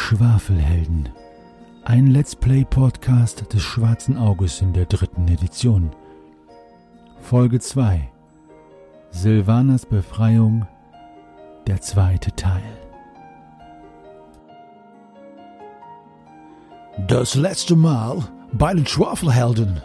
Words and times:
Schwafelhelden. 0.00 1.10
Ein 1.84 2.08
Let's 2.08 2.34
Play 2.34 2.64
Podcast 2.68 3.52
des 3.52 3.62
Schwarzen 3.62 4.16
Auges 4.16 4.60
in 4.60 4.72
der 4.72 4.86
dritten 4.86 5.28
Edition. 5.28 5.90
Folge 7.20 7.60
2. 7.60 8.10
Silvanas 9.10 9.86
Befreiung. 9.86 10.66
Der 11.68 11.80
zweite 11.80 12.34
Teil. 12.34 12.62
Das 17.06 17.34
letzte 17.36 17.76
Mal 17.76 18.24
bei 18.52 18.74
den 18.74 18.86
Schwafelhelden. 18.86 19.80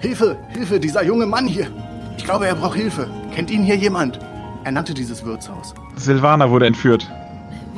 Hilfe, 0.00 0.36
Hilfe, 0.48 0.80
dieser 0.80 1.04
junge 1.04 1.26
Mann 1.26 1.46
hier. 1.46 1.68
Ich 2.16 2.24
glaube, 2.24 2.46
er 2.48 2.56
braucht 2.56 2.76
Hilfe. 2.76 3.08
Kennt 3.32 3.50
ihn 3.50 3.62
hier 3.62 3.76
jemand? 3.76 4.18
Er 4.64 4.72
nannte 4.72 4.94
dieses 4.94 5.24
Wirtshaus. 5.24 5.74
Silvana 5.96 6.50
wurde 6.50 6.66
entführt. 6.66 7.08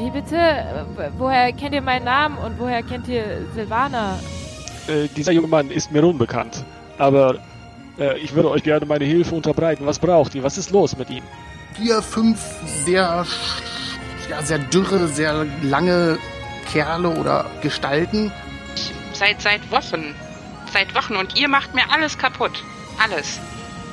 Wie 0.01 0.09
bitte? 0.09 0.87
Woher 1.19 1.53
kennt 1.53 1.75
ihr 1.75 1.83
meinen 1.83 2.07
Namen 2.07 2.39
und 2.39 2.59
woher 2.59 2.83
kennt 2.83 3.07
ihr 3.07 3.47
Silvana? 3.55 4.19
Äh, 4.89 5.09
dieser 5.15 5.33
junge 5.33 5.47
Mann 5.47 5.71
ist 5.71 5.93
mir 5.93 6.03
unbekannt. 6.03 6.65
Aber 6.97 7.35
äh, 7.99 8.19
ich 8.19 8.35
würde 8.35 8.49
euch 8.49 8.63
gerne 8.63 8.87
meine 8.87 9.05
Hilfe 9.05 9.35
unterbreiten. 9.35 9.85
Was 9.85 9.99
braucht 9.99 10.35
ihr? 10.35 10.43
Was 10.43 10.57
ist 10.57 10.71
los 10.71 10.97
mit 10.97 11.11
ihm? 11.11 11.23
Vier, 11.75 12.01
fünf 12.01 12.41
sehr, 12.65 13.27
ja, 14.31 14.43
sehr 14.43 14.59
dürre, 14.59 15.07
sehr 15.07 15.45
lange 15.63 16.19
Kerle 16.73 17.11
oder 17.11 17.45
Gestalten. 17.61 18.33
Seit 19.13 19.43
seit 19.43 19.71
Wochen. 19.71 20.15
Seit 20.73 20.95
Wochen 20.95 21.17
und 21.17 21.39
ihr 21.39 21.49
macht 21.49 21.75
mir 21.75 21.85
alles 21.93 22.17
kaputt. 22.17 22.65
Alles. 22.99 23.39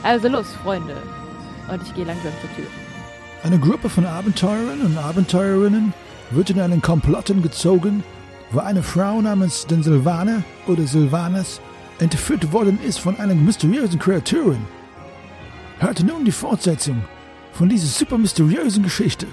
Also 0.03 0.29
los, 0.29 0.53
Freunde. 0.63 0.95
Und 1.69 1.83
ich 1.83 1.93
gehe 1.95 2.05
langsam 2.05 2.31
zur 2.39 2.55
Tür. 2.55 2.86
Eine 3.43 3.59
Gruppe 3.59 3.89
von 3.89 4.05
Abenteurern 4.05 4.81
und 4.81 4.97
Abenteurerinnen 4.97 5.93
wird 6.31 6.49
in 6.49 6.59
einen 6.59 6.81
Komplotten 6.81 7.41
gezogen, 7.41 8.03
wo 8.51 8.59
eine 8.59 8.81
Frau 8.81 9.21
namens 9.21 9.67
den 9.67 9.83
Silvaner 9.83 10.43
oder 10.65 10.87
Silvanas 10.87 11.61
entführt 11.99 12.51
worden 12.51 12.79
ist 12.83 12.99
von 12.99 13.15
einer 13.17 13.35
mysteriösen 13.35 13.99
Kreaturin. 13.99 14.65
Hört 15.79 16.03
nun 16.03 16.25
die 16.25 16.31
Fortsetzung 16.31 17.03
von 17.53 17.69
dieser 17.69 17.87
super 17.87 18.17
mysteriösen 18.17 18.83
Geschichte. 18.83 19.27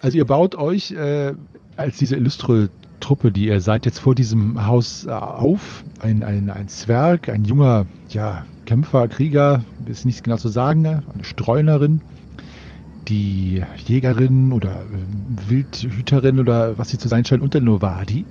Also 0.00 0.18
ihr 0.18 0.26
baut 0.26 0.54
euch 0.54 0.92
äh, 0.92 1.34
als 1.76 1.96
diese 1.96 2.16
illustre 2.16 2.68
Truppe, 3.00 3.32
die 3.32 3.46
ihr 3.46 3.60
seid, 3.60 3.86
jetzt 3.86 3.98
vor 3.98 4.14
diesem 4.14 4.66
Haus 4.66 5.06
äh, 5.06 5.10
auf. 5.10 5.84
Ein, 6.00 6.22
ein, 6.22 6.50
ein 6.50 6.68
Zwerg, 6.68 7.28
ein 7.28 7.44
junger 7.44 7.86
ja, 8.08 8.44
Kämpfer, 8.66 9.08
Krieger, 9.08 9.64
ist 9.86 10.06
nicht 10.06 10.24
genau 10.24 10.36
zu 10.36 10.48
sagen, 10.48 10.82
ne? 10.82 11.02
eine 11.12 11.24
Streunerin, 11.24 12.00
die 13.08 13.62
Jägerin 13.86 14.52
oder 14.52 14.72
äh, 14.72 15.50
Wildhüterin 15.50 16.38
oder 16.38 16.78
was 16.78 16.88
sie 16.88 16.98
zu 16.98 17.08
sein 17.08 17.24
scheint, 17.24 17.42
und 17.42 17.54
der 17.54 17.60
Novadi, 17.60 18.24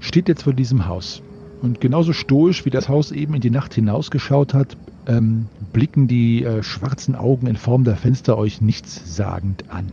steht 0.00 0.28
jetzt 0.28 0.42
vor 0.42 0.52
diesem 0.52 0.86
Haus. 0.86 1.22
Und 1.62 1.80
genauso 1.80 2.12
stoisch, 2.12 2.64
wie 2.64 2.70
das 2.70 2.88
Haus 2.88 3.12
eben 3.12 3.34
in 3.34 3.40
die 3.40 3.50
Nacht 3.50 3.72
hinausgeschaut 3.74 4.52
hat, 4.52 4.76
ähm, 5.06 5.46
blicken 5.72 6.08
die 6.08 6.44
äh, 6.44 6.62
schwarzen 6.62 7.14
Augen 7.14 7.46
in 7.46 7.56
Form 7.56 7.84
der 7.84 7.96
Fenster 7.96 8.36
euch 8.36 8.60
nichtssagend 8.60 9.70
an. 9.70 9.92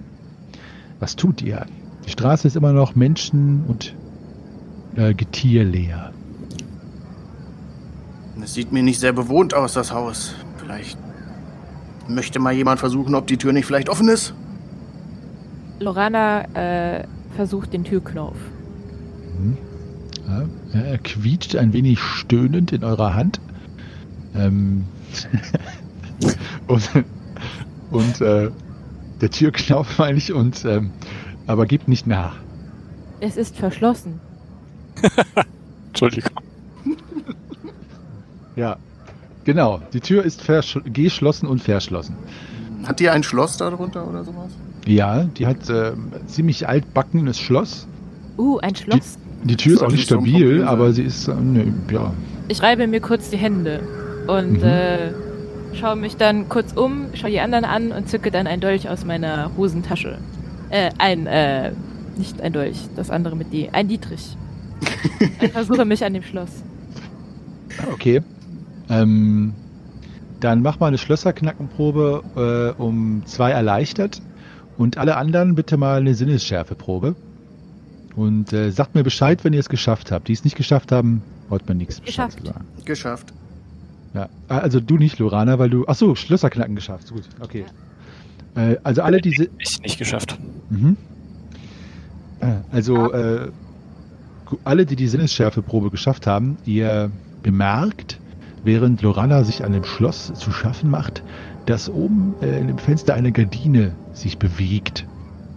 Was 1.00 1.16
tut 1.16 1.42
ihr? 1.42 1.66
Die 2.10 2.14
Straße 2.14 2.48
ist 2.48 2.56
immer 2.56 2.74
noch 2.74 2.96
menschen- 2.96 3.66
und 3.68 3.94
äh, 4.96 5.14
getierleer. 5.14 6.12
Es 8.42 8.56
sieht 8.56 8.72
mir 8.72 8.82
nicht 8.82 9.00
sehr 9.00 9.14
bewohnt 9.14 9.54
aus, 9.54 9.74
das 9.74 9.94
Haus. 9.94 10.34
Vielleicht 10.58 10.98
möchte 12.08 12.40
mal 12.40 12.52
jemand 12.52 12.80
versuchen, 12.80 13.14
ob 13.14 13.28
die 13.28 13.38
Tür 13.38 13.54
nicht 13.54 13.68
vielleicht 13.68 13.90
offen 13.90 14.10
ist. 14.10 14.34
Lorana 15.80 16.46
äh, 16.56 17.04
versucht 17.36 17.74
den 17.74 17.84
Türknopf. 17.84 18.38
Mhm. 19.38 19.58
Ja, 20.28 20.82
er 20.82 20.98
quietscht 20.98 21.56
ein 21.58 21.74
wenig 21.74 22.00
stöhnend 22.00 22.72
in 22.72 22.84
eurer 22.84 23.14
Hand. 23.14 23.40
Ähm 24.34 24.86
und 26.68 26.90
und 27.92 28.20
äh, 28.22 28.50
der 29.22 29.30
Türknauf 29.30 30.00
meine 30.00 30.18
ich 30.18 30.34
und 30.34 30.66
ähm, 30.66 30.92
aber 31.50 31.66
gibt 31.66 31.88
nicht 31.88 32.06
nach. 32.06 32.36
Es 33.20 33.36
ist 33.36 33.58
verschlossen. 33.58 34.20
Entschuldigung. 35.88 36.32
Ja, 38.56 38.78
genau. 39.46 39.82
Die 39.94 40.00
Tür 40.00 40.24
ist 40.24 40.44
geschlossen 40.86 41.48
und 41.48 41.62
verschlossen. 41.62 42.16
Hat 42.86 43.00
die 43.00 43.10
ein 43.10 43.24
Schloss 43.24 43.58
darunter 43.58 44.08
oder 44.08 44.24
sowas? 44.24 44.52
Ja, 44.86 45.24
die 45.24 45.48
hat 45.48 45.70
äh, 45.70 45.94
ziemlich 46.28 46.68
altbackenes 46.68 47.40
Schloss. 47.40 47.88
Uh, 48.38 48.60
ein 48.60 48.76
Schloss. 48.76 49.18
Die 49.44 49.56
Tür 49.58 49.74
ist 49.74 49.84
auch 49.84 49.92
nicht 49.92 50.08
so 50.08 50.16
stabil, 50.16 50.34
Problem 50.34 50.60
sein. 50.60 50.68
aber 50.68 50.94
sie 50.94 51.04
ist, 51.04 51.28
äh, 51.28 51.34
ne, 51.34 51.74
ja, 51.92 52.14
Ich 52.48 52.62
reibe 52.62 52.88
mir 52.88 53.00
kurz 53.02 53.30
die 53.32 53.38
Hände 53.38 53.82
und 54.28 54.60
Mhm. 54.62 54.64
äh, 54.64 55.12
schaue 55.74 55.96
mich 55.96 56.16
dann 56.18 56.48
kurz 56.48 56.74
um, 56.74 57.08
schaue 57.16 57.32
die 57.32 57.40
anderen 57.40 57.66
an 57.66 57.92
und 57.92 58.08
zücke 58.08 58.32
dann 58.32 58.48
ein 58.48 58.60
Dolch 58.60 58.88
aus 58.90 59.04
meiner 59.06 59.52
Hosentasche. 59.58 60.20
Äh, 60.70 60.92
ein, 60.98 61.26
äh, 61.28 61.72
nicht 62.18 62.42
ein 62.42 62.54
Dolch, 62.54 62.78
das 62.96 63.10
andere 63.10 63.36
mit 63.36 63.52
D. 63.54 63.70
Ein 63.72 63.88
Dietrich. 63.88 64.36
ich 65.42 65.52
versuche 65.52 65.86
mich 65.86 66.04
an 66.04 66.14
dem 66.14 66.24
Schloss. 66.24 66.64
okay. 67.92 68.22
Ähm, 68.90 69.54
dann 70.40 70.62
mach 70.62 70.80
mal 70.80 70.88
eine 70.88 70.98
Schlösserknackenprobe 70.98 72.76
äh, 72.78 72.82
um 72.82 73.24
zwei 73.26 73.52
erleichtert 73.52 74.22
und 74.78 74.98
alle 74.98 75.18
anderen 75.18 75.56
bitte 75.56 75.78
mal 75.78 76.00
eine 76.00 76.16
Sinnesschärfeprobe. 76.16 77.16
Und 78.16 78.52
äh, 78.54 78.72
sagt 78.72 78.96
mir 78.96 79.04
Bescheid, 79.04 79.44
wenn 79.44 79.54
ihr 79.54 79.60
es 79.60 79.70
geschafft 79.70 80.12
habt. 80.12 80.28
Die 80.28 80.34
es 80.34 80.44
nicht 80.44 80.56
geschafft 80.58 80.92
haben, 80.92 81.22
wollt 81.48 81.68
mir 81.70 81.76
nichts 81.76 82.00
Bescheid 82.02 82.28
Geschafft. 82.28 82.40
zu 82.40 82.52
sagen. 82.54 82.66
Geschafft. 82.86 83.34
Ja. 84.14 84.30
Ah, 84.48 84.58
Also 84.60 84.80
du 84.80 84.98
nicht, 84.98 85.20
Lorana, 85.20 85.60
weil 85.60 85.70
du. 85.70 85.86
Ach 85.88 85.96
so, 85.96 86.16
Schlösserknacken 86.16 86.76
geschafft. 86.76 87.12
Gut, 87.12 87.24
okay. 87.40 87.66
Äh, 88.56 88.78
also 88.84 89.04
alle 89.04 89.22
diese. 89.22 89.50
Ich 89.60 89.80
nicht 89.82 90.00
geschafft. 90.00 90.38
Mhm. 90.70 90.98
Äh, 92.40 92.48
Also 92.72 93.12
äh, 93.14 93.50
gu- 94.46 94.58
alle, 94.64 94.86
die 94.86 94.96
die 94.96 95.08
Sinnesschärfeprobe 95.08 95.90
geschafft 95.90 96.28
haben, 96.28 96.58
ihr 96.66 97.12
bemerkt, 97.44 98.20
während 98.64 99.02
Lorana 99.02 99.44
sich 99.44 99.64
an 99.64 99.72
dem 99.72 99.84
Schloss 99.84 100.32
zu 100.36 100.52
schaffen 100.52 100.90
macht, 100.90 101.24
dass 101.66 101.90
oben 101.90 102.36
äh, 102.42 102.60
in 102.60 102.68
dem 102.68 102.78
Fenster 102.78 103.14
eine 103.14 103.32
Gardine 103.32 103.94
sich 104.14 104.38
bewegt. 104.38 105.06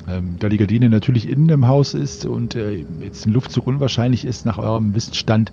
Ähm, 0.08 0.36
da 0.40 0.48
die 0.48 0.56
Gardine 0.58 0.88
natürlich 0.88 1.28
innen 1.28 1.48
im 1.48 1.66
Haus 1.68 1.94
ist 1.94 2.26
und 2.26 2.54
äh, 2.56 2.84
jetzt 3.00 3.26
ein 3.26 3.32
Luftzug 3.32 3.66
unwahrscheinlich 3.66 4.24
ist 4.24 4.44
nach 4.46 4.58
eurem 4.58 4.94
Wissensstand, 4.94 5.52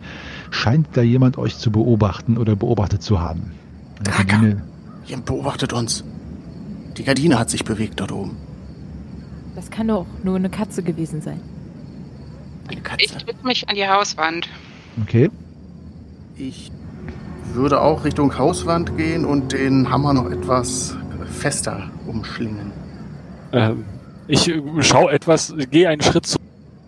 scheint 0.49 0.87
da 0.93 1.01
jemand 1.01 1.37
euch 1.37 1.57
zu 1.57 1.71
beobachten 1.71 2.37
oder 2.37 2.55
beobachtet 2.55 3.03
zu 3.03 3.19
haben. 3.19 3.51
Eine. 3.99 4.25
Gardine, 4.25 4.61
Jemand 5.05 5.25
beobachtet 5.25 5.73
uns. 5.73 6.03
Die 6.97 7.03
Gardine 7.03 7.37
hat 7.39 7.49
sich 7.49 7.63
bewegt 7.63 7.99
dort 7.99 8.11
oben. 8.11 8.37
Das 9.59 9.69
kann 9.69 9.89
doch 9.89 10.05
nur 10.23 10.37
eine 10.37 10.49
Katze 10.49 10.81
gewesen 10.83 11.19
sein. 11.21 11.41
Eine 12.69 12.77
Ich 12.77 12.83
Katze. 12.83 13.25
drück 13.25 13.43
mich 13.43 13.67
an 13.67 13.75
die 13.75 13.85
Hauswand. 13.85 14.47
okay. 15.01 15.29
Ich 16.37 16.71
würde 17.53 17.81
auch 17.81 18.05
Richtung 18.05 18.37
Hauswand 18.37 18.95
gehen 18.95 19.25
und 19.25 19.51
den 19.51 19.89
Hammer 19.89 20.13
noch 20.13 20.31
etwas 20.31 20.95
fester 21.29 21.89
umschlingen. 22.07 22.71
Ähm, 23.51 23.83
ich 24.29 24.47
äh, 24.47 24.61
schaue 24.81 25.11
etwas, 25.11 25.53
gehe 25.69 25.89
einen 25.89 26.01
Schritt 26.01 26.25
zu- 26.25 26.39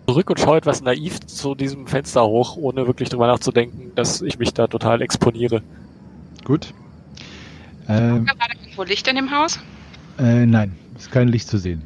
zurück 0.06 0.30
und 0.30 0.40
schaue 0.40 0.56
etwas 0.56 0.80
naiv 0.80 1.20
zu 1.26 1.54
diesem 1.54 1.86
Fenster 1.86 2.24
hoch, 2.26 2.56
ohne 2.56 2.86
wirklich 2.86 3.10
drüber 3.10 3.26
nachzudenken, 3.26 3.92
dass 3.96 4.22
ich 4.22 4.38
mich 4.38 4.54
da 4.54 4.66
total 4.66 5.02
exponiere. 5.02 5.60
Gut. 6.44 6.72
Ähm, 7.86 8.26
War 8.26 8.34
da 8.38 8.46
irgendwo 8.62 8.84
Licht 8.84 9.06
in 9.08 9.16
dem 9.16 9.30
Haus? 9.30 9.58
Äh, 10.18 10.46
nein, 10.46 10.74
ist 10.96 11.10
kein 11.12 11.28
Licht 11.28 11.48
zu 11.48 11.58
sehen. 11.58 11.82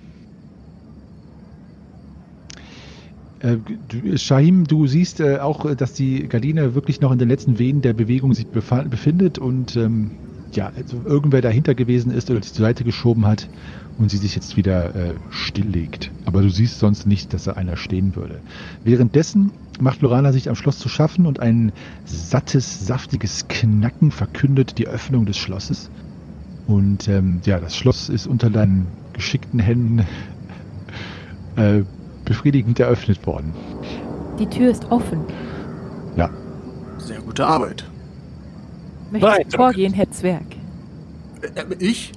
Äh, 3.41 3.57
du, 3.89 4.17
Shahim, 4.19 4.67
du 4.67 4.87
siehst 4.87 5.21
äh, 5.21 5.39
auch, 5.39 5.65
äh, 5.67 5.77
dass 5.77 5.93
die 5.93 6.29
Gardine 6.29 6.75
wirklich 6.75 7.01
noch 7.01 7.13
in 7.13 7.19
den 7.19 7.29
letzten 7.29 7.59
Wehen 7.59 7.83
der 7.83 7.93
Bewegung 7.93 8.35
sich 8.35 8.47
befindet 8.47 9.39
und 9.39 9.77
ähm, 9.77 10.11
ja, 10.53 10.73
also 10.75 11.03
irgendwer 11.05 11.43
dahinter 11.43 11.75
gewesen 11.75 12.11
ist 12.11 12.31
oder 12.31 12.41
zur 12.41 12.65
Seite 12.65 12.85
geschoben 12.85 13.27
hat 13.27 13.49
und 13.99 14.11
sie 14.11 14.17
sich 14.17 14.35
jetzt 14.35 14.57
wieder 14.57 14.95
äh, 14.95 15.15
stilllegt. 15.31 16.11
Aber 16.25 16.43
du 16.43 16.49
siehst 16.49 16.79
sonst 16.79 17.07
nicht, 17.07 17.33
dass 17.35 17.45
da 17.45 17.53
einer 17.53 17.77
stehen 17.77 18.17
würde. 18.17 18.41
Währenddessen 18.85 19.51
macht 19.81 20.01
Lorana 20.01 20.33
sich 20.33 20.49
am 20.49 20.55
Schloss 20.55 20.79
zu 20.79 20.89
schaffen 20.89 21.27
und 21.27 21.41
ein 21.41 21.73
sattes, 22.05 22.87
saftiges 22.87 23.49
Knacken 23.49 24.11
verkündet 24.11 24.79
die 24.79 24.89
Öffnung 24.89 25.27
des 25.27 25.37
Schlosses. 25.37 25.91
Und 26.67 27.09
ähm, 27.09 27.41
ja, 27.45 27.61
das 27.61 27.77
Schloss 27.77 28.09
ist 28.09 28.27
unter 28.27 28.51
deinen 28.51 28.87
geschickten 29.13 29.61
Händen 29.61 30.01
äh, 31.57 31.83
befriedigend 32.27 32.79
eröffnet 32.79 33.27
worden. 33.27 33.55
Die 34.39 34.47
Tür 34.47 34.71
ist 34.71 34.85
offen. 34.91 35.25
Ja. 36.17 36.29
Sehr 36.99 37.21
gute 37.21 37.47
Arbeit. 37.47 37.85
Möchtest 39.11 39.55
du 39.55 39.57
vorgehen, 39.57 39.95
Herr 39.95 40.11
Zwerg? 40.11 40.45
Äh, 41.41 41.65
ich? 41.79 42.13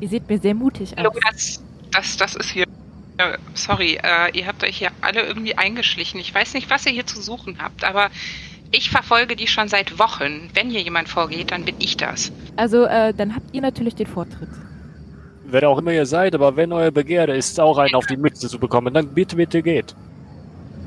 Ihr 0.00 0.08
seht 0.08 0.28
mir 0.28 0.38
sehr 0.38 0.54
mutig 0.54 0.98
aus. 0.98 1.14
das, 1.30 1.62
das, 1.92 2.16
das 2.16 2.36
ist 2.36 2.50
hier. 2.50 2.64
äh, 3.18 3.38
Sorry, 3.54 3.98
äh, 4.02 4.36
ihr 4.36 4.46
habt 4.46 4.64
euch 4.64 4.76
hier 4.78 4.90
alle 5.00 5.22
irgendwie 5.22 5.56
eingeschlichen. 5.56 6.20
Ich 6.20 6.34
weiß 6.34 6.54
nicht, 6.54 6.68
was 6.70 6.84
ihr 6.86 6.92
hier 6.92 7.06
zu 7.06 7.22
suchen 7.22 7.58
habt, 7.62 7.84
aber 7.84 8.10
ich 8.72 8.90
verfolge 8.90 9.36
die 9.36 9.46
schon 9.46 9.68
seit 9.68 9.98
Wochen. 9.98 10.50
Wenn 10.54 10.70
hier 10.70 10.80
jemand 10.82 11.08
vorgeht, 11.08 11.52
dann 11.52 11.64
bin 11.64 11.76
ich 11.78 11.96
das. 11.96 12.32
Also, 12.56 12.84
äh, 12.84 13.14
dann 13.14 13.34
habt 13.36 13.54
ihr 13.54 13.60
natürlich 13.60 13.94
den 13.94 14.06
Vortritt. 14.06 14.48
Wer 15.52 15.68
auch 15.68 15.78
immer 15.78 15.92
ihr 15.92 16.06
seid, 16.06 16.34
aber 16.34 16.56
wenn 16.56 16.72
euer 16.72 16.90
Begehr 16.90 17.28
ist, 17.28 17.60
auch 17.60 17.76
einen 17.76 17.94
auf 17.94 18.06
die 18.06 18.16
Mütze 18.16 18.48
zu 18.48 18.58
bekommen, 18.58 18.94
dann 18.94 19.08
bitte, 19.08 19.36
bitte 19.36 19.62
geht. 19.62 19.94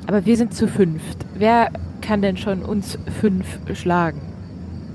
Aber 0.08 0.26
wir 0.26 0.36
sind 0.38 0.56
zu 0.56 0.68
fünft. 0.68 1.24
Wer 1.36 1.70
kann 2.02 2.24
denn 2.24 2.36
schon 2.36 2.64
uns 2.64 2.98
fünf 3.22 3.46
schlagen, 3.76 4.22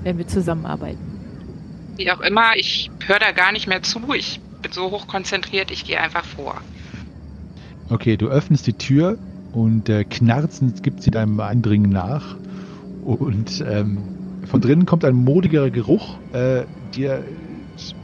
wenn 0.03 0.17
wir 0.17 0.27
zusammenarbeiten? 0.27 0.99
Wie 1.95 2.11
auch 2.11 2.19
immer, 2.19 2.57
ich 2.57 2.91
höre 3.05 3.19
da 3.19 3.31
gar 3.31 3.53
nicht 3.53 3.67
mehr 3.67 3.81
zu. 3.81 4.01
Ich 4.13 4.41
bin 4.61 4.73
so 4.73 4.91
hochkonzentriert, 4.91 5.71
ich 5.71 5.85
gehe 5.85 6.01
einfach 6.01 6.25
vor. 6.25 6.55
Okay, 7.89 8.17
du 8.17 8.27
öffnest 8.27 8.67
die 8.67 8.73
Tür 8.73 9.17
und 9.53 9.87
äh, 9.87 10.03
knarzend 10.03 10.83
gibt 10.83 11.01
sie 11.01 11.11
deinem 11.11 11.39
Eindringen 11.39 11.91
nach. 11.91 12.35
Und 13.05 13.63
ähm, 13.65 13.99
von 14.47 14.59
drinnen 14.59 14.85
kommt 14.85 15.05
ein 15.05 15.15
modigerer 15.15 15.69
Geruch. 15.69 16.17
Äh, 16.33 16.63
dir 16.93 17.23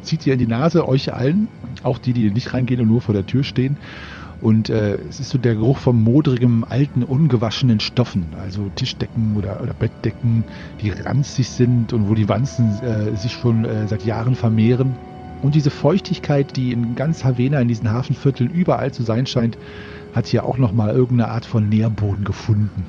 zieht 0.02 0.26
dir 0.26 0.34
in 0.34 0.40
die 0.40 0.48
Nase, 0.48 0.88
euch 0.88 1.14
allen, 1.14 1.48
auch 1.84 1.98
die, 1.98 2.14
die 2.14 2.32
nicht 2.32 2.54
reingehen 2.54 2.82
und 2.82 2.88
nur 2.88 3.02
vor 3.02 3.14
der 3.14 3.26
Tür 3.26 3.44
stehen. 3.44 3.78
Und 4.40 4.70
äh, 4.70 4.96
es 5.10 5.20
ist 5.20 5.30
so 5.30 5.38
der 5.38 5.56
Geruch 5.56 5.78
von 5.78 6.02
modrigem, 6.02 6.64
alten, 6.68 7.04
ungewaschenen 7.04 7.80
Stoffen. 7.80 8.28
Also 8.40 8.70
Tischdecken 8.76 9.36
oder, 9.36 9.62
oder 9.62 9.74
Bettdecken, 9.74 10.44
die 10.82 10.92
ranzig 10.92 11.50
sind 11.50 11.92
und 11.92 12.08
wo 12.08 12.14
die 12.14 12.30
Wanzen 12.30 12.80
äh, 12.84 13.16
sich 13.16 13.32
schon 13.32 13.66
äh, 13.66 13.88
seit 13.88 14.06
Jahren 14.06 14.36
vermehren. 14.36 14.96
Und 15.42 15.56
diese 15.56 15.70
Feuchtigkeit, 15.70 16.56
die 16.56 16.72
in 16.72 16.96
ganz 16.96 17.24
Havena, 17.24 17.60
in 17.60 17.68
diesen 17.68 17.92
Hafenvierteln 17.92 18.50
überall 18.50 18.92
zu 18.92 19.04
sein 19.04 19.26
scheint, 19.26 19.58
hat 20.14 20.28
hier 20.28 20.46
auch 20.46 20.58
nochmal 20.58 20.90
irgendeine 20.90 21.32
Art 21.32 21.46
von 21.46 21.70
Nährboden 21.70 22.24
gefunden. 22.24 22.86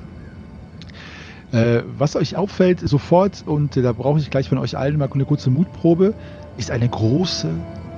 Äh, 1.52 1.82
was 1.96 2.14
euch 2.14 2.36
auffällt 2.36 2.80
sofort, 2.80 3.42
und 3.46 3.76
äh, 3.76 3.82
da 3.82 3.92
brauche 3.92 4.18
ich 4.18 4.30
gleich 4.30 4.50
von 4.50 4.58
euch 4.58 4.76
allen 4.76 4.98
mal 4.98 5.08
eine 5.12 5.24
kurze 5.24 5.48
Mutprobe, 5.50 6.12
ist 6.58 6.70
eine 6.70 6.88
große, 6.88 7.48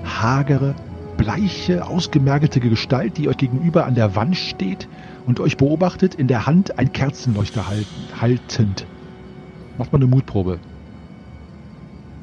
hagere, 0.05 0.75
bleiche, 1.17 1.87
ausgemergelte 1.87 2.61
Gestalt, 2.61 3.19
die 3.19 3.29
euch 3.29 3.37
gegenüber 3.37 3.87
an 3.87 3.95
der 3.95 4.15
Wand 4.15 4.37
steht 4.37 4.89
und 5.27 5.41
euch 5.41 5.57
beobachtet, 5.57 6.15
in 6.15 6.29
der 6.29 6.47
Hand 6.47 6.79
ein 6.79 6.93
Kerzenleuchter 6.93 7.69
halten, 7.69 7.87
haltend. 8.21 8.87
Macht 9.79 9.93
mal 9.93 9.99
eine 9.99 10.07
Mutprobe. 10.07 10.59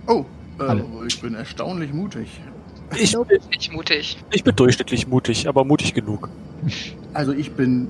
Oh, 0.07 0.25
äh, 0.59 0.81
ich 1.07 1.19
bin 1.21 1.35
erstaunlich 1.35 1.93
mutig. 1.93 2.27
Ich 2.95 3.11
bin, 3.11 3.39
Nicht 3.51 3.73
mutig. 3.73 4.17
ich 4.31 4.43
bin 4.43 4.55
durchschnittlich 4.55 5.07
mutig, 5.07 5.47
aber 5.49 5.65
mutig 5.65 5.93
genug. 5.93 6.29
Also 7.13 7.33
ich 7.33 7.51
bin 7.51 7.89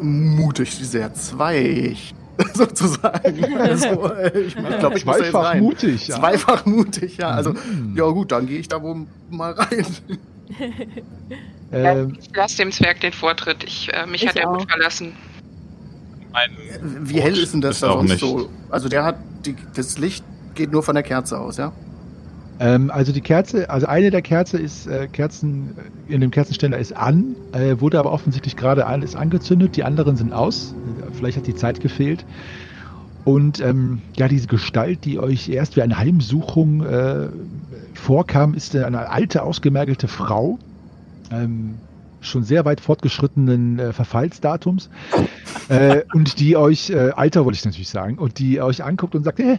mutig, 0.00 0.70
sehr 0.74 1.12
zweig, 1.14 1.96
sozusagen. 2.54 3.44
Also, 3.58 4.10
äh, 4.12 4.38
ich 4.40 4.54
glaube, 4.54 4.96
ich 4.98 5.04
muss 5.06 5.16
da 5.18 5.22
jetzt 5.22 5.30
Zweifach 5.32 5.44
rein. 5.44 5.62
mutig. 5.62 6.08
ja. 6.08 6.16
Zweifach 6.16 6.66
mutig, 6.66 7.16
ja. 7.18 7.30
Also, 7.30 7.52
Mhm. 7.52 7.96
ja 7.96 8.04
gut, 8.06 8.32
dann 8.32 8.46
gehe 8.46 8.58
ich 8.58 8.68
da 8.68 8.82
wohl 8.82 9.06
mal 9.30 9.52
rein. 9.52 9.86
Ähm, 11.74 12.18
Ich 12.20 12.36
lasse 12.36 12.58
dem 12.58 12.70
Zwerg 12.70 13.00
den 13.00 13.12
Vortritt. 13.14 13.64
Ich, 13.64 13.88
äh, 13.94 14.06
mich 14.06 14.22
Ich 14.22 14.28
hat 14.28 14.36
der 14.36 14.46
auch. 14.50 14.58
Mut 14.58 14.70
verlassen. 14.70 15.12
Mein 16.32 16.50
Wie 17.08 17.18
hell 17.20 17.38
ist 17.38 17.54
denn 17.54 17.62
das 17.62 17.76
Ist 17.76 17.82
da 17.82 17.90
auch 17.90 17.98
sonst 18.00 18.10
nicht. 18.10 18.20
so? 18.20 18.50
Also 18.68 18.88
der 18.90 19.04
hat, 19.04 19.16
die, 19.46 19.56
das 19.74 19.98
Licht 19.98 20.22
geht 20.54 20.70
nur 20.70 20.82
von 20.82 20.94
der 20.94 21.02
Kerze 21.02 21.38
aus, 21.38 21.56
ja? 21.56 21.72
Ähm, 22.60 22.90
also 22.90 23.12
die 23.12 23.20
Kerze, 23.20 23.70
also 23.70 23.86
eine 23.86 24.10
der 24.10 24.22
Kerze 24.22 24.58
ist 24.58 24.86
äh, 24.86 25.08
Kerzen 25.08 25.76
in 26.08 26.20
dem 26.20 26.30
Kerzenständer 26.30 26.78
ist 26.78 26.96
an, 26.96 27.34
äh, 27.52 27.80
wurde 27.80 27.98
aber 27.98 28.12
offensichtlich 28.12 28.56
gerade 28.56 28.86
alles 28.86 29.16
angezündet. 29.16 29.76
Die 29.76 29.84
anderen 29.84 30.16
sind 30.16 30.32
aus. 30.32 30.74
Vielleicht 31.12 31.38
hat 31.38 31.46
die 31.46 31.54
Zeit 31.54 31.80
gefehlt. 31.80 32.24
Und 33.24 33.60
ähm, 33.60 34.02
ja, 34.16 34.28
diese 34.28 34.48
Gestalt, 34.48 35.04
die 35.04 35.18
euch 35.18 35.48
erst 35.48 35.76
wie 35.76 35.82
eine 35.82 35.96
Heimsuchung 35.96 36.84
äh, 36.84 37.28
vorkam, 37.94 38.54
ist 38.54 38.74
eine 38.74 39.08
alte, 39.10 39.42
ausgemergelte 39.44 40.08
Frau. 40.08 40.58
Ähm, 41.30 41.74
schon 42.20 42.44
sehr 42.44 42.64
weit 42.64 42.80
fortgeschrittenen 42.80 43.78
äh, 43.78 43.92
Verfallsdatums. 43.92 44.90
äh, 45.68 46.02
und 46.14 46.40
die 46.40 46.56
euch, 46.56 46.90
äh, 46.90 47.10
Alter 47.14 47.44
wollte 47.44 47.56
ich 47.56 47.64
natürlich 47.64 47.88
sagen, 47.88 48.18
und 48.18 48.38
die 48.38 48.60
euch 48.60 48.82
anguckt 48.84 49.14
und 49.14 49.24
sagt, 49.24 49.40
äh, 49.40 49.58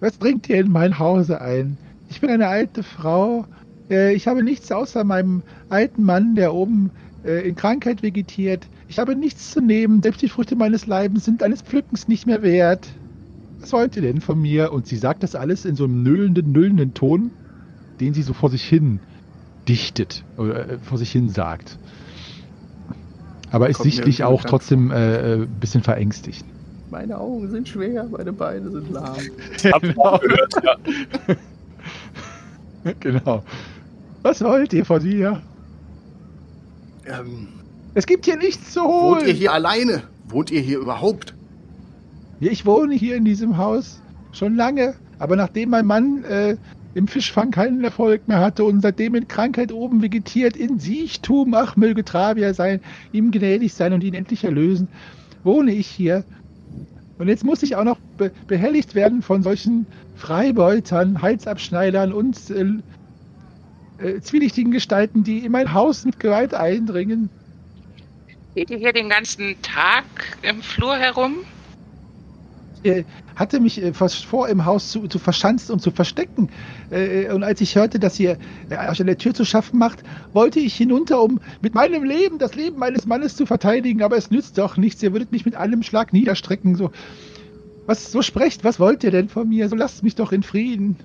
was 0.00 0.16
bringt 0.16 0.48
ihr 0.48 0.60
in 0.60 0.70
mein 0.70 0.98
Hause 0.98 1.40
ein? 1.40 1.76
Ich 2.08 2.20
bin 2.20 2.30
eine 2.30 2.48
alte 2.48 2.82
Frau. 2.82 3.46
Äh, 3.90 4.14
ich 4.14 4.26
habe 4.26 4.42
nichts 4.42 4.70
außer 4.70 5.04
meinem 5.04 5.42
alten 5.68 6.04
Mann, 6.04 6.34
der 6.34 6.54
oben 6.54 6.90
äh, 7.24 7.48
in 7.48 7.54
Krankheit 7.54 8.02
vegetiert. 8.02 8.66
Ich 8.88 8.98
habe 8.98 9.16
nichts 9.16 9.50
zu 9.50 9.60
nehmen. 9.60 10.02
Selbst 10.02 10.22
die 10.22 10.28
Früchte 10.28 10.56
meines 10.56 10.86
Leibens 10.86 11.24
sind 11.24 11.42
eines 11.42 11.62
Pflückens 11.62 12.08
nicht 12.08 12.26
mehr 12.26 12.42
wert. 12.42 12.88
Was 13.60 13.72
wollt 13.72 13.96
ihr 13.96 14.02
denn 14.02 14.20
von 14.20 14.40
mir? 14.40 14.72
Und 14.72 14.86
sie 14.86 14.96
sagt 14.96 15.22
das 15.22 15.34
alles 15.34 15.64
in 15.64 15.74
so 15.74 15.84
einem 15.84 16.02
nüllenden, 16.02 16.52
nüllenden 16.52 16.94
Ton, 16.94 17.30
den 18.00 18.12
sie 18.12 18.22
so 18.22 18.34
vor 18.34 18.50
sich 18.50 18.62
hin 18.62 19.00
dichtet 19.68 20.24
oder 20.36 20.68
äh, 20.70 20.78
vor 20.78 20.98
sich 20.98 21.10
hin 21.10 21.30
sagt. 21.30 21.78
Aber 23.50 23.68
ist 23.68 23.78
Kommt 23.78 23.92
sichtlich 23.92 24.24
auch 24.24 24.42
trotzdem 24.42 24.90
äh, 24.90 25.34
ein 25.34 25.48
bisschen 25.60 25.82
verängstigt. 25.82 26.44
Meine 26.94 27.18
Augen 27.18 27.50
sind 27.50 27.68
schwer, 27.68 28.04
meine 28.04 28.32
Beine 28.32 28.70
sind 28.70 28.88
lahm. 28.92 29.16
Ja. 29.64 29.80
genau. 33.00 33.42
Was 34.22 34.40
wollt 34.44 34.72
ihr 34.72 34.84
von 34.84 35.02
mir? 35.02 35.42
Ähm, 37.04 37.48
Es 37.94 38.06
gibt 38.06 38.26
hier 38.26 38.36
nichts 38.36 38.72
zu 38.74 38.78
wohnt 38.78 39.22
ihr 39.22 39.26
holen. 39.26 39.36
hier 39.36 39.52
alleine? 39.52 40.04
Wohnt 40.28 40.52
ihr 40.52 40.60
hier 40.60 40.78
überhaupt? 40.78 41.34
Ja, 42.38 42.52
Ich 42.52 42.64
wohne 42.64 42.94
hier 42.94 43.16
in 43.16 43.24
diesem 43.24 43.56
Haus 43.56 44.00
schon 44.30 44.54
lange, 44.54 44.94
aber 45.18 45.34
nachdem 45.34 45.70
mein 45.70 45.86
Mann 45.86 46.22
äh, 46.22 46.56
im 46.94 47.08
Fischfang 47.08 47.50
keinen 47.50 47.82
Erfolg 47.82 48.28
mehr 48.28 48.38
hatte 48.38 48.62
und 48.62 48.82
seitdem 48.82 49.16
in 49.16 49.26
Krankheit 49.26 49.72
oben 49.72 50.00
vegetiert, 50.00 50.56
in 50.56 50.78
Siechtum, 50.78 51.54
ach 51.54 51.74
möge 51.74 52.04
Travia 52.04 52.54
sein, 52.54 52.78
ihm 53.10 53.32
gnädig 53.32 53.74
sein 53.74 53.92
und 53.94 54.04
ihn 54.04 54.14
endlich 54.14 54.44
erlösen, 54.44 54.86
wohne 55.42 55.72
ich 55.72 55.88
hier. 55.88 56.22
Und 57.18 57.28
jetzt 57.28 57.44
muss 57.44 57.62
ich 57.62 57.76
auch 57.76 57.84
noch 57.84 57.98
be 58.16 58.30
behelligt 58.46 58.94
werden 58.94 59.22
von 59.22 59.42
solchen 59.42 59.86
Freibeutern, 60.16 61.22
Halsabschneidern 61.22 62.12
und 62.12 62.38
äh, 62.50 62.64
äh, 63.98 64.20
zwielichtigen 64.20 64.72
Gestalten, 64.72 65.22
die 65.22 65.38
in 65.38 65.52
mein 65.52 65.72
Haus 65.72 66.04
mit 66.04 66.18
Gewalt 66.18 66.54
eindringen. 66.54 67.30
Geht 68.54 68.70
ihr 68.70 68.78
hier 68.78 68.92
den 68.92 69.08
ganzen 69.08 69.56
Tag 69.62 70.04
im 70.42 70.62
Flur 70.62 70.96
herum? 70.96 71.44
äh, 72.84 73.04
hatte 73.36 73.60
mich 73.60 73.82
äh, 73.82 73.92
fast 73.92 74.24
vor, 74.24 74.48
im 74.48 74.64
Haus 74.64 74.90
zu, 74.90 75.06
zu 75.08 75.18
verschanzen 75.18 75.72
und 75.72 75.80
zu 75.80 75.90
verstecken. 75.90 76.50
Äh, 76.90 77.32
und 77.32 77.42
als 77.42 77.60
ich 77.60 77.76
hörte, 77.76 77.98
dass 77.98 78.18
ihr 78.20 78.38
äh, 78.70 78.90
euch 78.90 79.00
an 79.00 79.06
der 79.06 79.18
Tür 79.18 79.34
zu 79.34 79.44
schaffen 79.44 79.78
macht, 79.78 80.02
wollte 80.32 80.60
ich 80.60 80.74
hinunter, 80.74 81.22
um 81.22 81.40
mit 81.60 81.74
meinem 81.74 82.04
Leben 82.04 82.38
das 82.38 82.54
Leben 82.54 82.78
meines 82.78 83.06
Mannes 83.06 83.36
zu 83.36 83.46
verteidigen. 83.46 84.02
Aber 84.02 84.16
es 84.16 84.30
nützt 84.30 84.58
doch 84.58 84.76
nichts. 84.76 85.02
Ihr 85.02 85.12
würdet 85.12 85.32
mich 85.32 85.44
mit 85.44 85.56
einem 85.56 85.82
Schlag 85.82 86.12
niederstrecken. 86.12 86.76
So, 86.76 86.90
was, 87.86 88.10
so 88.10 88.22
sprecht, 88.22 88.64
was 88.64 88.80
wollt 88.80 89.04
ihr 89.04 89.10
denn 89.10 89.28
von 89.28 89.48
mir? 89.48 89.68
So 89.68 89.76
lasst 89.76 90.02
mich 90.02 90.14
doch 90.14 90.32
in 90.32 90.42
Frieden. 90.42 90.96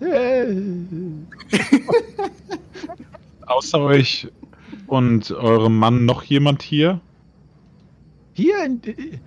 Äh, 0.00 0.54
Außer 3.46 3.80
euch 3.80 4.28
und 4.86 5.30
eurem 5.32 5.76
Mann 5.76 6.04
noch 6.04 6.22
jemand 6.22 6.62
hier? 6.62 7.00
hier, 8.40 8.64
in, 8.64 8.82
äh, 8.84 8.90
äh, 8.90 9.18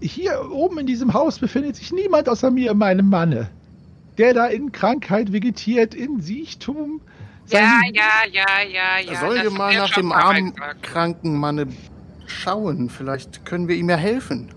hier 0.00 0.50
oben 0.50 0.78
in 0.78 0.86
diesem 0.86 1.14
Haus 1.14 1.38
befindet 1.38 1.76
sich 1.76 1.92
niemand 1.92 2.28
außer 2.28 2.50
mir 2.50 2.72
und 2.72 2.78
meinem 2.78 3.08
Manne. 3.08 3.48
Der 4.16 4.34
da 4.34 4.46
in 4.46 4.72
Krankheit 4.72 5.32
vegetiert, 5.32 5.94
in 5.94 6.20
Siechtum. 6.20 7.00
Ja, 7.48 7.80
ja, 7.92 8.02
ja, 8.30 8.44
ja, 8.68 8.98
ja. 9.12 9.20
Sollen 9.20 9.42
wir 9.42 9.50
mal 9.50 9.74
nach 9.74 9.92
dem 9.92 10.12
armen, 10.12 10.54
kranken 10.82 11.38
Manne 11.38 11.68
schauen? 12.26 12.90
Vielleicht 12.90 13.44
können 13.46 13.68
wir 13.68 13.76
ihm 13.76 13.88
ja 13.88 13.96
helfen. 13.96 14.48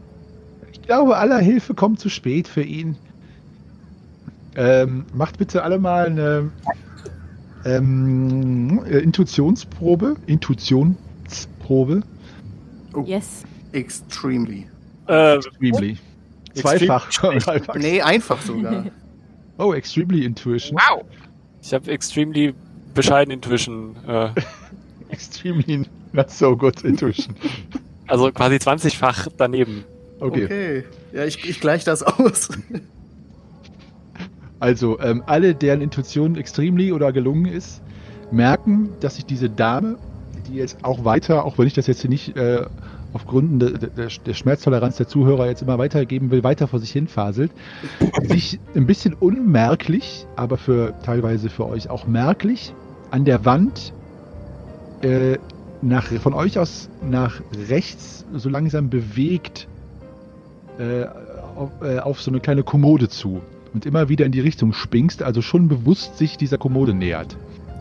Ich 0.74 0.82
glaube, 0.82 1.18
aller 1.18 1.40
Hilfe 1.40 1.74
kommt 1.74 2.00
zu 2.00 2.10
spät 2.10 2.48
für 2.48 2.64
ihn. 2.64 2.98
Ähm, 4.56 5.06
macht 5.14 5.38
bitte 5.38 5.64
alle 5.64 5.80
mal 5.80 6.08
eine 6.08 6.52
ähm, 7.64 8.84
äh, 8.86 8.98
Intuitionsprobe. 8.98 10.16
Intuitionsprobe. 10.26 12.02
Yes. 13.06 13.44
Extremely. 13.72 14.68
Äh, 15.12 15.36
Extremely. 15.36 15.98
Zweifach. 16.54 17.10
Zweifach. 17.10 17.76
Nee, 17.76 18.02
einfach 18.02 18.42
sogar. 18.42 18.86
Oh, 19.58 19.74
Extremely 19.74 20.26
Intuition. 20.26 20.78
Wow. 20.78 21.04
ich 21.62 21.74
habe 21.74 21.92
extremely 21.92 22.54
bescheiden 22.94 23.34
Intuition. 23.34 23.96
Äh, 24.08 24.30
Extremely 25.10 25.86
not 26.14 26.30
so 26.30 26.56
good 26.56 26.82
Intuition. 26.84 27.36
also 28.08 28.32
quasi 28.32 28.56
20-fach 28.56 29.28
daneben. 29.38 29.84
Okay. 30.20 30.46
Okay. 30.46 30.84
Ja, 31.14 31.26
ich, 31.26 31.48
ich 31.48 31.60
gleiche 31.60 31.86
das 31.86 32.04
aus. 32.04 32.50
Also, 34.62 35.00
ähm, 35.00 35.24
alle, 35.26 35.56
deren 35.56 35.82
Intuition 35.82 36.36
extremely 36.36 36.92
oder 36.92 37.12
gelungen 37.12 37.48
ist, 37.48 37.82
merken, 38.30 38.90
dass 39.00 39.16
sich 39.16 39.26
diese 39.26 39.50
Dame, 39.50 39.98
die 40.48 40.54
jetzt 40.54 40.86
auch 40.86 41.04
weiter, 41.04 41.46
auch 41.46 41.58
wenn 41.58 41.66
ich 41.66 41.74
das 41.74 41.88
jetzt 41.88 42.02
hier 42.02 42.12
nicht 42.12 42.38
äh, 42.38 42.68
auf 43.14 43.26
Gründen 43.26 43.60
de, 43.60 43.78
de, 43.78 43.90
der, 43.90 44.34
Schmerztoleranz 44.34 44.98
der 44.98 45.08
Zuhörer 45.08 45.48
jetzt 45.48 45.62
immer 45.62 45.78
weitergeben 45.78 46.32
will, 46.32 46.44
weiter 46.44 46.68
vor 46.68 46.80
sich 46.80 46.92
hin 46.92 47.08
faselt, 47.08 47.52
sich 48.24 48.60
ein 48.76 48.86
bisschen 48.86 49.14
unmerklich, 49.14 50.26
aber 50.36 50.58
für 50.58 50.94
teilweise 51.04 51.50
für 51.50 51.68
euch 51.68 51.90
auch 51.90 52.08
merklich, 52.08 52.74
an 53.10 53.26
der 53.26 53.46
Wand 53.46 53.94
äh, 55.02 55.38
nach, 55.82 56.06
von 56.06 56.34
euch 56.34 56.60
aus 56.60 56.90
nach 57.02 57.42
rechts 57.68 58.26
so 58.34 58.50
langsam 58.50 58.90
bewegt 58.90 59.68
äh, 60.78 61.06
auf, 61.56 61.70
äh, 61.82 62.00
auf 62.00 62.22
so 62.22 62.32
eine 62.32 62.40
kleine 62.40 62.64
Kommode 62.64 63.10
zu 63.10 63.42
und 63.74 63.86
immer 63.86 64.10
wieder 64.10 64.26
in 64.26 64.32
die 64.32 64.40
Richtung 64.40 64.74
springst, 64.74 65.24
also 65.24 65.42
schon 65.42 65.68
bewusst 65.68 66.18
sich 66.18 66.38
dieser 66.38 66.58
Kommode 66.58 66.94
nähert. 66.94 67.38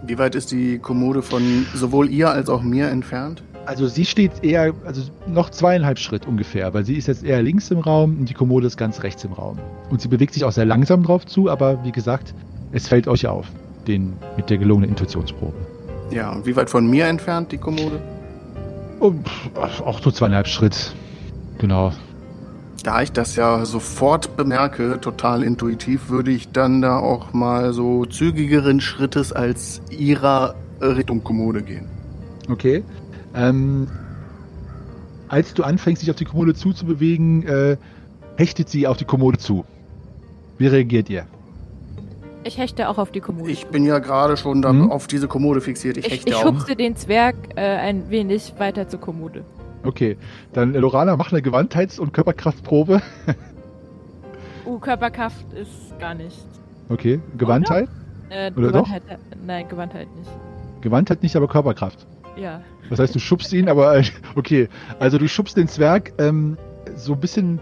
Wie 0.06 0.18
weit 0.18 0.34
ist 0.34 0.50
die 0.50 0.78
Kommode 0.78 1.22
von 1.22 1.66
sowohl 1.75 2.08
ihr 2.08 2.30
als 2.30 2.49
auch 2.49 2.62
mir 2.62 2.88
entfernt? 2.88 3.42
Also 3.66 3.86
sie 3.86 4.04
steht 4.04 4.42
eher, 4.42 4.72
also 4.84 5.02
noch 5.26 5.50
zweieinhalb 5.50 5.98
Schritt 5.98 6.26
ungefähr, 6.26 6.72
weil 6.74 6.84
sie 6.84 6.96
ist 6.96 7.06
jetzt 7.06 7.24
eher 7.24 7.42
links 7.42 7.70
im 7.70 7.78
Raum 7.78 8.18
und 8.20 8.28
die 8.28 8.34
Kommode 8.34 8.66
ist 8.66 8.76
ganz 8.76 9.02
rechts 9.02 9.24
im 9.24 9.32
Raum. 9.32 9.58
Und 9.90 10.00
sie 10.00 10.08
bewegt 10.08 10.34
sich 10.34 10.44
auch 10.44 10.52
sehr 10.52 10.64
langsam 10.64 11.02
drauf 11.02 11.26
zu, 11.26 11.48
aber 11.50 11.84
wie 11.84 11.92
gesagt, 11.92 12.34
es 12.72 12.88
fällt 12.88 13.06
euch 13.06 13.26
auf, 13.26 13.46
den 13.86 14.14
mit 14.36 14.50
der 14.50 14.58
gelungenen 14.58 14.90
Intuitionsprobe. 14.90 15.54
Ja, 16.10 16.32
und 16.32 16.46
wie 16.46 16.56
weit 16.56 16.70
von 16.70 16.88
mir 16.88 17.06
entfernt 17.06 17.52
die 17.52 17.58
Kommode? 17.58 18.00
Oh, 18.98 19.12
pff, 19.12 19.80
auch 19.82 20.00
so 20.00 20.10
zweieinhalb 20.10 20.48
Schritt. 20.48 20.94
Genau. 21.58 21.92
Da 22.82 23.02
ich 23.02 23.12
das 23.12 23.36
ja 23.36 23.64
sofort 23.66 24.36
bemerke, 24.36 24.98
total 25.00 25.42
intuitiv, 25.42 26.08
würde 26.08 26.30
ich 26.30 26.50
dann 26.50 26.80
da 26.80 26.98
auch 26.98 27.32
mal 27.32 27.72
so 27.72 28.06
zügigeren 28.06 28.80
Schrittes 28.80 29.32
als 29.32 29.82
ihrer 29.90 30.54
Richtung 30.80 31.22
Kommode 31.22 31.62
gehen. 31.62 31.86
Okay. 32.48 32.82
Ähm, 33.34 33.88
als 35.28 35.54
du 35.54 35.62
anfängst, 35.62 36.02
dich 36.02 36.10
auf 36.10 36.16
die 36.16 36.25
Kommode 36.25 36.54
zuzubewegen, 36.54 37.46
äh, 37.46 37.76
hechtet 38.37 38.68
sie 38.68 38.87
auf 38.87 38.96
die 38.96 39.04
Kommode 39.04 39.38
zu. 39.38 39.64
Wie 40.58 40.66
reagiert 40.66 41.08
ihr? 41.10 41.26
Ich 42.42 42.56
hechte 42.58 42.88
auch 42.88 42.99
auf 42.99 43.10
die 43.12 43.20
Kommode. 43.20 43.50
Ich 43.50 43.66
bin 43.66 43.84
ja 43.84 43.99
gerade 43.99 44.37
schon 44.37 44.62
da 44.62 44.70
Hm? 44.70 44.90
auf 44.90 45.06
diese 45.06 45.28
Kommode 45.28 45.60
fixiert. 45.60 45.96
Ich, 45.99 46.06
ich, 46.06 46.12
hechte 46.12 46.30
ich 46.30 46.37
auch. 46.37 46.42
schubse 46.42 46.75
den 46.75 46.96
Zwerg 46.96 47.37
äh, 47.56 47.60
ein 47.60 48.08
wenig 48.10 48.54
weiter 48.58 48.88
zur 48.88 49.00
Kommode. 49.00 49.44
Okay, 49.84 50.16
dann 50.52 50.75
äh, 50.75 50.78
Lorana, 50.78 51.16
mach 51.16 51.32
eine 51.32 51.42
Gewandtheits- 51.42 51.99
und 52.00 52.12
Körperkraftprobe. 52.12 53.00
Uh, 54.66 54.78
Körperkraft 54.78 55.52
ist 55.54 55.99
gar 55.99 56.14
nicht. 56.14 56.37
Okay, 56.90 57.18
Gewandtheit? 57.38 57.88
Äh, 58.28 58.52
Oder 58.52 58.70
doch? 58.70 58.84
Gewandtheit, 58.84 59.18
nein, 59.44 59.68
Gewandtheit 59.68 60.06
nicht. 60.16 60.30
Gewandtheit 60.82 61.22
nicht, 61.22 61.34
aber 61.34 61.49
Körperkraft. 61.49 62.06
Ja. 62.40 62.62
Das 62.88 62.99
heißt, 62.99 63.14
du 63.14 63.18
schubst 63.18 63.52
ihn, 63.52 63.68
aber 63.68 64.02
okay. 64.35 64.68
Also 64.99 65.18
du 65.18 65.28
schubst 65.28 65.56
den 65.56 65.68
Zwerg 65.68 66.12
ähm, 66.18 66.56
so 66.97 67.12
ein 67.12 67.20
bisschen, 67.20 67.61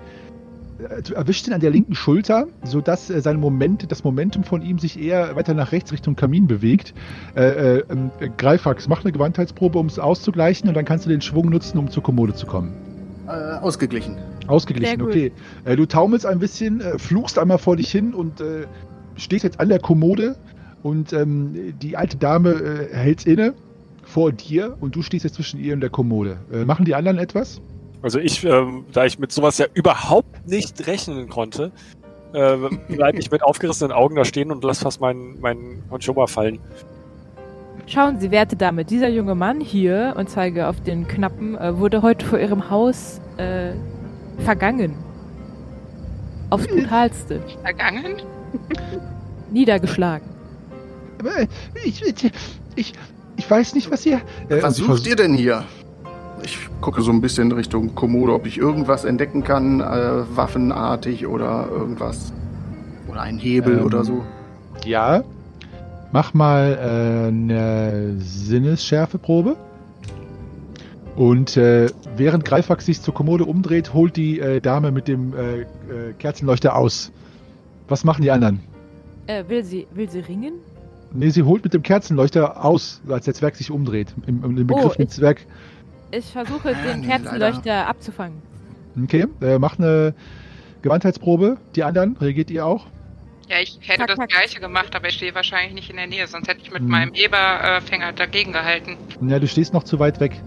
äh, 0.79 1.03
du 1.03 1.15
erwischst 1.15 1.49
ihn 1.49 1.53
an 1.53 1.61
der 1.61 1.71
linken 1.71 1.95
Schulter, 1.95 2.47
sodass 2.63 3.11
äh, 3.11 3.21
sein 3.21 3.41
Moment, 3.41 3.91
das 3.91 4.05
Momentum 4.05 4.45
von 4.45 4.63
ihm 4.63 4.79
sich 4.79 5.01
eher 5.01 5.35
weiter 5.37 5.55
nach 5.55 5.73
rechts 5.73 5.93
Richtung 5.93 6.17
Kamin 6.17 6.47
bewegt. 6.47 6.95
Äh, 7.35 7.43
äh, 7.43 7.85
ähm, 7.91 8.11
äh, 8.21 8.29
Greifax, 8.37 8.89
mach 8.89 9.05
eine 9.05 9.13
Gewandtheitsprobe, 9.13 9.79
um 9.79 9.87
es 9.87 9.99
auszugleichen 9.99 10.69
und 10.69 10.75
dann 10.75 10.85
kannst 10.85 11.07
du 11.07 11.11
den 11.11 11.21
Schwung 11.21 11.51
nutzen, 11.51 11.79
um 11.79 11.91
zur 11.91 12.03
Kommode 12.03 12.35
zu 12.35 12.47
kommen. 12.47 12.73
Äh, 13.27 13.31
ausgeglichen. 13.31 14.17
Ausgeglichen, 14.47 15.03
okay. 15.03 15.33
Äh, 15.65 15.77
du 15.77 15.85
taumelst 15.85 16.25
ein 16.25 16.39
bisschen, 16.39 16.81
äh, 16.81 16.99
fluchst 16.99 17.39
einmal 17.39 17.59
vor 17.59 17.77
dich 17.77 17.91
hin 17.91 18.15
und 18.15 18.41
äh, 18.41 18.67
stehst 19.17 19.45
jetzt 19.45 19.61
an 19.61 19.69
der 19.69 19.81
Kommode 19.81 20.37
und 20.83 21.13
ähm, 21.13 21.75
die 21.83 21.97
alte 21.97 22.17
Dame 22.17 22.53
äh, 22.53 22.95
hält 22.95 23.27
inne 23.27 23.53
vor 24.09 24.33
dir 24.33 24.77
und 24.81 24.97
du 24.97 25.03
stehst 25.03 25.25
jetzt 25.25 25.35
zwischen 25.35 25.61
ihr 25.61 25.75
und 25.75 25.81
der 25.81 25.91
Kommode. 25.91 26.39
Äh, 26.51 26.65
machen 26.65 26.85
die 26.85 26.95
anderen 26.95 27.19
etwas? 27.19 27.61
Also 28.03 28.19
ich, 28.19 28.45
ähm, 28.45 28.85
da 28.93 29.05
ich 29.05 29.19
mit 29.19 29.33
sowas 29.33 29.59
ja 29.59 29.67
überhaupt 29.75 30.49
nicht 30.49 30.87
rechnen 30.87 31.29
konnte, 31.29 31.73
äh, 32.33 32.57
bleibe 32.89 33.19
ich 33.19 33.31
mit 33.31 33.43
aufgerissenen 33.43 33.93
Augen 33.93 34.17
da 34.17 34.25
stehen 34.25 34.51
und 34.51 34.65
lass 34.65 34.81
fast 34.81 35.01
meinen 35.01 35.41
meinen 35.41 35.83
Ponchoma 35.89 36.27
fallen. 36.27 36.59
Schauen 37.87 38.19
Sie, 38.21 38.31
werte 38.31 38.57
Dame, 38.57 38.85
dieser 38.85 39.09
junge 39.09 39.35
Mann 39.35 39.61
hier, 39.61 40.15
und 40.17 40.29
zeige 40.29 40.69
auf 40.69 40.81
den 40.83 41.09
Knappen, 41.09 41.57
äh, 41.57 41.79
wurde 41.79 42.03
heute 42.03 42.25
vor 42.25 42.39
Ihrem 42.39 42.71
Haus 42.71 43.21
äh, 43.39 43.73
vergangen. 44.39 44.95
Aufs 46.51 46.67
brutalste. 46.67 47.43
Vergangen? 47.63 48.17
Niedergeschlagen. 49.51 50.29
Äh, 51.25 51.47
ich, 51.85 52.03
ich, 52.03 52.33
ich, 52.77 52.93
ich 53.39 53.51
weiß 53.51 53.75
nicht, 53.75 53.91
was 53.91 54.05
ihr. 54.05 54.21
Äh, 54.49 54.63
Was 54.63 54.77
sucht 54.77 55.07
ihr 55.07 55.17
denn 55.17 55.35
hier? 55.35 55.65
Ich 56.43 56.59
gucke 56.81 57.03
so 57.03 57.11
ein 57.11 57.21
bisschen 57.21 57.51
Richtung 57.53 57.95
Kommode, 57.95 58.33
ob 58.33 58.47
ich 58.47 58.59
irgendwas 58.59 59.05
entdecken 59.05 59.43
kann, 59.43 59.81
äh, 59.81 60.37
waffenartig 60.37 61.27
oder 61.27 61.69
irgendwas. 61.71 62.33
Oder 63.09 63.23
ein 63.23 63.39
Hebel 63.39 63.79
Ähm, 63.79 63.87
oder 63.87 64.05
so. 64.05 64.25
Ja. 64.85 65.25
Mach 66.13 66.35
mal 66.35 66.79
äh, 66.79 67.29
eine 67.29 68.17
Sinnesschärfeprobe. 68.19 69.57
Und 71.17 71.57
äh, 71.57 71.89
während 72.17 72.45
Greifax 72.45 72.87
sich 72.87 73.03
zur 73.03 73.13
Kommode 73.15 73.45
umdreht, 73.45 73.93
holt 73.93 74.17
die 74.17 74.39
äh, 74.39 74.61
Dame 74.61 74.93
mit 74.93 75.09
dem 75.09 75.35
äh, 75.35 75.61
äh, 75.61 75.67
Kerzenleuchter 76.19 76.77
aus. 76.77 77.11
Was 77.89 78.05
machen 78.05 78.23
die 78.23 78.31
anderen? 78.31 78.61
Äh, 79.27 79.45
will 79.49 79.65
sie, 79.65 79.87
will 79.93 80.09
sie 80.09 80.21
ringen? 80.21 80.55
Nee, 81.13 81.31
sie 81.31 81.43
holt 81.43 81.65
mit 81.65 81.73
dem 81.75 81.83
Kerzenleuchter 81.83 82.65
aus, 82.65 83.01
als 83.09 83.25
der 83.25 83.35
Zwerg 83.35 83.57
sich 83.57 83.71
umdreht. 83.71 84.09
Im, 84.27 84.45
im 84.45 84.67
Begriff 84.67 84.85
Oh, 84.85 84.95
mit 84.99 85.09
ich- 85.09 85.15
Zwerg. 85.17 85.47
Ich 86.11 86.27
versuche, 86.27 86.71
Ah, 86.75 86.87
den 86.87 87.01
nee, 87.01 87.07
Kerzenleuchter 87.07 87.87
abzufangen. 87.87 88.41
Okay, 89.05 89.27
äh, 89.43 89.59
mach 89.59 89.79
eine 89.79 90.15
Gewandtheitsprobe. 90.83 91.59
Die 91.77 91.83
anderen, 91.85 92.17
reagiert 92.17 92.51
ihr 92.51 92.65
auch? 92.67 92.87
Ja, 93.49 93.57
ich 93.63 93.79
hätte 93.83 94.01
Zack, 94.01 94.09
das 94.09 94.17
zack. 94.17 94.29
gleiche 94.29 94.61
gemacht, 94.61 94.95
aber 94.95 95.09
ich 95.09 95.15
stehe 95.15 95.35
wahrscheinlich 95.35 95.75
nicht 95.75 95.91
in 95.91 95.97
der 95.97 96.07
Nähe, 96.07 96.27
sonst 96.27 96.49
hätte 96.49 96.61
ich 96.63 96.71
mit 96.71 96.81
Hm. 96.83 96.89
meinem 96.89 97.15
Eberfänger 97.15 98.13
dagegen 98.13 98.53
gehalten. 98.53 98.97
Ja, 99.27 99.39
du 99.39 99.47
stehst 99.49 99.73
noch 99.73 99.85
zu 99.85 99.99
weit 99.99 100.21
weg. 100.21 100.41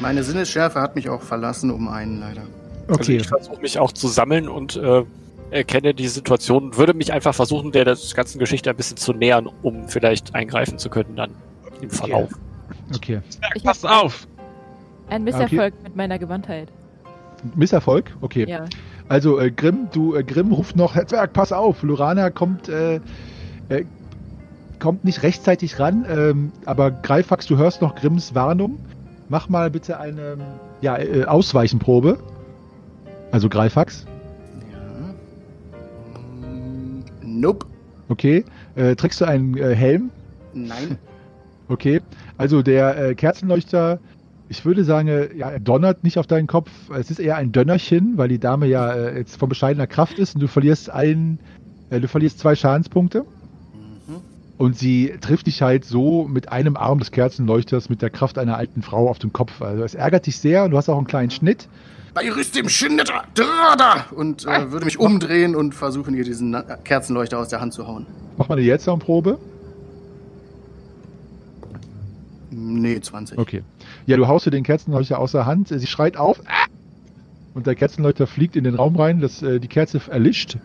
Meine 0.00 0.22
Sinnesschärfe 0.24 0.80
hat 0.80 0.94
mich 0.96 1.08
auch 1.08 1.22
verlassen, 1.22 1.70
um 1.70 1.88
einen 1.88 2.20
leider. 2.20 2.42
Also 2.88 3.00
Okay, 3.00 3.16
ich 3.18 3.28
versuche 3.28 3.60
mich 3.60 3.78
auch 3.78 3.92
zu 3.92 4.08
sammeln 4.08 4.48
und 4.48 4.76
äh, 4.76 5.04
erkenne 5.50 5.94
die 5.94 6.08
Situation 6.08 6.64
und 6.64 6.78
würde 6.78 6.94
mich 6.94 7.12
einfach 7.12 7.34
versuchen, 7.34 7.72
der 7.72 7.84
das 7.84 8.14
ganzen 8.14 8.38
Geschichte 8.38 8.70
ein 8.70 8.76
bisschen 8.76 8.96
zu 8.96 9.12
nähern, 9.12 9.48
um 9.62 9.88
vielleicht 9.88 10.34
eingreifen 10.34 10.78
zu 10.78 10.90
können 10.90 11.16
dann 11.16 11.30
im 11.80 11.90
Verlauf. 11.90 12.30
okay. 12.94 13.20
Ich 13.54 13.64
Pass 13.64 13.84
auf! 13.84 14.26
Ein 15.08 15.24
Misserfolg 15.24 15.74
mit 15.82 15.96
meiner 15.96 16.18
Gewandtheit. 16.18 16.68
Misserfolg? 17.54 18.14
Okay. 18.20 18.46
Ja. 18.48 18.64
Also 19.08 19.40
äh, 19.40 19.50
Grimm, 19.50 19.88
du 19.92 20.14
äh, 20.14 20.22
Grimm 20.22 20.52
ruft 20.52 20.76
noch, 20.76 20.94
Herr 20.94 21.06
Zwerg, 21.06 21.32
pass 21.32 21.52
auf, 21.52 21.82
Lurana 21.82 22.30
kommt, 22.30 22.68
äh, 22.68 22.96
äh, 23.68 23.84
kommt 24.78 25.04
nicht 25.04 25.22
rechtzeitig 25.22 25.78
ran, 25.78 26.04
ähm, 26.08 26.52
aber 26.66 26.90
Greifax, 26.90 27.46
du 27.46 27.56
hörst 27.56 27.80
noch 27.80 27.94
Grimms 27.94 28.34
Warnung. 28.34 28.78
Mach 29.30 29.48
mal 29.48 29.70
bitte 29.70 29.98
eine 29.98 30.36
ja, 30.80 30.98
äh, 30.98 31.24
Ausweichenprobe. 31.24 32.18
Also 33.30 33.48
Greifax. 33.48 34.06
Nope. 37.38 37.66
Okay. 38.08 38.44
Äh, 38.74 38.96
trägst 38.96 39.20
du 39.20 39.24
einen 39.26 39.56
äh, 39.56 39.74
Helm? 39.74 40.10
Nein. 40.54 40.98
Okay. 41.70 42.00
Also 42.38 42.62
der 42.62 43.10
äh, 43.10 43.14
Kerzenleuchter, 43.14 44.00
ich 44.48 44.64
würde 44.64 44.84
sagen, 44.84 45.08
äh, 45.08 45.34
ja, 45.36 45.50
er 45.50 45.60
donnert 45.60 46.02
nicht 46.02 46.16
auf 46.16 46.26
deinen 46.26 46.46
Kopf. 46.46 46.70
Es 46.88 47.10
ist 47.10 47.20
eher 47.20 47.36
ein 47.36 47.52
Dönnerchen, 47.52 48.16
weil 48.16 48.28
die 48.28 48.38
Dame 48.38 48.66
ja 48.66 48.90
äh, 48.90 49.18
jetzt 49.18 49.36
von 49.36 49.50
bescheidener 49.50 49.86
Kraft 49.86 50.18
ist 50.18 50.34
und 50.34 50.40
du 50.40 50.48
verlierst 50.48 50.88
ein, 50.88 51.40
äh, 51.90 52.00
du 52.00 52.08
verlierst 52.08 52.38
zwei 52.38 52.54
Schadenspunkte. 52.56 53.20
Mhm. 53.20 54.16
Und 54.56 54.78
sie 54.78 55.12
trifft 55.20 55.46
dich 55.46 55.60
halt 55.60 55.84
so 55.84 56.26
mit 56.26 56.50
einem 56.50 56.78
Arm 56.78 57.00
des 57.00 57.10
Kerzenleuchters 57.10 57.90
mit 57.90 58.00
der 58.00 58.08
Kraft 58.08 58.38
einer 58.38 58.56
alten 58.56 58.80
Frau 58.80 59.10
auf 59.10 59.18
dem 59.18 59.34
Kopf. 59.34 59.60
Also 59.60 59.84
es 59.84 59.94
ärgert 59.94 60.26
dich 60.26 60.38
sehr 60.38 60.64
und 60.64 60.70
du 60.70 60.78
hast 60.78 60.88
auch 60.88 60.96
einen 60.96 61.06
kleinen 61.06 61.30
Schnitt. 61.30 61.68
Schindetra 62.68 63.24
Drada! 63.34 64.06
Und 64.14 64.46
äh, 64.46 64.70
würde 64.72 64.84
mich 64.84 64.98
umdrehen 64.98 65.54
und 65.56 65.74
versuchen, 65.74 66.14
ihr 66.14 66.24
diesen 66.24 66.56
Kerzenleuchter 66.84 67.38
aus 67.38 67.48
der 67.48 67.60
Hand 67.60 67.72
zu 67.72 67.86
hauen. 67.86 68.06
Mach 68.36 68.48
mal 68.48 68.56
eine 68.56 68.64
Jetsoundprobe. 68.66 69.38
Nee, 72.50 73.00
20. 73.00 73.38
Okay. 73.38 73.62
Ja, 74.06 74.16
du 74.16 74.26
haust 74.26 74.46
dir 74.46 74.50
den 74.50 74.64
Kerzenleuchter 74.64 75.18
außer 75.18 75.46
Hand. 75.46 75.68
Sie 75.68 75.86
schreit 75.86 76.16
auf. 76.16 76.40
"Ah!" 76.46 76.66
Und 77.54 77.66
der 77.66 77.74
Kerzenleuchter 77.74 78.26
fliegt 78.26 78.56
in 78.56 78.64
den 78.64 78.74
Raum 78.74 78.96
rein. 78.96 79.20
Das, 79.20 79.42
äh, 79.42 79.58
die 79.60 79.68
Kerze 79.68 80.00
erlischt. 80.08 80.58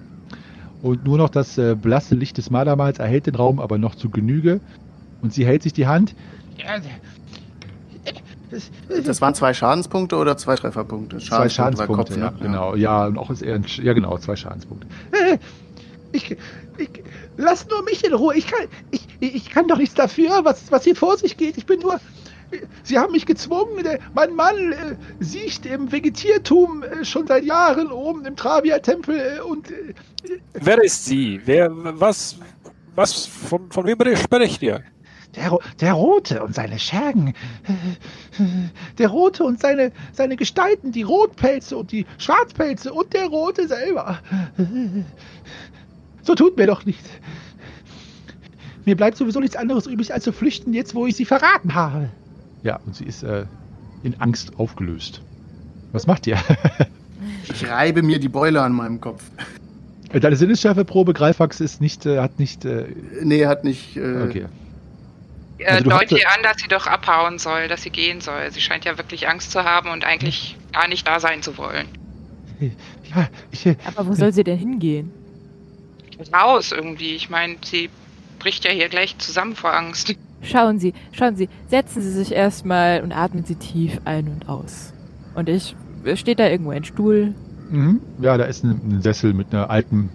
Und 0.81 1.05
nur 1.05 1.17
noch 1.17 1.29
das 1.29 1.57
äh, 1.57 1.75
blasse 1.75 2.15
Licht 2.15 2.37
des 2.37 2.49
Malermals 2.49 2.99
erhält 2.99 3.25
den 3.27 3.35
Raum, 3.35 3.59
aber 3.59 3.77
noch 3.77 3.95
zu 3.95 4.09
Genüge. 4.09 4.59
Und 5.21 5.33
sie 5.33 5.45
hält 5.45 5.63
sich 5.63 5.73
die 5.73 5.87
Hand. 5.87 6.13
Das, 9.05 9.21
waren 9.21 9.35
zwei 9.35 9.53
Schadenspunkte 9.53 10.15
oder 10.17 10.37
zwei 10.37 10.55
Trefferpunkte? 10.55 11.17
Zwei 11.17 11.49
Schadenspunkte 11.49 12.13
Schadenspunkte, 12.13 12.21
war 12.21 12.29
Kopf, 12.31 12.39
ja, 12.41 12.45
ne? 12.47 12.51
genau. 12.51 12.75
Ja, 12.75 13.05
und 13.07 13.17
auch 13.17 13.29
ist 13.29 13.41
eher 13.41 13.55
ein, 13.55 13.63
Sch- 13.65 13.81
ja, 13.83 13.93
genau, 13.93 14.17
zwei 14.17 14.35
Schadenspunkte. 14.35 14.87
Äh, 15.11 15.37
Ich, 16.11 16.37
ich, 16.77 16.89
Lass 17.37 17.67
nur 17.67 17.83
mich 17.83 18.05
in 18.05 18.13
Ruhe. 18.13 18.35
Ich 18.35 18.45
kann, 18.45 18.67
ich, 18.91 19.07
ich 19.19 19.49
kann 19.49 19.67
doch 19.67 19.77
nichts 19.77 19.95
dafür, 19.95 20.41
was, 20.43 20.71
was 20.71 20.83
hier 20.83 20.95
vor 20.95 21.17
sich 21.17 21.35
geht. 21.37 21.57
Ich 21.57 21.65
bin 21.65 21.79
nur. 21.79 21.99
Sie 22.83 22.99
haben 22.99 23.11
mich 23.13 23.25
gezwungen. 23.25 23.83
Mein 24.13 24.35
Mann 24.35 24.73
äh, 24.73 24.95
siecht 25.19 25.65
im 25.65 25.91
Vegetiertum 25.91 26.83
äh, 26.83 27.03
schon 27.03 27.25
seit 27.25 27.43
Jahren 27.43 27.91
oben 27.91 28.25
im 28.25 28.35
Travia-Tempel 28.35 29.15
äh, 29.39 29.41
und 29.41 29.71
äh, 29.71 29.95
Wer 30.53 30.83
ist 30.83 31.03
sie? 31.05 31.41
Wer, 31.45 31.71
was, 31.73 32.37
was, 32.95 33.25
von, 33.25 33.71
von 33.71 33.87
wem 33.87 33.97
spricht 34.15 34.61
ihr? 34.61 34.83
Der, 35.35 35.57
der 35.79 35.93
Rote 35.93 36.43
und 36.43 36.53
seine 36.55 36.79
Schergen. 36.79 37.29
äh, 37.29 38.43
Der 38.97 39.09
Rote 39.09 39.43
und 39.43 39.59
seine, 39.59 39.91
seine 40.11 40.35
Gestalten, 40.35 40.91
die 40.91 41.03
Rotpelze 41.03 41.77
und 41.77 41.91
die 41.91 42.05
Schwarzpelze 42.17 42.93
und 42.93 43.13
der 43.13 43.27
Rote 43.27 43.67
selber. 43.67 44.19
So 46.21 46.35
tut 46.35 46.57
mir 46.57 46.67
doch 46.67 46.85
nicht. 46.85 47.03
Mir 48.85 48.95
bleibt 48.97 49.17
sowieso 49.17 49.39
nichts 49.39 49.55
anderes 49.55 49.87
übrig, 49.87 50.13
als 50.13 50.23
zu 50.25 50.31
flüchten, 50.33 50.73
jetzt 50.73 50.93
wo 50.95 51.05
ich 51.07 51.15
sie 51.15 51.25
verraten 51.25 51.73
habe. 51.73 52.09
Ja, 52.63 52.79
und 52.85 52.95
sie 52.95 53.05
ist 53.05 53.23
äh, 53.23 53.45
in 54.03 54.19
Angst 54.19 54.57
aufgelöst. 54.59 55.21
Was 55.91 56.07
macht 56.07 56.27
ihr? 56.27 56.37
Ich 57.49 57.69
reibe 57.69 58.01
mir 58.03 58.19
die 58.19 58.27
Beule 58.27 58.61
an 58.61 58.73
meinem 58.73 58.99
Kopf. 58.99 59.23
Deine 60.11 60.35
Sinnesschärfeprobe, 60.35 61.13
Greifax, 61.13 61.61
ist 61.61 61.79
nicht, 61.79 62.05
äh, 62.05 62.19
hat 62.19 62.37
nicht. 62.37 62.65
Äh, 62.65 62.87
Nee, 63.23 63.45
hat 63.45 63.63
nicht. 63.63 63.95
Äh, 63.95 64.23
okay. 64.27 64.45
Äh, 65.63 65.71
Also 65.71 65.83
du 65.85 65.89
Deut 65.91 66.01
hast- 66.03 66.11
ihr 66.11 66.27
an, 66.29 66.43
dass 66.43 66.57
sie 66.61 66.67
doch 66.67 66.87
abhauen 66.87 67.39
soll, 67.39 67.67
dass 67.67 67.81
sie 67.83 67.89
gehen 67.89 68.21
soll. 68.21 68.51
Sie 68.51 68.61
scheint 68.61 68.85
ja 68.85 68.97
wirklich 68.97 69.27
Angst 69.27 69.51
zu 69.51 69.63
haben 69.63 69.89
und 69.89 70.05
eigentlich 70.05 70.57
gar 70.71 70.87
nicht 70.87 71.07
da 71.07 71.19
sein 71.19 71.41
zu 71.41 71.57
wollen. 71.57 71.87
Ja, 73.13 73.27
ich. 73.51 73.65
Äh, 73.65 73.75
Aber 73.85 74.07
wo 74.07 74.13
soll 74.13 74.31
sie 74.31 74.43
denn 74.43 74.57
hingehen? 74.57 75.11
Raus 76.33 76.71
irgendwie. 76.71 77.15
Ich 77.15 77.29
meine, 77.29 77.55
sie 77.63 77.89
bricht 78.39 78.63
ja 78.65 78.71
hier 78.71 78.87
gleich 78.89 79.17
zusammen 79.17 79.55
vor 79.55 79.73
Angst. 79.73 80.15
Schauen 80.41 80.79
Sie, 80.79 80.93
schauen 81.11 81.35
Sie, 81.35 81.49
setzen 81.67 82.01
Sie 82.01 82.11
sich 82.11 82.31
erstmal 82.31 83.01
und 83.01 83.11
atmen 83.11 83.43
Sie 83.45 83.55
tief 83.55 83.99
ein 84.05 84.27
und 84.27 84.49
aus. 84.49 84.93
Und 85.35 85.49
ich, 85.49 85.75
steht 86.15 86.39
da 86.39 86.47
irgendwo 86.47 86.71
ein 86.71 86.83
Stuhl? 86.83 87.33
mhm. 87.69 88.01
Ja, 88.19 88.37
da 88.37 88.45
ist 88.45 88.63
ein, 88.63 88.79
ein 88.97 89.01
Sessel 89.01 89.33
mit 89.33 89.53
einer 89.53 89.69
alten, 89.69 90.09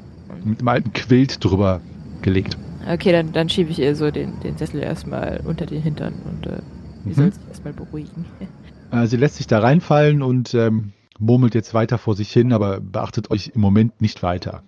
mit 0.44 0.60
einem 0.60 0.68
alten 0.68 0.92
Quilt 0.92 1.42
drüber 1.44 1.80
gelegt. 2.22 2.56
Okay, 2.88 3.12
dann, 3.12 3.32
dann 3.32 3.48
schiebe 3.48 3.70
ich 3.70 3.78
ihr 3.78 3.94
so 3.94 4.10
den, 4.10 4.40
den 4.40 4.56
Sessel 4.56 4.82
erstmal 4.82 5.42
unter 5.44 5.66
den 5.66 5.82
Hintern 5.82 6.14
und 6.24 6.46
äh, 6.46 6.62
sie 7.04 7.10
Mhm. 7.10 7.14
soll 7.14 7.32
sich 7.32 7.48
erstmal 7.48 7.72
beruhigen. 7.74 8.24
Äh, 8.90 9.06
sie 9.06 9.18
lässt 9.18 9.36
sich 9.36 9.46
da 9.46 9.58
reinfallen 9.58 10.22
und 10.22 10.54
ähm, 10.54 10.94
murmelt 11.18 11.54
jetzt 11.54 11.74
weiter 11.74 11.98
vor 11.98 12.16
sich 12.16 12.32
hin, 12.32 12.54
aber 12.54 12.80
beachtet 12.80 13.30
euch 13.30 13.48
im 13.54 13.60
Moment 13.60 14.00
nicht 14.00 14.22
weiter. 14.22 14.62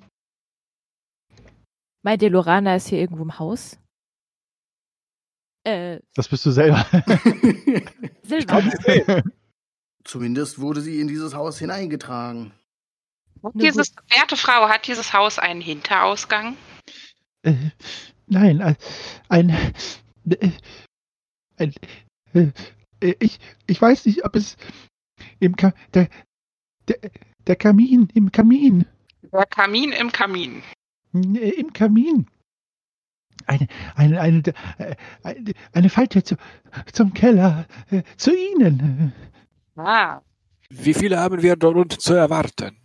Meint 2.03 2.21
ihr, 2.21 2.29
Lorana 2.29 2.77
ist 2.77 2.89
hier 2.89 2.99
irgendwo 2.99 3.23
im 3.23 3.39
Haus? 3.39 3.79
Äh, 5.65 6.01
Das 6.15 6.29
bist 6.29 6.45
du 6.45 6.51
selber. 6.51 6.85
Silva. 8.25 8.63
Zumindest 10.05 10.61
wurde 10.61 10.83
sie 10.83 11.01
in 11.01 11.09
dieses 11.09 11.35
Haus 11.35 11.59
hineingetragen. 11.59 12.53
Nur 13.41 13.53
Dieses, 13.55 13.95
werte 14.15 14.37
Frau, 14.37 14.69
hat 14.69 14.87
dieses 14.87 15.15
Haus 15.15 15.39
einen 15.39 15.63
Hinterausgang? 15.63 16.59
Nein, 18.27 18.61
ein, 18.61 18.77
ein, 19.29 19.51
ein 21.57 21.75
ich, 23.01 23.39
ich 23.67 23.81
weiß 23.81 24.07
nicht, 24.07 24.25
ob 24.25 24.37
es 24.37 24.57
im 25.39 25.57
Ka 25.57 25.73
der, 25.95 26.09
der, 26.89 26.97
der 27.47 27.57
Kamin, 27.57 28.09
im 28.15 28.31
Kamin, 28.31 28.87
Der 29.33 29.47
Kamin 29.47 29.93
im 29.93 30.13
Kamin. 30.13 30.63
im 31.13 31.73
Kamin. 31.73 32.27
Eine, 33.47 33.69
eine, 33.95 34.21
eine, 34.21 34.43
eine, 35.23 35.55
eine 35.73 35.89
Falte 35.89 36.23
zu, 36.23 36.37
zum 36.93 37.15
Keller, 37.15 37.67
äh, 37.91 38.03
zu 38.17 38.37
Ihnen. 38.37 39.13
Ah. 39.77 40.21
Wie 40.69 40.95
viele 40.95 41.19
haben 41.19 41.43
wir 41.43 41.57
dort 41.57 41.77
unten 41.77 41.99
zu 41.99 42.15
erwarten? 42.15 42.77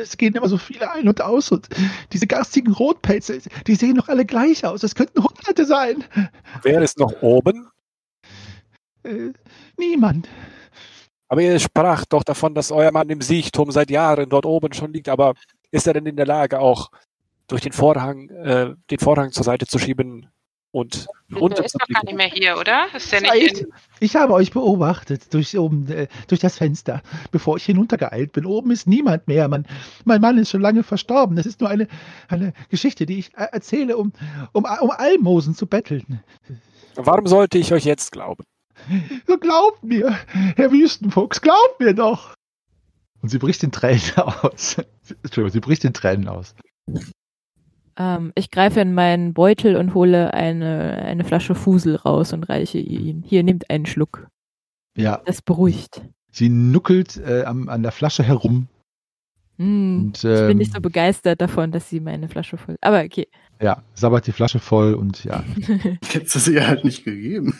Es 0.00 0.16
gehen 0.16 0.34
immer 0.34 0.48
so 0.48 0.58
viele 0.58 0.90
ein 0.90 1.08
und 1.08 1.20
aus 1.20 1.50
und 1.50 1.68
diese 2.12 2.26
garstigen 2.26 2.72
Rotpelze, 2.72 3.40
die 3.66 3.74
sehen 3.74 3.96
doch 3.96 4.08
alle 4.08 4.24
gleich 4.24 4.64
aus. 4.64 4.82
Es 4.82 4.94
könnten 4.94 5.22
Hunderte 5.22 5.64
sein. 5.64 6.04
Wer 6.62 6.82
ist 6.82 6.98
noch 6.98 7.22
oben? 7.22 7.68
Äh, 9.04 9.32
niemand. 9.78 10.28
Aber 11.28 11.40
ihr 11.40 11.58
sprach 11.58 12.04
doch 12.04 12.24
davon, 12.24 12.54
dass 12.54 12.70
euer 12.70 12.92
Mann 12.92 13.08
im 13.08 13.22
Siechtum 13.22 13.70
seit 13.70 13.90
Jahren 13.90 14.28
dort 14.28 14.44
oben 14.44 14.74
schon 14.74 14.92
liegt. 14.92 15.08
Aber 15.08 15.34
ist 15.70 15.86
er 15.86 15.94
denn 15.94 16.06
in 16.06 16.16
der 16.16 16.26
Lage, 16.26 16.58
auch 16.58 16.90
durch 17.46 17.62
den 17.62 17.72
Vorhang, 17.72 18.28
äh, 18.28 18.74
den 18.90 18.98
Vorhang 18.98 19.32
zur 19.32 19.44
Seite 19.44 19.66
zu 19.66 19.78
schieben 19.78 20.28
und 20.72 21.06
Der 21.30 21.38
runter 21.38 21.64
ist 21.64 21.74
doch 21.74 21.86
gar 21.86 22.02
nicht 22.04 22.16
mehr 22.16 22.26
hier, 22.26 22.56
oder? 22.58 22.86
Ist 22.94 23.12
der 23.12 23.20
nicht 23.20 23.60
in, 23.60 23.72
Ich 24.00 24.16
habe 24.16 24.32
euch 24.32 24.50
beobachtet 24.50 25.32
durch, 25.32 25.56
oben, 25.56 25.86
äh, 25.88 26.08
durch 26.28 26.40
das 26.40 26.56
Fenster, 26.56 27.02
bevor 27.30 27.58
ich 27.58 27.64
hinuntergeeilt 27.66 28.32
bin. 28.32 28.46
Oben 28.46 28.70
ist 28.70 28.86
niemand 28.86 29.28
mehr. 29.28 29.48
Mein, 29.48 29.66
mein 30.04 30.22
Mann 30.22 30.38
ist 30.38 30.50
schon 30.50 30.62
lange 30.62 30.82
verstorben. 30.82 31.36
Das 31.36 31.44
ist 31.44 31.60
nur 31.60 31.68
eine, 31.68 31.88
eine 32.28 32.54
Geschichte, 32.70 33.04
die 33.04 33.18
ich 33.18 33.34
äh, 33.34 33.48
erzähle, 33.52 33.98
um, 33.98 34.12
um, 34.52 34.64
um 34.64 34.90
Almosen 34.90 35.54
zu 35.54 35.66
betteln. 35.66 36.22
Warum 36.94 37.26
sollte 37.26 37.58
ich 37.58 37.72
euch 37.72 37.84
jetzt 37.84 38.10
glauben? 38.10 38.44
So 39.26 39.36
glaubt 39.36 39.84
mir, 39.84 40.18
Herr 40.56 40.72
Wüstenfuchs, 40.72 41.40
glaubt 41.40 41.78
mir 41.78 41.94
doch. 41.94 42.34
Und 43.20 43.28
sie 43.28 43.38
bricht 43.38 43.62
in 43.62 43.72
Tränen 43.72 44.00
aus. 44.16 44.76
Entschuldigung, 45.22 45.50
sie 45.50 45.60
bricht 45.60 45.84
in 45.84 45.92
Tränen 45.92 46.28
aus. 46.28 46.54
Ähm, 48.02 48.32
ich 48.34 48.50
greife 48.50 48.80
in 48.80 48.94
meinen 48.94 49.32
Beutel 49.34 49.76
und 49.76 49.94
hole 49.94 50.34
eine, 50.34 51.02
eine 51.02 51.24
Flasche 51.24 51.54
Fusel 51.54 51.96
raus 51.96 52.32
und 52.32 52.44
reiche 52.44 52.78
ihn. 52.78 53.22
Hier, 53.24 53.42
nehmt 53.44 53.70
einen 53.70 53.86
Schluck. 53.86 54.26
Ja, 54.96 55.20
Das 55.24 55.40
beruhigt. 55.42 56.02
sie 56.30 56.48
nuckelt 56.48 57.16
äh, 57.18 57.44
am, 57.44 57.68
an 57.68 57.82
der 57.82 57.92
Flasche 57.92 58.22
herum. 58.24 58.66
Hm, 59.58 60.06
Und, 60.06 60.16
ich 60.16 60.22
bin 60.22 60.50
ähm, 60.50 60.58
nicht 60.58 60.72
so 60.74 60.80
begeistert 60.80 61.40
davon, 61.40 61.70
dass 61.72 61.88
sie 61.88 62.00
meine 62.00 62.28
Flasche 62.28 62.56
voll. 62.56 62.76
Aber 62.80 63.02
okay. 63.04 63.28
Ja, 63.60 63.82
sabbert 63.94 64.26
die 64.26 64.32
Flasche 64.32 64.58
voll 64.58 64.94
und 64.94 65.22
ja. 65.24 65.44
Hättest 66.10 66.34
du 66.34 66.38
sie 66.40 66.60
halt 66.60 66.84
nicht 66.84 67.04
gegeben. 67.04 67.54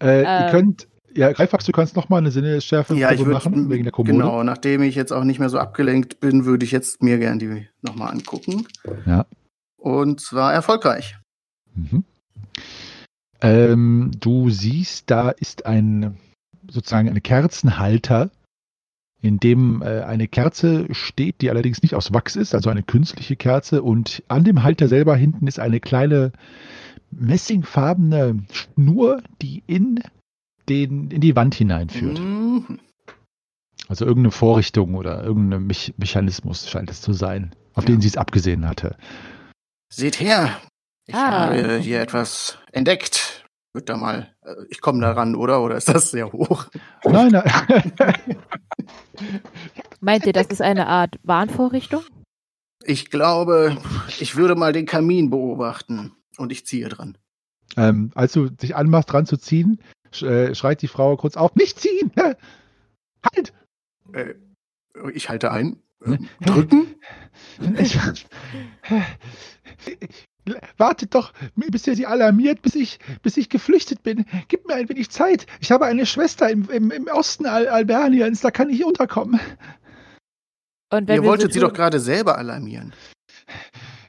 Äh, 0.00 0.20
ihr 0.22 0.28
Ähm. 0.28 0.50
könnt, 0.50 0.88
ja, 1.18 1.32
Greifax, 1.32 1.64
du 1.64 1.72
kannst 1.72 1.96
nochmal 1.96 2.20
eine 2.20 2.30
Sinneschärfe 2.30 2.94
Ja, 2.94 3.10
ich 3.10 3.18
würde 3.18 3.32
machen, 3.32 3.68
wegen 3.68 3.82
der 3.82 3.92
Kommode. 3.92 4.12
genau, 4.12 4.42
nachdem 4.44 4.82
ich 4.82 4.94
jetzt 4.94 5.12
auch 5.12 5.24
nicht 5.24 5.40
mehr 5.40 5.50
so 5.50 5.58
abgelenkt 5.58 6.20
bin, 6.20 6.44
würde 6.44 6.64
ich 6.64 6.70
jetzt 6.70 7.02
mir 7.02 7.18
gern 7.18 7.38
die 7.38 7.66
nochmal 7.82 8.12
angucken. 8.12 8.66
Ja. 9.04 9.26
Und 9.76 10.20
zwar 10.20 10.52
erfolgreich. 10.52 11.18
Mhm. 11.74 12.04
Ähm, 13.40 14.12
du 14.18 14.50
siehst, 14.50 15.10
da 15.10 15.30
ist 15.30 15.66
ein 15.66 16.16
sozusagen 16.68 17.08
eine 17.08 17.20
Kerzenhalter, 17.20 18.30
in 19.20 19.38
dem 19.38 19.82
äh, 19.82 20.02
eine 20.02 20.28
Kerze 20.28 20.86
steht, 20.92 21.40
die 21.40 21.50
allerdings 21.50 21.82
nicht 21.82 21.94
aus 21.94 22.12
Wachs 22.12 22.36
ist, 22.36 22.54
also 22.54 22.70
eine 22.70 22.84
künstliche 22.84 23.34
Kerze. 23.36 23.82
Und 23.82 24.22
an 24.28 24.44
dem 24.44 24.62
Halter 24.62 24.86
selber 24.86 25.16
hinten 25.16 25.48
ist 25.48 25.58
eine 25.58 25.80
kleine 25.80 26.32
messingfarbene 27.10 28.44
Schnur, 28.52 29.22
die 29.42 29.62
in 29.66 30.00
den 30.68 31.10
in 31.10 31.20
die 31.20 31.34
Wand 31.36 31.54
hineinführt. 31.54 32.18
Mhm. 32.20 32.78
Also 33.88 34.04
irgendeine 34.04 34.32
Vorrichtung 34.32 34.94
oder 34.94 35.22
irgendein 35.24 35.66
Mech 35.66 35.94
Mechanismus 35.96 36.68
scheint 36.68 36.90
es 36.90 37.00
zu 37.00 37.12
sein, 37.12 37.54
auf 37.74 37.84
den 37.84 38.00
sie 38.00 38.08
es 38.08 38.16
abgesehen 38.16 38.68
hatte. 38.68 38.96
Seht 39.92 40.20
her, 40.20 40.60
ich 41.06 41.14
Ah. 41.14 41.46
habe 41.48 41.78
hier 41.78 42.00
etwas 42.00 42.58
entdeckt. 42.72 43.44
Wird 43.74 43.88
da 43.88 43.96
mal, 43.96 44.34
äh, 44.44 44.54
ich 44.70 44.80
komme 44.80 45.00
da 45.00 45.12
ran, 45.12 45.34
oder? 45.34 45.62
Oder 45.62 45.76
ist 45.76 45.88
das 45.88 46.10
sehr 46.10 46.32
hoch? 46.32 46.66
Nein, 47.04 47.32
nein. 47.32 47.92
Meint 50.00 50.26
ihr, 50.26 50.32
das 50.32 50.46
ist 50.48 50.62
eine 50.62 50.86
Art 50.86 51.16
Warnvorrichtung? 51.22 52.02
Ich 52.84 53.10
glaube, 53.10 53.76
ich 54.20 54.36
würde 54.36 54.54
mal 54.54 54.72
den 54.72 54.86
Kamin 54.86 55.30
beobachten. 55.30 56.12
Und 56.36 56.52
ich 56.52 56.64
ziehe 56.66 56.88
dran. 56.88 57.18
ähm, 57.76 58.12
als 58.14 58.32
du 58.32 58.48
dich 58.48 58.76
anmachst, 58.76 59.12
dran 59.12 59.26
zu 59.26 59.36
ziehen, 59.36 59.80
schreit 60.10 60.82
die 60.82 60.88
Frau 60.88 61.16
kurz 61.16 61.36
auf, 61.36 61.54
nicht 61.54 61.78
ziehen! 61.80 62.12
Halt! 63.34 63.52
Äh, 64.12 64.34
ich 65.12 65.28
halte 65.28 65.50
ein. 65.50 65.80
Ne? 66.04 66.18
Äh, 66.40 66.44
drücken? 66.44 66.94
Ich, 67.78 67.96
wartet 70.76 71.14
doch, 71.14 71.32
bis 71.54 71.86
ihr 71.86 71.94
sie 71.94 72.06
alarmiert, 72.06 72.62
bis 72.62 72.74
ich, 72.74 72.98
bis 73.22 73.36
ich 73.36 73.48
geflüchtet 73.48 74.02
bin. 74.02 74.24
Gib 74.48 74.66
mir 74.66 74.74
ein 74.74 74.88
wenig 74.88 75.10
Zeit. 75.10 75.46
Ich 75.60 75.70
habe 75.70 75.86
eine 75.86 76.06
Schwester 76.06 76.48
im, 76.48 76.68
im, 76.70 76.90
im 76.90 77.06
Osten 77.08 77.46
Al 77.46 77.68
Alberniens, 77.68 78.40
da 78.40 78.50
kann 78.50 78.70
ich 78.70 78.84
unterkommen. 78.84 79.40
Und 80.90 81.08
wenn 81.08 81.16
Ihr 81.16 81.24
wolltet 81.24 81.52
so 81.52 81.54
sie 81.54 81.60
doch 81.60 81.72
gerade 81.72 82.00
selber 82.00 82.38
alarmieren. 82.38 82.94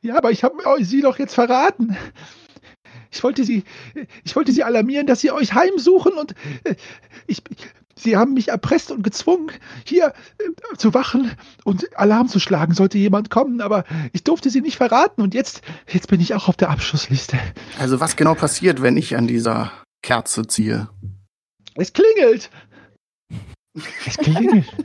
Ja, 0.01 0.17
aber 0.17 0.31
ich 0.31 0.43
habe 0.43 0.55
sie 0.81 1.01
doch 1.01 1.19
jetzt 1.19 1.35
verraten. 1.35 1.97
Ich 3.11 3.23
wollte 3.23 3.43
sie, 3.43 3.63
ich 4.23 4.35
wollte 4.35 4.51
sie 4.51 4.63
alarmieren, 4.63 5.07
dass 5.07 5.21
sie 5.21 5.31
euch 5.31 5.53
heimsuchen 5.53 6.13
und 6.13 6.35
äh, 6.63 6.75
ich, 7.27 7.41
Sie 8.01 8.15
haben 8.15 8.33
mich 8.33 8.47
erpresst 8.47 8.91
und 8.91 9.03
gezwungen, 9.03 9.51
hier 9.83 10.13
äh, 10.37 10.77
zu 10.77 10.93
wachen 10.93 11.31
und 11.65 11.97
Alarm 11.97 12.29
zu 12.29 12.39
schlagen, 12.39 12.73
sollte 12.73 12.97
jemand 12.97 13.29
kommen, 13.29 13.59
aber 13.59 13.83
ich 14.13 14.23
durfte 14.23 14.49
Sie 14.49 14.61
nicht 14.61 14.77
verraten 14.77 15.21
und 15.21 15.33
jetzt, 15.33 15.61
jetzt 15.91 16.07
bin 16.07 16.21
ich 16.21 16.33
auch 16.33 16.47
auf 16.47 16.55
der 16.55 16.69
Abschussliste. 16.69 17.37
Also 17.77 17.99
was 17.99 18.15
genau 18.15 18.35
passiert, 18.35 18.81
wenn 18.81 18.95
ich 18.95 19.17
an 19.17 19.27
dieser 19.27 19.73
Kerze 20.01 20.47
ziehe? 20.47 20.87
Es 21.75 21.91
klingelt! 21.91 22.49
Es 24.05 24.17
klingelt. 24.17 24.65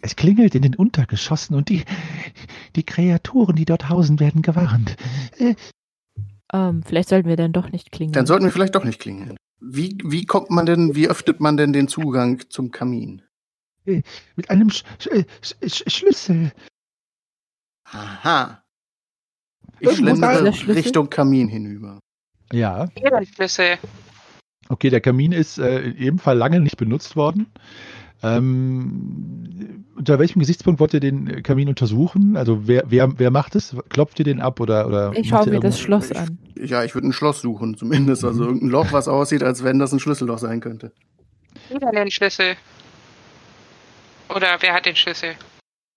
Es 0.00 0.14
klingelt 0.14 0.54
in 0.54 0.62
den 0.62 0.76
Untergeschossen 0.76 1.56
und 1.56 1.68
die, 1.68 1.82
die 2.76 2.84
Kreaturen, 2.84 3.56
die 3.56 3.64
dort 3.64 3.88
hausen, 3.88 4.20
werden 4.20 4.42
gewarnt. 4.42 4.96
Äh, 6.52 6.56
Ähm, 6.56 6.82
vielleicht 6.82 7.08
sollten 7.08 7.28
wir 7.28 7.36
dann 7.36 7.52
doch 7.52 7.70
nicht 7.70 7.92
klingeln. 7.92 8.12
Dann 8.14 8.26
sollten 8.26 8.44
wir 8.44 8.52
vielleicht 8.52 8.74
doch 8.74 8.84
nicht 8.84 9.00
klingeln. 9.00 9.36
Wie, 9.60 9.98
wie 10.04 10.24
kommt 10.24 10.50
man 10.50 10.66
denn, 10.66 10.94
wie 10.94 11.08
öffnet 11.08 11.40
man 11.40 11.56
denn 11.56 11.72
den 11.72 11.88
Zugang 11.88 12.42
zum 12.48 12.70
Kamin? 12.70 13.22
mit 14.36 14.50
einem 14.50 14.68
Sch 14.68 14.84
Sch 15.00 15.54
Sch 15.66 15.82
Schlüssel. 15.86 16.52
Aha. 17.84 18.62
Ich 19.80 19.96
schlendere. 19.96 20.44
Richtung 20.68 21.08
Kamin 21.08 21.48
hinüber. 21.48 21.98
Ja, 22.52 22.88
Schlüssel. 23.34 23.78
okay, 24.68 24.90
der 24.90 25.00
Kamin 25.00 25.32
ist 25.32 25.58
äh, 25.58 25.80
in 25.80 25.96
jedem 25.96 26.18
Fall 26.18 26.36
lange 26.36 26.60
nicht 26.60 26.76
benutzt 26.76 27.16
worden. 27.16 27.46
Ähm, 28.22 29.84
unter 29.96 30.18
welchem 30.18 30.38
Gesichtspunkt 30.40 30.80
wollt 30.80 30.94
ihr 30.94 31.00
den 31.00 31.42
Kamin 31.42 31.68
untersuchen? 31.68 32.36
Also 32.36 32.66
wer, 32.68 32.84
wer, 32.88 33.18
wer 33.18 33.30
macht 33.30 33.54
es? 33.56 33.76
Klopft 33.88 34.18
ihr 34.18 34.24
den 34.24 34.40
ab 34.40 34.60
oder, 34.60 34.86
oder 34.86 35.12
ich 35.14 35.28
schaue 35.28 35.48
mir 35.48 35.60
das? 35.60 35.78
Schloss 35.80 36.12
an. 36.12 36.38
Ja, 36.56 36.84
ich 36.84 36.94
würde 36.94 37.08
ein 37.08 37.12
Schloss 37.12 37.40
suchen, 37.40 37.76
zumindest. 37.76 38.24
Also 38.24 38.42
Mhm. 38.42 38.46
irgendein 38.48 38.70
Loch, 38.70 38.92
was 38.92 39.08
aussieht, 39.08 39.42
als 39.42 39.64
wenn 39.64 39.78
das 39.78 39.92
ein 39.92 39.98
Schlüsselloch 40.00 40.38
sein 40.38 40.60
könnte. 40.60 40.92
Wieder 41.68 41.90
den 41.90 42.10
Schlüssel. 42.10 42.56
Oder 44.28 44.56
wer 44.60 44.74
hat 44.74 44.86
den 44.86 44.96
Schlüssel? 44.96 45.30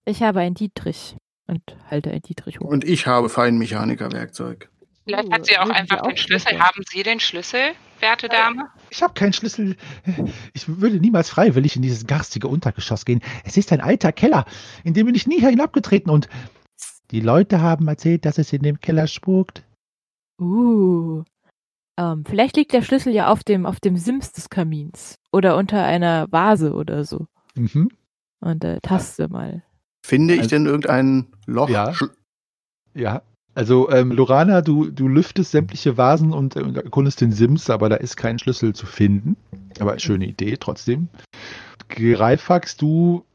Ich 0.06 0.24
habe 0.24 0.40
einen 0.40 0.56
Dietrich 0.56 1.16
und 1.48 1.62
halte 1.90 2.10
einen 2.12 2.22
Dietrich 2.22 2.60
hoch. 2.60 2.66
Und 2.70 2.84
ich 2.84 3.06
habe 3.08 3.30
Feinmechanikerwerkzeug. 3.30 4.70
Vielleicht 5.18 5.32
hat 5.34 5.46
sie 5.46 5.58
auch 5.58 5.70
einfach 5.70 6.02
den 6.02 6.18
Schlüssel. 6.18 6.60
Haben 6.60 6.84
Sie 6.90 7.04
den 7.04 7.20
Schlüssel, 7.20 7.60
werte 8.00 8.28
Dame? 8.30 8.70
Ich 8.90 9.02
habe 9.04 9.14
keinen 9.14 9.34
Schlüssel. 9.34 9.76
Ich 10.54 10.68
würde 10.68 10.98
niemals 11.00 11.30
freiwillig 11.30 11.76
in 11.76 11.82
dieses 11.82 12.08
garstige 12.08 12.48
Untergeschoss 12.48 13.06
gehen. 13.06 13.22
Es 13.44 13.58
ist 13.58 13.72
ein 13.72 13.82
alter 13.82 14.12
Keller, 14.12 14.46
in 14.84 14.94
dem 14.94 15.06
bin 15.06 15.16
ich 15.16 15.28
nie 15.28 15.40
hinabgetreten 15.40 16.12
und 16.12 16.28
die 17.12 17.20
Leute 17.22 17.62
haben 17.62 17.88
erzählt, 17.88 18.26
dass 18.26 18.38
es 18.38 18.54
in 18.54 18.62
dem 18.64 18.80
Keller 18.80 19.08
spukt. 19.08 19.64
Uh. 20.40 21.24
Ähm, 21.98 22.24
vielleicht 22.26 22.56
liegt 22.56 22.72
der 22.74 22.82
Schlüssel 22.82 23.14
ja 23.14 23.28
auf 23.28 23.44
dem, 23.44 23.66
auf 23.66 23.80
dem 23.80 23.98
Sims 23.98 24.32
des 24.32 24.50
Kamins. 24.50 25.16
Oder 25.32 25.58
unter 25.58 25.84
einer 25.84 26.32
Vase 26.32 26.74
oder 26.74 27.04
so. 27.04 27.28
Mhm. 27.56 27.90
Und 28.40 28.64
äh, 28.64 28.80
taste 28.82 29.28
mal. 29.28 29.64
Finde 30.06 30.34
ich 30.36 30.42
Also- 30.42 30.50
denn 30.56 30.66
irgendein 30.66 31.28
Loch? 31.46 31.70
Ja. 31.70 31.90
Schl- 31.92 32.12
Ja, 32.96 33.22
also 33.54 33.90
ähm, 33.90 34.12
Lorana, 34.12 34.62
du, 34.62 34.90
du 34.90 35.08
lüftest 35.08 35.52
sämtliche 35.52 35.98
Vasen 35.98 36.34
und, 36.34 36.56
äh, 36.56 36.62
und 36.62 36.78
erkundest 36.78 37.22
den 37.22 37.32
Sims, 37.32 37.70
aber 37.70 37.90
da 37.90 37.98
ist 37.98 38.16
kein 38.16 38.40
Schlüssel 38.40 38.74
zu 38.74 38.86
finden. 38.86 39.36
Aber 39.80 39.98
schöne 40.00 40.26
Idee 40.26 40.58
trotzdem. 40.58 41.10
Greifax, 41.90 42.78
du 42.78 43.26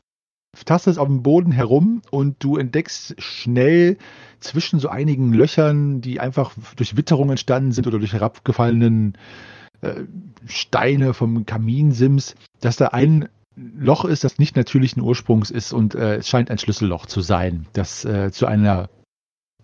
tastest 0.65 0.99
auf 0.99 1.09
dem 1.09 1.23
Boden 1.23 1.53
herum 1.53 2.01
und 2.11 2.37
du 2.43 2.57
entdeckst 2.57 3.15
schnell 3.19 3.99
zwischen 4.41 4.79
so 4.79 4.89
einigen 4.89 5.33
Löchern, 5.33 6.01
die 6.01 6.19
einfach 6.21 6.55
durch 6.77 6.97
Witterung 6.97 7.31
entstanden 7.31 7.73
sind 7.73 7.87
oder 7.87 7.99
durch 7.99 8.15
herabgefallenen 8.15 9.19
äh, 9.83 10.05
Steine 10.47 11.13
vom 11.13 11.45
Kaminsims, 11.45 12.37
dass 12.61 12.77
da 12.77 12.89
ein 12.89 13.29
Loch 13.57 14.05
ist, 14.05 14.25
das 14.25 14.39
nicht 14.39 14.57
natürlichen 14.57 15.03
Ursprungs 15.03 15.51
ist 15.51 15.73
und 15.73 15.95
äh, 15.95 16.17
es 16.17 16.29
scheint 16.29 16.51
ein 16.51 16.59
Schlüsselloch 16.59 17.07
zu 17.07 17.21
sein, 17.21 17.67
das 17.73 18.05
äh, 18.05 18.31
zu 18.31 18.47
einer 18.47 18.89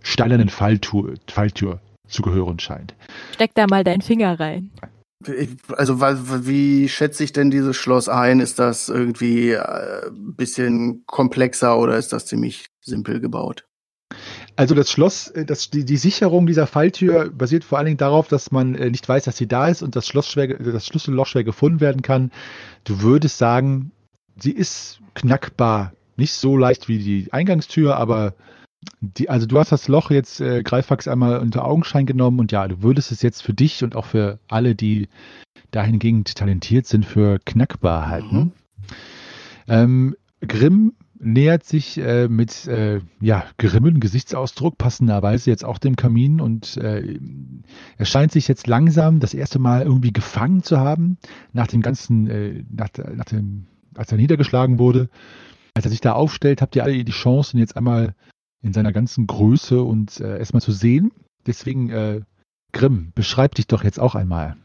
steinernen 0.02 0.48
Falltür, 0.48 1.14
Falltür 1.28 1.80
zu 2.08 2.22
gehören 2.22 2.58
scheint. 2.58 2.94
Steck 3.34 3.54
da 3.54 3.66
mal 3.66 3.84
deinen 3.84 4.02
Finger 4.02 4.38
rein. 4.38 4.70
Also 5.76 6.00
wie 6.00 6.88
schätze 6.88 7.22
ich 7.22 7.32
denn 7.32 7.50
dieses 7.50 7.76
Schloss 7.76 8.08
ein? 8.08 8.40
Ist 8.40 8.58
das 8.58 8.88
irgendwie 8.88 9.50
äh, 9.50 10.06
ein 10.08 10.34
bisschen 10.34 11.04
komplexer 11.06 11.78
oder 11.78 11.96
ist 11.96 12.12
das 12.12 12.26
ziemlich 12.26 12.66
simpel 12.84 13.20
gebaut? 13.20 13.64
Also 14.56 14.74
das 14.74 14.90
Schloss, 14.90 15.28
äh, 15.28 15.44
das, 15.44 15.70
die, 15.70 15.84
die 15.84 15.96
Sicherung 15.96 16.46
dieser 16.46 16.66
Falltür 16.66 17.30
basiert 17.30 17.64
vor 17.64 17.78
allen 17.78 17.86
Dingen 17.86 17.98
darauf, 17.98 18.28
dass 18.28 18.50
man 18.50 18.74
äh, 18.74 18.90
nicht 18.90 19.08
weiß, 19.08 19.24
dass 19.24 19.36
sie 19.36 19.46
da 19.46 19.68
ist 19.68 19.82
und 19.82 19.96
das, 19.96 20.06
Schloss 20.06 20.28
schwer, 20.28 20.48
das 20.48 20.86
Schlüsselloch 20.86 21.26
schwer 21.26 21.44
gefunden 21.44 21.80
werden 21.80 22.02
kann. 22.02 22.30
Du 22.84 23.00
würdest 23.02 23.38
sagen, 23.38 23.92
sie 24.36 24.52
ist 24.52 25.00
knackbar. 25.14 25.92
Nicht 26.16 26.34
so 26.34 26.56
leicht 26.56 26.88
wie 26.88 26.98
die 26.98 27.32
Eingangstür, 27.32 27.96
aber 27.96 28.34
die, 29.00 29.28
also 29.28 29.46
du 29.46 29.58
hast 29.58 29.72
das 29.72 29.88
Loch 29.88 30.10
jetzt 30.10 30.40
äh, 30.40 30.62
Greifax 30.62 31.08
einmal 31.08 31.40
unter 31.40 31.64
Augenschein 31.64 32.06
genommen 32.06 32.40
und 32.40 32.52
ja, 32.52 32.66
du 32.68 32.82
würdest 32.82 33.12
es 33.12 33.22
jetzt 33.22 33.42
für 33.42 33.54
dich 33.54 33.84
und 33.84 33.96
auch 33.96 34.06
für 34.06 34.38
alle, 34.48 34.74
die 34.74 35.08
dahingehend 35.70 36.34
talentiert 36.34 36.86
sind, 36.86 37.04
für 37.06 37.38
knackbar 37.44 38.08
halten. 38.08 38.36
Mhm. 38.36 38.52
Ähm, 39.68 40.16
Grimm 40.40 40.92
nähert 41.22 41.64
sich 41.64 41.98
äh, 41.98 42.28
mit 42.28 42.66
äh, 42.66 43.00
ja, 43.20 43.44
grimmen 43.56 44.00
Gesichtsausdruck, 44.00 44.76
passenderweise 44.76 45.50
jetzt 45.50 45.64
auch 45.64 45.78
dem 45.78 45.94
Kamin 45.94 46.40
und 46.40 46.76
äh, 46.76 47.18
er 47.96 48.04
scheint 48.04 48.32
sich 48.32 48.48
jetzt 48.48 48.66
langsam 48.66 49.20
das 49.20 49.32
erste 49.32 49.60
Mal 49.60 49.82
irgendwie 49.82 50.12
gefangen 50.12 50.64
zu 50.64 50.78
haben, 50.80 51.18
nach 51.52 51.68
dem 51.68 51.80
ganzen, 51.80 52.28
äh, 52.28 52.64
nach, 52.70 52.88
nach 53.14 53.24
dem, 53.26 53.66
als 53.94 54.10
er 54.10 54.18
niedergeschlagen 54.18 54.80
wurde. 54.80 55.08
Als 55.74 55.86
er 55.86 55.90
sich 55.90 56.00
da 56.00 56.12
aufstellt, 56.12 56.60
habt 56.60 56.76
ihr 56.76 56.82
alle 56.82 57.04
die 57.04 57.12
Chance, 57.12 57.56
ihn 57.56 57.60
jetzt 57.60 57.76
einmal 57.76 58.14
in 58.62 58.72
seiner 58.72 58.92
ganzen 58.92 59.26
Größe 59.26 59.82
und 59.82 60.20
äh, 60.20 60.38
erstmal 60.38 60.62
zu 60.62 60.72
sehen. 60.72 61.12
Deswegen, 61.46 61.90
äh, 61.90 62.20
Grimm, 62.72 63.12
beschreib 63.14 63.54
dich 63.54 63.66
doch 63.66 63.84
jetzt 63.84 64.00
auch 64.00 64.14
einmal. 64.14 64.56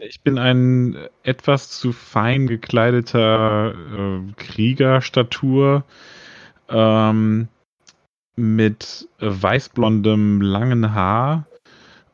Ich 0.00 0.22
bin 0.22 0.38
ein 0.38 0.96
etwas 1.22 1.70
zu 1.70 1.92
fein 1.92 2.46
gekleideter 2.46 3.74
äh, 3.74 4.32
Kriegerstatur 4.36 5.84
ähm, 6.68 7.48
mit 8.36 9.08
weißblondem 9.20 10.40
langen 10.42 10.92
Haar 10.94 11.46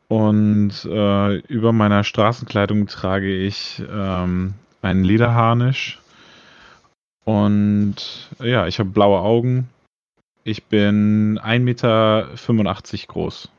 und 0.07 0.85
äh, 0.85 1.37
über 1.37 1.73
meiner 1.73 2.03
Straßenkleidung 2.03 2.87
trage 2.87 3.33
ich 3.35 3.81
ähm, 3.91 4.53
einen 4.81 5.03
Lederharnisch 5.03 5.99
und 7.23 8.29
ja, 8.39 8.67
ich 8.67 8.79
habe 8.79 8.89
blaue 8.89 9.19
Augen. 9.19 9.69
Ich 10.43 10.63
bin 10.63 11.39
1,85 11.39 11.59
Meter 11.59 13.07
groß. 13.07 13.49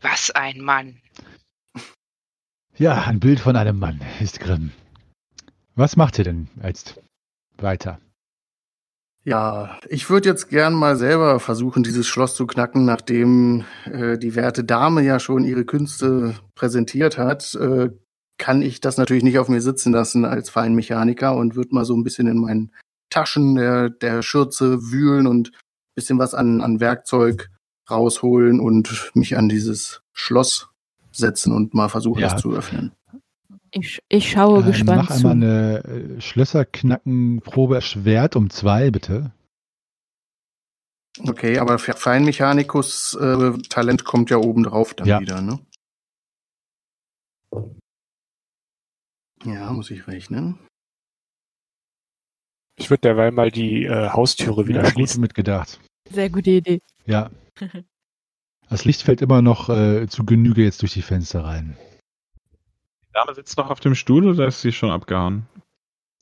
Was 0.00 0.30
ein 0.30 0.60
Mann. 0.60 1.00
Ja, 2.76 3.02
ein 3.02 3.18
Bild 3.20 3.40
von 3.40 3.56
einem 3.56 3.78
Mann 3.78 4.00
ist 4.20 4.38
Grimm. 4.38 4.70
Was 5.74 5.96
macht 5.96 6.18
ihr 6.18 6.24
denn 6.24 6.48
jetzt 6.62 7.00
weiter? 7.58 8.00
Ja, 9.24 9.78
ich 9.88 10.08
würde 10.08 10.28
jetzt 10.28 10.48
gern 10.48 10.72
mal 10.72 10.96
selber 10.96 11.40
versuchen, 11.40 11.82
dieses 11.82 12.06
Schloss 12.06 12.36
zu 12.36 12.46
knacken, 12.46 12.84
nachdem 12.84 13.64
äh, 13.84 14.16
die 14.18 14.34
werte 14.34 14.64
Dame 14.64 15.02
ja 15.02 15.20
schon 15.20 15.44
ihre 15.44 15.64
Künste 15.64 16.36
präsentiert 16.54 17.18
hat. 17.18 17.54
Äh, 17.56 17.90
kann 18.38 18.62
ich 18.62 18.80
das 18.80 18.96
natürlich 18.96 19.24
nicht 19.24 19.38
auf 19.38 19.48
mir 19.48 19.60
sitzen 19.60 19.92
lassen 19.92 20.24
als 20.24 20.48
Feinmechaniker 20.48 21.36
und 21.36 21.56
würde 21.56 21.74
mal 21.74 21.84
so 21.84 21.94
ein 21.94 22.04
bisschen 22.04 22.26
in 22.26 22.38
meinen 22.38 22.72
Taschen 23.10 23.56
der, 23.56 23.90
der 23.90 24.22
Schürze 24.22 24.90
wühlen 24.90 25.26
und 25.26 25.52
bisschen 25.96 26.18
was 26.18 26.34
an, 26.34 26.60
an 26.60 26.80
Werkzeug 26.80 27.50
rausholen 27.90 28.60
und 28.60 29.10
mich 29.14 29.36
an 29.36 29.48
dieses 29.48 30.02
Schloss 30.12 30.68
setzen 31.12 31.52
und 31.52 31.74
mal 31.74 31.88
versuchen, 31.88 32.20
Ja. 32.20 32.34
es 32.34 32.40
zu 32.40 32.52
öffnen. 32.54 32.92
Ich, 33.72 34.00
ich 34.08 34.30
schaue 34.30 34.62
Äh, 34.62 34.66
gespannt 34.66 35.08
mach 35.08 35.08
zu. 35.08 35.28
einmal 35.28 35.32
eine 35.32 35.84
äh, 35.84 36.20
Schlösserknackenprobe 36.20 37.82
Schwert 37.82 38.36
um 38.36 38.48
zwei, 38.50 38.90
bitte. 38.90 39.32
Okay, 41.18 41.58
aber 41.58 41.78
Fe- 41.78 41.94
Feinmechanikus 41.96 43.14
äh, 43.20 43.58
Talent 43.68 44.04
kommt 44.04 44.30
ja 44.30 44.36
oben 44.38 44.62
drauf 44.62 44.94
dann 44.94 45.08
Ja. 45.08 45.20
wieder, 45.20 45.40
ne? 45.40 45.58
Ja, 49.44 49.72
muss 49.72 49.90
ich 49.90 50.06
rechnen. 50.06 50.58
Ich 52.80 52.88
würde 52.88 53.02
derweil 53.02 53.30
mal 53.30 53.50
die 53.50 53.84
äh, 53.84 54.08
Haustüre 54.08 54.66
wieder 54.66 54.78
Ja, 54.80 54.84
gut 54.86 54.92
schließen. 54.94 55.20
mitgedacht. 55.20 55.78
Sehr 56.10 56.30
gute 56.30 56.50
Idee. 56.50 56.80
Ja. 57.06 57.30
Das 58.72 58.84
Licht 58.84 59.02
fällt 59.02 59.20
immer 59.20 59.42
noch 59.42 59.68
äh, 59.68 60.06
zu 60.06 60.24
Genüge 60.24 60.62
jetzt 60.62 60.80
durch 60.82 60.92
die 60.92 61.02
Fenster 61.02 61.42
rein. 61.42 61.76
Die 63.02 63.12
Dame 63.12 63.34
sitzt 63.34 63.58
noch 63.58 63.68
auf 63.68 63.80
dem 63.80 63.96
Stuhl 63.96 64.28
oder 64.28 64.46
ist 64.46 64.62
sie 64.62 64.70
schon 64.70 64.92
abgehauen? 64.92 65.44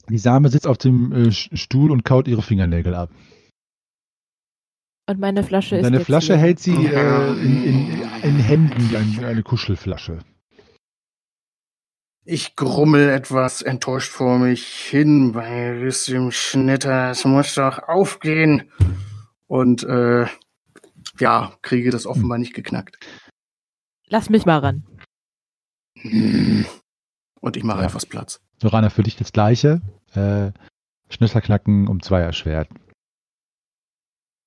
Die 0.08 0.16
Same 0.16 0.48
sitzt 0.48 0.66
auf 0.66 0.78
dem 0.78 1.12
äh, 1.12 1.30
Stuhl 1.30 1.90
und 1.90 2.06
kaut 2.06 2.26
ihre 2.26 2.40
Fingernägel 2.40 2.94
ab. 2.94 3.10
Und 5.06 5.20
meine 5.20 5.44
Flasche 5.44 5.76
ist. 5.76 5.82
Seine 5.84 5.98
jetzt 5.98 6.06
Flasche 6.06 6.32
leer. 6.32 6.40
hält 6.40 6.58
sie 6.60 6.72
äh, 6.86 7.32
in, 7.32 7.64
in, 7.64 8.02
in 8.22 8.36
Händen, 8.38 8.90
wie 8.90 8.96
ein, 8.96 9.24
eine 9.26 9.42
Kuschelflasche. 9.42 10.20
Ich 12.30 12.56
grummel 12.56 13.08
etwas 13.08 13.62
enttäuscht 13.62 14.10
vor 14.12 14.38
mich 14.38 14.66
hin 14.66 15.32
bei 15.32 15.72
bisschen 15.80 16.30
Schnitter. 16.30 17.10
Es 17.10 17.24
muss 17.24 17.54
doch 17.54 17.78
aufgehen. 17.88 18.70
Und 19.46 19.82
äh, 19.84 20.26
ja, 21.18 21.56
kriege 21.62 21.90
das 21.90 22.04
offenbar 22.04 22.36
nicht 22.36 22.52
geknackt. 22.52 22.98
Lass 24.08 24.28
mich 24.28 24.44
mal 24.44 24.58
ran. 24.58 24.84
Und 27.40 27.56
ich 27.56 27.64
mache 27.64 27.80
Ja. 27.80 27.86
etwas 27.86 28.04
Platz. 28.04 28.40
Lorana, 28.62 28.90
für 28.90 29.02
dich 29.02 29.16
das 29.16 29.32
Gleiche. 29.32 29.80
Äh, 30.12 30.52
Schnitzelknacken 31.08 31.88
um 31.88 32.02
zwei 32.02 32.20
erschwert. 32.20 32.68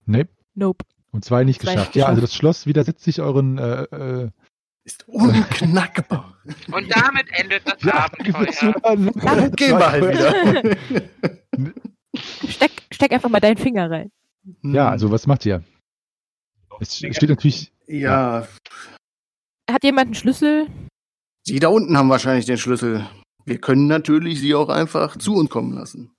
Nee, 0.06 0.28
Nope. 0.54 0.86
um 1.12 1.24
zwei 1.24 1.44
nicht 1.46 1.62
Zwei 1.64 1.74
geschafft. 1.74 1.96
nicht 1.96 2.02
Ja, 2.02 2.06
also 2.10 2.22
das 2.22 2.36
Schloss 2.36 2.68
widersetzt 2.68 3.04
sich 3.04 3.22
euren 3.22 3.58
äh, 3.58 3.84
äh, 3.86 4.30
Ist 4.84 5.08
unknackbar. 5.08 6.42
Und 6.72 6.90
damit 6.90 7.28
endet 7.34 7.62
das 7.66 7.84
Abenteuer. 7.94 9.50
Gehen 9.52 9.78
wir 9.78 9.92
halt 9.92 10.04
wieder. 10.04 11.74
Steck, 12.50 12.72
steck 12.92 13.12
einfach 13.14 13.30
mal 13.30 13.40
deinen 13.40 13.58
Finger 13.58 13.90
rein. 13.90 14.12
Ja, 14.64 14.90
also 14.90 15.12
was 15.12 15.28
macht 15.28 15.46
ihr? 15.46 15.64
Es 16.80 16.98
steht 16.98 17.30
natürlich, 17.30 17.72
Ja, 17.86 18.48
Hat 19.70 19.84
jemand 19.84 20.08
einen 20.08 20.16
Schlüssel? 20.16 20.68
Sie 21.44 21.60
da 21.60 21.68
unten 21.70 21.96
haben 21.98 22.10
wahrscheinlich 22.10 22.46
den 22.46 22.58
Schlüssel. 22.58 23.08
Wir 23.46 23.60
können 23.62 23.88
natürlich 23.88 24.40
sie 24.40 24.56
auch 24.56 24.70
einfach 24.70 25.18
zu 25.18 25.36
uns 25.36 25.50
kommen 25.50 25.74
lassen. 25.74 26.12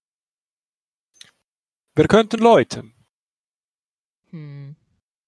Wir 1.94 2.06
könnten 2.08 2.38
läuten. 2.40 2.94
Hm. 4.30 4.76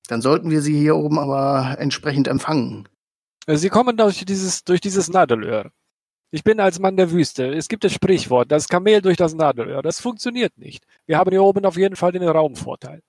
Dann 0.06 0.22
sollten 0.22 0.50
wir 0.50 0.62
sie 0.62 0.78
hier 0.78 0.96
oben 0.96 1.18
aber 1.18 1.78
entsprechend 1.78 2.28
empfangen. 2.28 2.88
Sie 3.46 3.68
kommen 3.68 3.96
durch 3.96 4.24
dieses, 4.24 4.64
durch 4.64 4.80
dieses 4.80 5.08
Nadelöhr. 5.08 5.70
Ich 6.30 6.42
bin 6.42 6.60
als 6.60 6.78
Mann 6.78 6.96
der 6.96 7.10
Wüste. 7.10 7.54
Es 7.54 7.68
gibt 7.68 7.84
das 7.84 7.92
Sprichwort, 7.92 8.50
das 8.50 8.68
Kamel 8.68 9.02
durch 9.02 9.16
das 9.16 9.34
Nadelöhr. 9.34 9.82
Das 9.82 10.00
funktioniert 10.00 10.56
nicht. 10.58 10.84
Wir 11.06 11.18
haben 11.18 11.30
hier 11.30 11.42
oben 11.42 11.64
auf 11.64 11.76
jeden 11.76 11.96
Fall 11.96 12.12
den 12.12 12.26
Raumvorteil. 12.26 13.02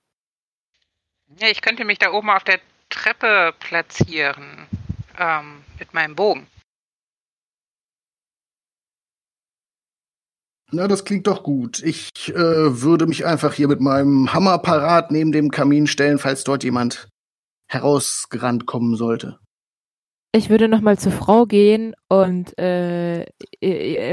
Ja, 1.40 1.48
ich 1.48 1.60
könnte 1.60 1.84
mich 1.84 1.98
da 1.98 2.12
oben 2.12 2.30
auf 2.30 2.44
der 2.44 2.60
Treppe 2.88 3.52
platzieren. 3.58 4.68
Ähm, 5.18 5.64
mit 5.78 5.94
meinem 5.94 6.14
Bogen. 6.14 6.46
Na, 10.72 10.88
das 10.88 11.04
klingt 11.04 11.26
doch 11.26 11.42
gut. 11.42 11.82
Ich 11.82 12.10
äh, 12.28 12.34
würde 12.82 13.06
mich 13.06 13.24
einfach 13.24 13.54
hier 13.54 13.68
mit 13.68 13.80
meinem 13.80 14.32
Hammer 14.32 14.58
parat 14.58 15.10
neben 15.10 15.32
dem 15.32 15.50
Kamin 15.50 15.86
stellen, 15.86 16.18
falls 16.18 16.44
dort 16.44 16.64
jemand 16.64 17.08
herausgerannt 17.68 18.66
kommen 18.66 18.96
sollte. 18.96 19.38
Ich 20.36 20.50
würde 20.50 20.68
noch 20.68 20.82
mal 20.82 20.98
zur 20.98 21.12
Frau 21.12 21.46
gehen 21.46 21.94
und 22.08 22.52
äh, 22.58 23.24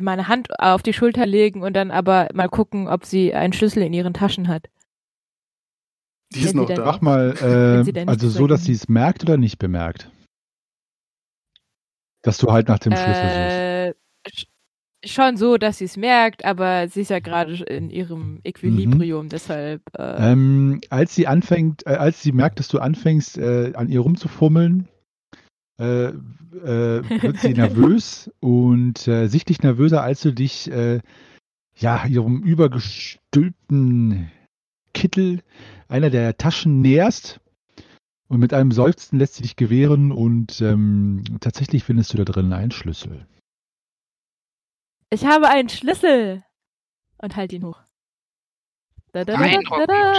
meine 0.02 0.28
Hand 0.30 0.48
auf 0.58 0.82
die 0.82 0.94
Schulter 0.94 1.26
legen 1.26 1.62
und 1.64 1.74
dann 1.74 1.92
aber 1.92 2.30
mal 2.34 2.48
gucken, 2.48 2.88
ob 2.88 3.06
sie 3.06 3.34
einen 3.34 3.52
Schlüssel 3.52 3.84
in 3.84 3.92
ihren 3.94 4.14
Taschen 4.14 4.48
hat. 4.48 4.68
Die 6.34 6.42
ist 6.42 6.56
noch 6.56 6.70
da. 6.70 6.86
mach 6.86 7.02
mal, 7.02 7.84
äh, 7.86 8.06
also 8.06 8.30
so, 8.30 8.48
dass 8.48 8.64
sie 8.64 8.72
es 8.72 8.88
merkt 8.88 9.24
oder 9.24 9.38
nicht 9.38 9.60
bemerkt. 9.60 10.10
Dass 12.22 12.38
du 12.38 12.52
halt 12.52 12.70
nach 12.70 12.80
dem 12.80 12.96
Schlüssel 12.96 13.30
suchst. 13.30 13.58
Äh, 13.58 13.94
sch- 14.30 14.48
schon 15.06 15.36
so, 15.36 15.58
dass 15.58 15.80
sie 15.80 15.86
es 15.86 15.98
merkt, 15.98 16.46
aber 16.46 16.88
sie 16.88 17.02
ist 17.02 17.10
ja 17.10 17.20
gerade 17.20 17.62
in 17.66 17.90
ihrem 17.90 18.40
Equilibrium, 18.46 19.28
deshalb. 19.28 19.82
Äh, 19.98 20.32
Ähm, 20.32 20.80
als 20.90 21.14
sie 21.16 21.28
anfängt, 21.28 21.86
äh, 21.86 21.96
als 21.96 22.22
sie 22.24 22.32
merkt, 22.32 22.60
dass 22.60 22.70
du 22.70 22.80
anfängst, 22.80 23.38
äh, 23.38 23.74
an 23.76 23.90
ihr 23.90 24.00
rumzufummeln, 24.00 24.88
äh, 25.80 26.08
äh, 26.08 26.14
wird 27.22 27.38
sie 27.40 27.54
nervös 27.54 28.32
und 28.40 29.08
äh, 29.08 29.28
sichtlich 29.28 29.62
nervöser, 29.62 30.04
als 30.04 30.22
du 30.22 30.32
dich 30.32 30.70
äh, 30.72 31.02
ja 31.76 32.06
ihrem 32.06 32.44
übergestülpten 32.44 34.32
Kittel 34.94 35.42
einer 35.88 36.10
der 36.10 36.38
Taschen 36.38 36.82
näherst. 36.82 37.40
Und 38.28 38.40
mit 38.40 38.54
einem 38.54 38.72
Seufzen 38.72 39.20
lässt 39.20 39.36
sie 39.36 39.44
dich 39.44 39.56
gewähren 39.56 40.12
und 40.12 40.60
ähm, 40.62 41.24
tatsächlich 41.40 41.84
findest 41.84 42.14
du 42.14 42.18
da 42.18 42.24
drin 42.24 42.54
einen 42.54 42.72
Schlüssel. 42.72 43.28
ich 45.12 45.26
habe 45.26 45.50
einen 45.50 45.70
Schlüssel! 45.70 46.44
Und 47.20 47.36
halt 47.36 47.54
ihn 47.54 47.64
hoch. 47.64 47.80
Da, 49.12 49.24
da, 49.24 49.38
da. 49.38 50.14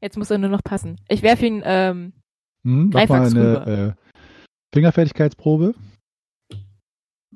Jetzt 0.00 0.18
muss 0.18 0.30
er 0.30 0.38
nur 0.38 0.50
noch 0.50 0.64
passen. 0.64 1.00
Ich 1.08 1.22
werfe 1.22 1.46
ihn, 1.46 1.62
ähm, 1.64 2.12
Hm, 2.66 2.90
mach 2.92 3.08
mal 3.08 3.30
Greifax 3.30 3.34
eine 3.34 3.96
äh, 3.96 4.05
Fingerfertigkeitsprobe. 4.74 5.74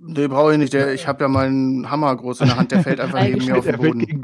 Nee, 0.02 0.28
brauche 0.28 0.52
ich 0.52 0.58
nicht. 0.58 0.72
Der, 0.72 0.94
ich 0.94 1.06
habe 1.06 1.24
ja 1.24 1.28
meinen 1.28 1.90
Hammer 1.90 2.16
groß 2.16 2.40
in 2.40 2.46
der 2.48 2.56
Hand, 2.56 2.72
der 2.72 2.82
fällt 2.82 3.00
einfach 3.00 3.22
neben 3.22 3.44
mir 3.44 3.58
auf 3.58 3.66
den 3.66 3.76
Boden. 3.76 4.22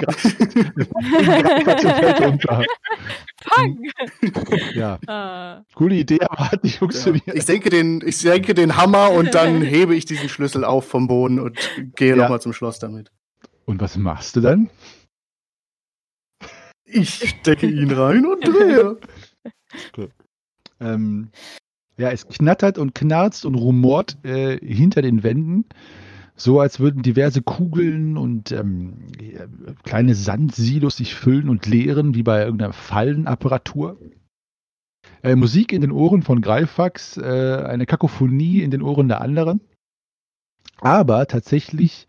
Fang! 3.42 3.78
Ja, 4.74 4.98
Ah. 5.06 5.62
coole 5.74 5.94
Idee, 5.96 6.18
aber 6.22 6.50
hat 6.50 6.64
nicht 6.64 6.74
Ja. 6.74 6.78
funktioniert. 6.78 7.28
Ich 7.34 7.44
senke, 7.44 7.70
den, 7.70 8.02
ich 8.04 8.16
senke 8.18 8.54
den 8.54 8.76
Hammer 8.76 9.10
und 9.10 9.34
dann 9.34 9.60
hebe 9.62 9.94
ich 9.94 10.04
diesen 10.04 10.28
Schlüssel 10.28 10.64
auf 10.64 10.88
vom 10.88 11.06
Boden 11.08 11.38
und 11.40 11.58
gehe 11.96 12.10
Ja. 12.10 12.16
nochmal 12.16 12.40
zum 12.40 12.52
Schloss 12.52 12.78
damit. 12.78 13.10
Und 13.66 13.80
was 13.80 13.96
machst 13.96 14.36
du 14.36 14.40
dann? 14.40 14.70
Ich 16.84 17.28
stecke 17.40 17.66
ihn 17.66 17.90
rein 17.90 18.24
und 18.26 18.46
drehe. 18.46 18.98
Ähm, 20.80 21.30
ja, 21.98 22.10
es 22.10 22.28
knattert 22.28 22.78
und 22.78 22.94
knarzt 22.94 23.44
und 23.46 23.54
rumort 23.54 24.18
äh, 24.24 24.58
hinter 24.58 25.02
den 25.02 25.22
Wänden, 25.22 25.64
so 26.34 26.60
als 26.60 26.78
würden 26.78 27.02
diverse 27.02 27.40
Kugeln 27.40 28.16
und 28.18 28.52
ähm, 28.52 29.06
äh, 29.18 29.46
kleine 29.82 30.14
Sandsilos 30.14 30.98
sich 30.98 31.14
füllen 31.14 31.48
und 31.48 31.66
leeren, 31.66 32.14
wie 32.14 32.22
bei 32.22 32.44
irgendeiner 32.44 32.74
Fallenapparatur. 32.74 33.98
Äh, 35.22 35.36
Musik 35.36 35.72
in 35.72 35.80
den 35.80 35.92
Ohren 35.92 36.22
von 36.22 36.42
Greifax, 36.42 37.16
äh, 37.16 37.64
eine 37.66 37.86
Kakophonie 37.86 38.60
in 38.60 38.70
den 38.70 38.82
Ohren 38.82 39.08
der 39.08 39.22
anderen. 39.22 39.60
Aber 40.78 41.26
tatsächlich 41.26 42.06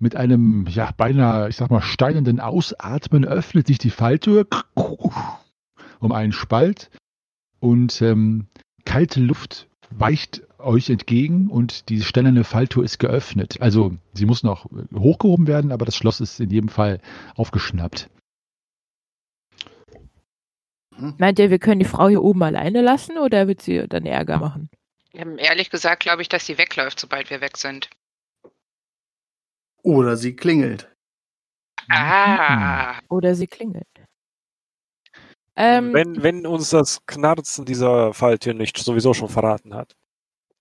mit 0.00 0.16
einem, 0.16 0.66
ja, 0.68 0.90
beinahe, 0.96 1.48
ich 1.48 1.56
sag 1.56 1.70
mal, 1.70 1.82
steinernden 1.82 2.40
Ausatmen 2.40 3.24
öffnet 3.24 3.68
sich 3.68 3.78
die 3.78 3.90
Falltür 3.90 4.48
um 6.00 6.10
einen 6.10 6.32
Spalt 6.32 6.90
und 7.60 8.02
ähm, 8.02 8.48
kalte 8.84 9.20
Luft 9.20 9.68
weicht 9.90 10.42
euch 10.58 10.90
entgegen 10.90 11.48
und 11.48 11.88
die 11.88 12.02
steinerne 12.02 12.44
Falltür 12.44 12.84
ist 12.84 12.98
geöffnet. 12.98 13.60
Also 13.60 13.96
sie 14.14 14.26
muss 14.26 14.42
noch 14.42 14.66
hochgehoben 14.94 15.46
werden, 15.46 15.72
aber 15.72 15.84
das 15.84 15.96
Schloss 15.96 16.20
ist 16.20 16.40
in 16.40 16.50
jedem 16.50 16.68
Fall 16.68 17.00
aufgeschnappt. 17.34 18.08
Meint 21.18 21.38
ihr, 21.38 21.50
wir 21.50 21.58
können 21.58 21.80
die 21.80 21.86
Frau 21.86 22.08
hier 22.08 22.22
oben 22.22 22.42
alleine 22.42 22.80
lassen 22.80 23.18
oder 23.18 23.48
wird 23.48 23.62
sie 23.62 23.88
dann 23.88 24.06
Ärger 24.06 24.38
machen? 24.38 24.70
Ähm, 25.14 25.36
ehrlich 25.38 25.70
gesagt 25.70 26.02
glaube 26.02 26.22
ich, 26.22 26.28
dass 26.28 26.46
sie 26.46 26.58
wegläuft, 26.58 27.00
sobald 27.00 27.30
wir 27.30 27.40
weg 27.40 27.56
sind. 27.56 27.90
Oder 29.82 30.16
sie 30.16 30.36
klingelt. 30.36 30.88
Ah, 31.88 33.00
Oder 33.08 33.34
sie 33.34 33.48
klingelt? 33.48 33.86
Ähm, 35.56 35.92
wenn, 35.92 36.22
wenn 36.22 36.46
uns 36.46 36.70
das 36.70 37.04
Knarzen 37.06 37.64
dieser 37.64 38.14
Falltür 38.14 38.54
nicht 38.54 38.78
sowieso 38.78 39.12
schon 39.12 39.28
verraten 39.28 39.74
hat. 39.74 39.94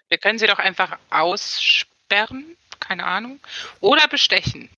wir 0.10 0.17
können 0.17 0.38
sie 0.38 0.47
doch 0.47 0.60
einfach 0.60 0.97
aussperren, 1.10 2.58
keine 2.80 3.06
Ahnung, 3.06 3.39
oder 3.80 4.08
bestechen. 4.10 4.69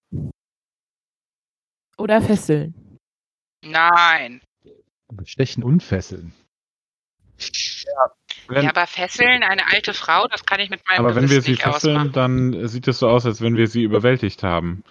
oder 1.98 2.22
fesseln. 2.22 3.00
Nein. 3.64 4.42
Stechen 5.26 5.64
und 5.64 5.82
fesseln. 5.82 6.34
Wenn, 8.48 8.64
ja, 8.64 8.70
aber 8.70 8.88
fesseln 8.88 9.42
eine 9.42 9.72
alte 9.72 9.94
Frau, 9.94 10.28
das 10.28 10.46
kann 10.46 10.60
ich 10.60 10.70
mit 10.70 10.82
meinem 10.88 11.00
aber 11.06 11.16
wenn 11.16 11.30
wir 11.30 11.42
sie 11.42 11.56
fesseln, 11.56 11.98
ausmachen. 11.98 12.12
dann 12.12 12.68
sieht 12.68 12.88
es 12.88 13.00
so 13.00 13.08
aus, 13.08 13.26
als 13.26 13.42
wenn 13.42 13.56
wir 13.56 13.68
sie 13.68 13.84
überwältigt 13.84 14.44
haben. 14.44 14.84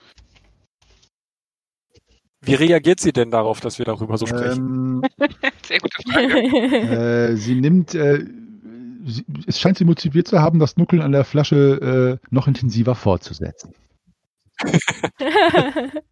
Wie 2.43 2.55
reagiert 2.55 2.99
sie 3.01 3.13
denn 3.13 3.31
darauf, 3.31 3.61
dass 3.61 3.79
wir 3.79 3.87
darüber 3.87 4.19
so 4.19 4.27
sprechen? 4.27 5.03
Ähm, 5.05 5.29
Sehr 5.67 5.79
gute 5.79 6.03
Frage. 6.03 6.33
äh, 7.33 7.37
sie 7.37 7.55
nimmt, 7.55 7.95
äh, 7.95 8.27
sie, 9.07 9.25
es 9.47 9.61
scheint 9.61 9.79
sie 9.79 9.85
motiviert 9.85 10.27
zu 10.27 10.41
haben, 10.41 10.59
das 10.59 10.77
Nuckeln 10.77 11.03
an 11.03 11.13
der 11.13 11.25
Flasche 11.25 12.19
äh, 12.21 12.27
noch 12.31 12.49
intensiver 12.49 12.95
fortzusetzen. 12.95 13.75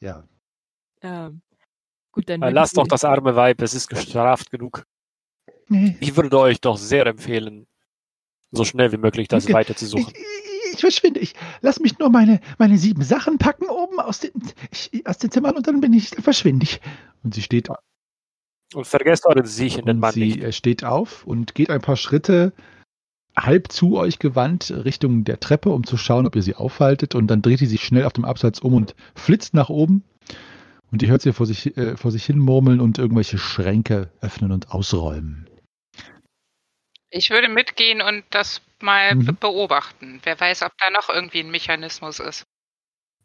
Ja. 0.00 0.24
ähm, 1.02 1.40
gut, 2.12 2.28
dann. 2.28 2.42
Äh, 2.42 2.50
Lasst 2.50 2.76
doch 2.76 2.86
das 2.86 3.04
arme 3.04 3.36
Weib, 3.36 3.62
es 3.62 3.74
ist 3.74 3.88
gestraft 3.88 4.50
genug. 4.50 4.84
Ich 6.00 6.16
würde 6.16 6.38
euch 6.38 6.60
doch 6.60 6.76
sehr 6.76 7.06
empfehlen, 7.06 7.66
so 8.50 8.64
schnell 8.64 8.92
wie 8.92 8.98
möglich 8.98 9.28
das 9.28 9.44
Okay. 9.44 9.52
Ich, 10.74 10.80
verschwinde. 10.80 11.20
Ich 11.20 11.34
lass 11.60 11.80
mich 11.80 11.98
nur 11.98 12.10
meine, 12.10 12.40
meine 12.58 12.78
sieben 12.78 13.02
Sachen 13.02 13.38
packen 13.38 13.66
oben 13.68 14.00
aus 14.00 14.20
den, 14.20 14.32
ich, 14.70 15.06
aus 15.06 15.18
den 15.18 15.30
Zimmern 15.30 15.56
und 15.56 15.66
dann 15.66 15.80
bin 15.80 15.92
ich, 15.92 16.08
verschwinde 16.10 16.64
ich. 16.64 16.80
Und 17.22 17.34
sie 17.34 17.42
steht 17.42 17.68
Und 18.74 18.86
vergesst 18.86 19.26
euren 19.26 19.46
siechenden 19.46 19.96
und 19.96 20.00
Mann 20.00 20.12
sie 20.12 20.26
nicht. 20.26 20.42
äh, 20.42 20.52
steht 20.52 20.84
auf 20.84 21.26
und 21.26 21.54
geht 21.54 21.70
ein 21.70 21.80
paar 21.80 21.96
Schritte 21.96 22.52
halb 23.36 23.72
zu 23.72 23.96
euch 23.96 24.18
gewandt 24.18 24.70
Richtung 24.70 25.24
der 25.24 25.40
Treppe, 25.40 25.70
um 25.70 25.84
zu 25.84 25.96
schauen, 25.96 26.26
ob 26.26 26.36
ihr 26.36 26.42
sie 26.42 26.54
aufhaltet. 26.54 27.14
Und 27.14 27.26
dann 27.28 27.42
dreht 27.42 27.58
sie 27.58 27.66
sich 27.66 27.82
schnell 27.82 28.04
auf 28.04 28.12
dem 28.12 28.24
Absatz 28.24 28.58
um 28.60 28.74
und 28.74 28.94
flitzt 29.14 29.54
nach 29.54 29.68
oben. 29.68 30.04
Und 30.90 31.02
ihr 31.02 31.08
hört 31.08 31.22
sie 31.22 31.32
vor 31.32 31.46
sich, 31.46 31.76
äh, 31.76 31.96
vor 31.96 32.12
sich 32.12 32.24
hin 32.24 32.38
murmeln 32.38 32.80
und 32.80 32.98
irgendwelche 32.98 33.38
Schränke 33.38 34.10
öffnen 34.20 34.52
und 34.52 34.70
ausräumen. 34.70 35.48
Ich 37.16 37.30
würde 37.30 37.48
mitgehen 37.48 38.02
und 38.02 38.24
das 38.30 38.60
mal 38.80 39.14
Mhm. 39.14 39.26
be- 39.26 39.32
beobachten. 39.34 40.18
Wer 40.24 40.38
weiß, 40.38 40.62
ob 40.62 40.72
da 40.78 40.90
noch 40.90 41.08
irgendwie 41.08 41.40
ein 41.40 41.50
Mechanismus 41.50 42.18
ist. 42.18 42.42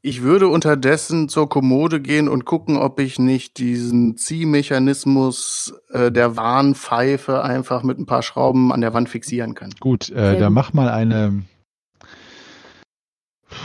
Ich 0.01 0.21
würde 0.21 0.47
unterdessen 0.47 1.27
zur 1.27 1.49
Kommode 1.49 1.99
gehen 1.99 2.29
und 2.29 2.45
gucken, 2.45 2.77
ob 2.77 2.99
ich 2.99 3.17
nicht 3.17 3.57
diesen 3.57 4.15
Ziehmechanismus 4.15 5.73
äh, 5.89 6.11
der 6.11 6.37
Warnpfeife 6.37 7.43
einfach 7.43 7.81
mit 7.83 7.97
ein 7.97 8.05
paar 8.05 8.21
Schrauben 8.21 8.71
an 8.71 8.81
der 8.81 8.93
Wand 8.93 9.09
fixieren 9.09 9.55
kann. 9.55 9.71
Gut, 9.79 10.09
äh, 10.09 10.13
Sehr 10.13 10.35
dann 10.35 10.53
mach 10.53 10.71
mal 10.71 10.87
eine 10.87 11.43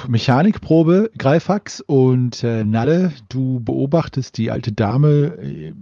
Mechanikprobe, 0.08 1.10
Greifax 1.18 1.82
und 1.82 2.42
äh, 2.42 2.64
Nalle, 2.64 3.12
du 3.28 3.60
beobachtest 3.60 4.38
die 4.38 4.50
alte 4.50 4.72
Dame. 4.72 5.74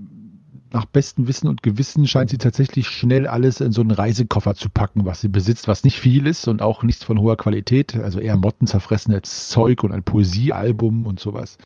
Nach 0.73 0.87
bestem 0.87 1.29
Wissen 1.29 1.49
und 1.49 1.63
Gewissen 1.63 2.07
scheint 2.07 2.31
sie 2.31 2.39
tatsächlich 2.39 2.89
schnell 2.89 3.27
alles 3.27 3.61
in 3.61 3.73
so 3.73 3.83
einen 3.83 3.91
Reisekoffer 3.91 4.55
zu 4.55 4.71
packen, 4.71 5.05
was 5.05 5.21
sie 5.21 5.29
besitzt, 5.29 5.69
was 5.69 5.85
nicht 5.85 6.01
viel 6.01 6.27
ist 6.27 6.49
und 6.49 6.63
auch 6.63 6.83
nichts 6.83 7.05
von 7.05 7.21
hoher 7.21 7.37
Qualität, 7.37 7.95
also 7.97 8.21
eher 8.21 8.39
mottenzerfressenes 8.39 9.51
Zeug 9.51 9.85
und 9.85 9.93
ein 9.93 10.03
Poesiealbum 10.03 11.05
und 11.05 11.21
sowas. 11.21 11.59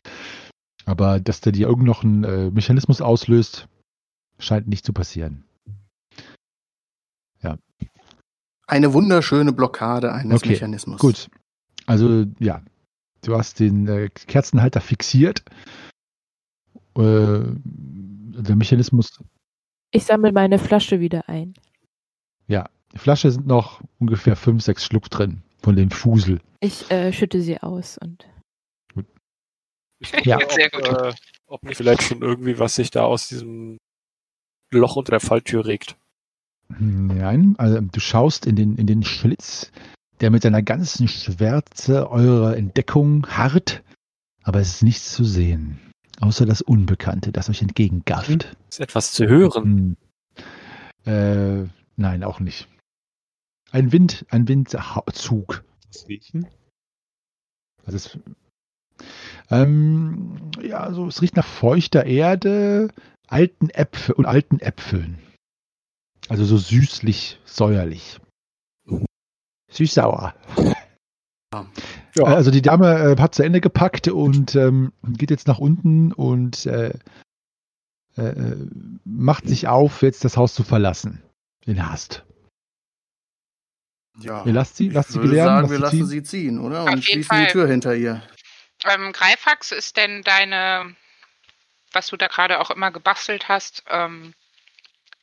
Aber 0.85 1.19
dass 1.21 1.39
der 1.41 1.53
dir 1.53 1.67
irgend 1.67 1.85
noch 1.85 2.03
einen 2.03 2.23
äh, 2.25 2.51
Mechanismus 2.51 3.01
auslöst, 3.01 3.69
scheint 4.39 4.67
nicht 4.67 4.85
zu 4.85 4.91
passieren. 4.91 5.47
Eine 8.67 8.93
wunderschöne 8.93 9.53
Blockade 9.53 10.11
eines 10.11 10.41
Okay, 10.41 10.49
Mechanismus. 10.49 10.99
Gut. 10.99 11.29
Also 11.85 12.25
ja, 12.39 12.61
du 13.23 13.37
hast 13.37 13.61
den 13.61 13.87
äh, 13.87 14.09
Kerzenhalter 14.09 14.81
fixiert. 14.81 15.43
Äh, 16.97 17.43
der 18.41 18.55
Mechanismus, 18.55 19.23
Ich 19.91 20.03
sammle 20.05 20.31
meine 20.31 20.59
Flasche 20.59 20.99
wieder 20.99 21.27
ein. 21.29 21.53
ja, 22.47 22.69
die 22.93 22.99
Flasche 22.99 23.31
sind 23.31 23.47
noch 23.47 23.81
ungefähr 23.99 24.35
fünf, 24.35 24.63
sechs 24.63 24.85
Schluck 24.85 25.09
drin 25.09 25.43
von 25.61 25.75
dem 25.75 25.91
Fusel. 25.91 26.39
Ich 26.59 26.89
äh, 26.91 27.11
schütte 27.13 27.41
sie 27.41 27.61
aus 27.61 27.97
und 27.97 28.25
Ja. 30.23 30.39
Sehr 30.49 30.67
ob, 30.67 30.71
gut. 30.73 30.87
Äh, 30.87 31.13
ob 31.47 31.63
nicht 31.63 31.77
vielleicht 31.77 32.03
schon 32.03 32.21
irgendwie 32.21 32.59
was 32.59 32.75
sich 32.75 32.91
da 32.91 33.03
aus 33.03 33.27
diesem 33.27 33.77
Loch 34.71 34.95
unter 34.95 35.11
der 35.11 35.19
Falltür 35.19 35.65
regt. 35.65 35.95
Nein, 36.69 37.55
also 37.57 37.79
du 37.79 37.99
schaust 37.99 38.45
in 38.45 38.55
den, 38.55 38.75
in 38.75 38.87
den 38.87 39.03
Schlitz, 39.03 39.71
der 40.19 40.31
mit 40.31 40.43
seiner 40.43 40.61
ganzen 40.61 41.07
Schwärze 41.07 42.09
eurer 42.11 42.57
Entdeckung 42.57 43.25
harrt, 43.27 43.83
aber 44.43 44.59
es 44.59 44.75
ist 44.75 44.83
nichts 44.83 45.13
zu 45.13 45.23
sehen, 45.23 45.79
außer 46.21 46.45
das 46.45 46.61
Unbekannte, 46.61 47.31
das 47.31 47.49
euch 47.49 47.61
entgegengafft. 47.61 48.55
Ist 48.69 48.79
etwas 48.79 49.11
zu 49.11 49.27
hören. 49.27 49.97
Hm. 51.05 51.63
Äh, 51.63 51.69
nein, 51.95 52.23
auch 52.23 52.39
nicht. 52.39 52.67
Ein 53.71 53.91
Wind, 53.91 54.25
ein 54.29 54.47
Windzug. 54.47 55.63
Das 55.91 56.07
Riechen? 56.07 56.47
Also 57.85 57.95
es, 57.95 58.19
ähm, 59.49 60.51
ja, 60.61 60.79
also 60.81 61.07
es 61.07 61.21
riecht 61.21 61.35
nach 61.35 61.45
feuchter 61.45 62.05
Erde, 62.05 62.89
alten 63.27 63.69
Äpfel 63.69 64.15
und 64.15 64.25
alten 64.25 64.59
Äpfeln. 64.59 65.19
Also 66.27 66.43
so 66.43 66.57
süßlich, 66.57 67.39
säuerlich. 67.45 68.19
Süß-sauer. 69.71 70.35
Ja. 71.53 71.65
Also 72.25 72.51
die 72.51 72.61
Dame 72.61 73.15
äh, 73.17 73.21
hat 73.21 73.35
zu 73.35 73.43
Ende 73.43 73.61
gepackt 73.61 74.07
und 74.07 74.55
ähm, 74.55 74.93
geht 75.03 75.31
jetzt 75.31 75.47
nach 75.47 75.59
unten 75.59 76.11
und 76.13 76.65
äh, 76.65 76.93
äh, 78.17 78.21
äh, 78.21 78.67
macht 79.05 79.47
sich 79.47 79.67
auf, 79.67 80.01
jetzt 80.01 80.25
das 80.25 80.37
Haus 80.37 80.55
zu 80.55 80.63
verlassen. 80.63 81.21
In 81.65 81.85
Hast. 81.85 82.23
Ja. 84.19 84.43
Ihr 84.45 84.53
lasst 84.53 84.77
sie, 84.77 84.89
lasst 84.89 85.09
ich 85.09 85.13
sie 85.13 85.19
würde 85.19 85.29
gelernt, 85.29 85.49
sagen, 85.49 85.69
wir 85.69 85.75
sie 85.75 85.81
lassen 85.81 85.97
ziehen? 85.97 86.07
sie 86.07 86.23
ziehen, 86.23 86.59
oder? 86.59 86.83
Auf 86.83 86.87
Und 86.87 86.93
jeden 86.95 87.03
schließen 87.03 87.27
Fall. 87.27 87.45
die 87.45 87.51
Tür 87.51 87.67
hinter 87.67 87.95
ihr. 87.95 88.23
Ähm, 88.85 89.11
Greifax, 89.11 89.71
ist 89.71 89.97
denn 89.97 90.23
deine, 90.23 90.95
was 91.91 92.07
du 92.07 92.17
da 92.17 92.27
gerade 92.27 92.59
auch 92.59 92.71
immer 92.71 92.91
gebastelt 92.91 93.47
hast, 93.49 93.83
ähm, 93.89 94.33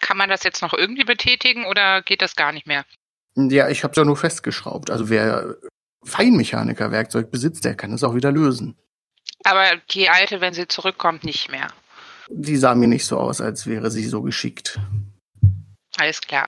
kann 0.01 0.17
man 0.17 0.29
das 0.29 0.45
jetzt 0.45 0.63
noch 0.63 0.75
irgendwie 0.75 1.05
betätigen 1.05 1.65
oder 1.65 2.03
geht 2.03 2.23
das 2.23 2.37
gar 2.37 2.53
nicht 2.53 2.67
mehr? 2.67 2.85
Ja, 3.37 3.69
ich 3.69 3.83
habe 3.83 3.95
ja 3.97 4.05
nur 4.05 4.17
festgeschraubt. 4.17 4.91
Also 4.91 5.09
wer 5.09 5.57
Feinmechaniker-Werkzeug 6.05 7.31
besitzt, 7.31 7.65
der 7.65 7.75
kann 7.75 7.93
es 7.93 8.05
auch 8.05 8.15
wieder 8.15 8.33
lösen. 8.33 8.77
Aber 9.45 9.65
die 9.91 10.09
alte, 10.09 10.41
wenn 10.41 10.55
sie 10.55 10.69
zurückkommt, 10.69 11.25
nicht 11.25 11.51
mehr. 11.51 11.69
Die 12.31 12.57
sah 12.57 12.75
mir 12.75 12.89
nicht 12.89 13.05
so 13.05 13.19
aus, 13.19 13.41
als 13.41 13.67
wäre 13.67 13.91
sie 13.91 14.05
so 14.05 14.23
geschickt. 14.23 14.81
Alles 15.97 16.21
klar. 16.21 16.47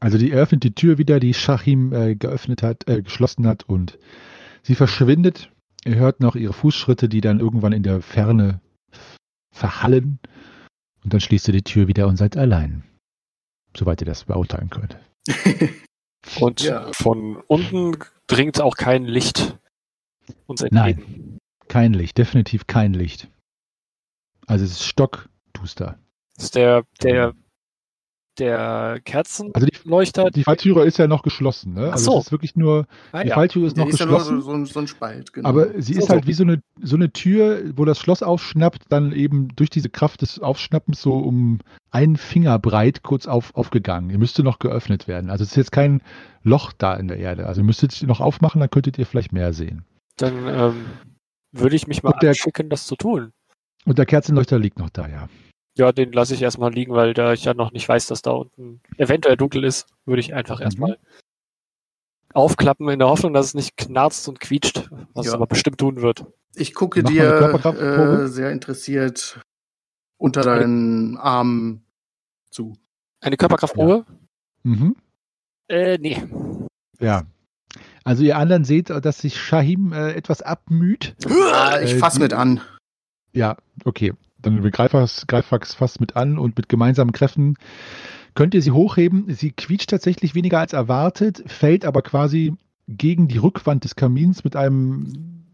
Also 0.00 0.18
die 0.18 0.32
öffnet 0.32 0.62
die 0.64 0.74
Tür 0.74 0.98
wieder, 0.98 1.20
die 1.20 1.34
Shahim 1.34 1.92
äh, 1.92 2.14
geöffnet 2.14 2.62
hat, 2.62 2.88
äh, 2.88 3.02
geschlossen 3.02 3.46
hat 3.46 3.64
und 3.64 3.98
sie 4.62 4.74
verschwindet. 4.74 5.50
Ihr 5.84 5.96
hört 5.96 6.20
noch 6.20 6.34
ihre 6.36 6.52
Fußschritte, 6.54 7.08
die 7.08 7.20
dann 7.20 7.40
irgendwann 7.40 7.72
in 7.72 7.82
der 7.82 8.00
Ferne 8.00 8.60
verhallen. 9.54 10.18
Und 11.02 11.12
dann 11.12 11.20
schließt 11.20 11.48
ihr 11.48 11.52
die 11.52 11.62
Tür 11.62 11.86
wieder 11.88 12.06
und 12.08 12.16
seid 12.16 12.36
allein. 12.36 12.84
Soweit 13.76 14.00
ihr 14.00 14.06
das 14.06 14.24
beurteilen 14.24 14.70
könnt. 14.70 14.96
Und 16.40 16.62
Ja. 16.62 16.90
von 16.94 17.36
unten 17.48 17.98
dringt 18.26 18.60
auch 18.60 18.76
kein 18.76 19.04
Licht 19.04 19.58
uns 20.46 20.62
entgegen. 20.62 21.38
Kein 21.68 21.92
Licht, 21.94 22.18
definitiv 22.18 22.66
kein 22.66 22.94
Licht. 22.94 23.28
Also 24.46 24.64
es 24.64 24.72
ist 24.72 24.84
stockduster. 24.84 25.98
Ist 26.36 26.54
der, 26.54 26.84
der, 27.02 27.34
der 28.38 29.00
Kerzenleuchter, 29.04 29.54
Also 30.24 30.30
die, 30.30 30.40
die 30.40 30.42
Falltüre 30.44 30.84
ist 30.84 30.98
ja 30.98 31.06
noch 31.06 31.22
geschlossen, 31.22 31.74
ne? 31.74 31.86
Ach 31.88 31.92
Also 31.92 32.12
so. 32.12 32.18
es 32.18 32.26
ist 32.26 32.32
wirklich 32.32 32.56
nur, 32.56 32.86
Ah, 33.12 33.22
die 33.22 33.28
ja. 33.28 33.34
Falltüre 33.34 33.66
ist 33.66 33.76
Der 33.76 33.84
noch 33.84 33.92
ist 33.92 34.00
ja 34.00 34.06
nur 34.06 34.18
geschlossen. 34.18 34.40
so, 34.40 34.50
so, 34.50 34.56
ein- 34.56 34.66
so 34.66 34.80
ein 34.80 34.86
Spalt, 34.88 35.32
genau. 35.32 35.48
Aber 35.48 35.68
sie 35.80 35.94
So, 35.94 36.00
ist 36.00 36.06
so. 36.08 36.12
halt 36.14 36.26
wie 36.26 36.32
so 36.32 36.42
eine, 36.44 36.60
so 36.82 36.96
eine 36.96 37.12
Tür, 37.12 37.62
wo 37.76 37.84
das 37.84 37.98
Schloss 37.98 38.22
aufschnappt, 38.22 38.82
dann 38.88 39.12
eben 39.12 39.48
durch 39.56 39.70
diese 39.70 39.88
Kraft 39.88 40.22
des 40.22 40.38
Aufschnappens 40.40 41.00
so 41.00 41.14
um 41.14 41.60
einen 41.90 42.16
Finger 42.16 42.58
breit 42.58 43.02
kurz 43.02 43.26
auf, 43.26 43.54
aufgegangen. 43.54 44.08
Die 44.08 44.18
müsste 44.18 44.42
noch 44.42 44.58
geöffnet 44.58 45.06
werden. 45.08 45.30
Also 45.30 45.44
es 45.44 45.50
ist 45.50 45.56
jetzt 45.56 45.72
kein 45.72 46.02
Loch 46.42 46.72
da 46.72 46.94
in 46.94 47.08
der 47.08 47.18
Erde. 47.18 47.46
Also 47.46 47.60
ihr 47.60 47.64
müsstet 47.64 47.92
sie 47.92 48.06
noch 48.06 48.20
aufmachen, 48.20 48.60
dann 48.60 48.70
könntet 48.70 48.98
ihr 48.98 49.06
vielleicht 49.06 49.32
mehr 49.32 49.52
sehen. 49.52 49.84
Dann 50.16 50.34
ähm, 50.48 50.84
würde 51.52 51.76
ich 51.76 51.86
mich 51.86 52.02
mal 52.02 52.10
Und 52.12 52.22
der- 52.22 52.30
anschicken, 52.30 52.68
das 52.68 52.86
zu 52.86 52.96
tun. 52.96 53.30
Und 53.86 53.98
der 53.98 54.06
Kerzenleuchter 54.06 54.58
liegt 54.58 54.78
noch 54.78 54.90
da, 54.90 55.06
ja. 55.08 55.28
Ja, 55.76 55.90
den 55.92 56.12
lasse 56.12 56.34
ich 56.34 56.42
erstmal 56.42 56.72
liegen, 56.72 56.92
weil 56.94 57.14
da 57.14 57.32
ich 57.32 57.44
ja 57.44 57.52
noch 57.54 57.72
nicht 57.72 57.88
weiß, 57.88 58.06
dass 58.06 58.22
da 58.22 58.30
unten 58.30 58.80
eventuell 58.96 59.36
dunkel 59.36 59.64
ist, 59.64 59.86
würde 60.04 60.20
ich 60.20 60.32
einfach 60.34 60.58
Mhm. 60.58 60.64
erstmal 60.64 60.98
aufklappen 62.32 62.88
in 62.88 62.98
der 62.98 63.08
Hoffnung, 63.08 63.32
dass 63.32 63.46
es 63.46 63.54
nicht 63.54 63.76
knarzt 63.76 64.28
und 64.28 64.40
quietscht, 64.40 64.90
was 65.14 65.26
es 65.26 65.32
Ja. 65.32 65.38
aber 65.38 65.46
bestimmt 65.46 65.78
tun 65.78 66.02
wird. 66.02 66.24
ich 66.56 66.72
gucke 66.74 67.02
Mach 67.02 67.10
dir 67.10 67.22
Körperkraftprobe. 67.30 68.22
äh, 68.24 68.28
sehr 68.28 68.52
interessiert 68.52 69.40
unter 70.18 70.42
deinen 70.42 71.16
Armen 71.16 71.84
zu. 72.50 72.76
Eine 73.20 73.36
Körperkraftprobe? 73.36 74.04
Mhm. 74.62 74.94
Äh, 75.68 75.98
nee. 75.98 76.22
Ja. 77.00 77.24
Also 78.04 78.22
ihr 78.22 78.38
anderen 78.38 78.64
seht, 78.64 78.90
dass 78.90 79.18
sich 79.18 79.36
Shahim 79.40 79.92
äh, 79.92 80.12
etwas 80.12 80.42
abmüht. 80.42 81.16
Ah, 81.28 81.80
ich 81.80 81.94
Äh, 81.94 81.98
fass 81.98 82.14
die- 82.14 82.20
mit 82.20 82.32
an. 82.32 82.60
Ja, 83.32 83.56
okay. 83.84 84.12
Dann 84.44 84.70
Greifax, 84.70 85.26
Greifax 85.26 85.74
fast 85.74 86.00
mit 86.00 86.16
an 86.16 86.38
und 86.38 86.56
mit 86.56 86.68
gemeinsamen 86.68 87.12
Kräften 87.12 87.56
könnt 88.34 88.54
ihr 88.54 88.62
sie 88.62 88.72
hochheben. 88.72 89.32
Sie 89.34 89.52
quietscht 89.52 89.90
tatsächlich 89.90 90.34
weniger 90.34 90.58
als 90.58 90.74
erwartet, 90.74 91.42
fällt 91.46 91.84
aber 91.84 92.02
quasi 92.02 92.54
gegen 92.86 93.26
die 93.26 93.38
Rückwand 93.38 93.84
des 93.84 93.96
Kamins 93.96 94.44
mit 94.44 94.54
einem 94.54 95.44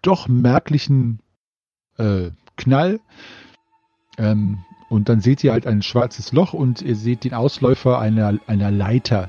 doch 0.00 0.26
merklichen 0.26 1.20
äh, 1.98 2.30
Knall. 2.56 3.00
Ähm, 4.16 4.58
und 4.88 5.10
dann 5.10 5.20
seht 5.20 5.44
ihr 5.44 5.52
halt 5.52 5.66
ein 5.66 5.82
schwarzes 5.82 6.32
Loch 6.32 6.54
und 6.54 6.80
ihr 6.80 6.96
seht 6.96 7.24
den 7.24 7.34
Ausläufer 7.34 7.98
einer, 7.98 8.38
einer 8.46 8.70
Leiter, 8.70 9.28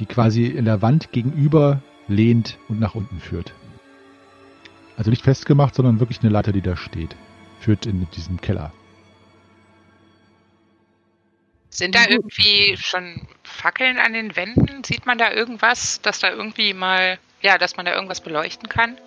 die 0.00 0.06
quasi 0.06 0.46
in 0.46 0.64
der 0.64 0.80
Wand 0.80 1.12
gegenüber 1.12 1.82
lehnt 2.08 2.58
und 2.68 2.80
nach 2.80 2.94
unten 2.94 3.18
führt. 3.18 3.52
Also 4.96 5.10
nicht 5.10 5.24
festgemacht, 5.24 5.74
sondern 5.74 6.00
wirklich 6.00 6.20
eine 6.20 6.30
Leiter, 6.30 6.52
die 6.52 6.62
da 6.62 6.74
steht. 6.76 7.16
Führt 7.64 7.86
in 7.86 8.06
diesen 8.10 8.38
Keller. 8.42 8.72
Sind 11.70 11.94
da 11.94 12.00
irgendwie 12.06 12.76
schon 12.76 13.26
Fackeln 13.42 13.96
an 13.98 14.12
den 14.12 14.36
Wänden? 14.36 14.84
Sieht 14.84 15.06
man 15.06 15.16
da 15.16 15.32
irgendwas, 15.32 16.02
dass 16.02 16.18
da 16.18 16.30
irgendwie 16.30 16.74
mal, 16.74 17.18
ja, 17.40 17.56
dass 17.56 17.78
man 17.78 17.86
da 17.86 17.94
irgendwas 17.94 18.20
beleuchten 18.20 18.68
kann? 18.68 18.98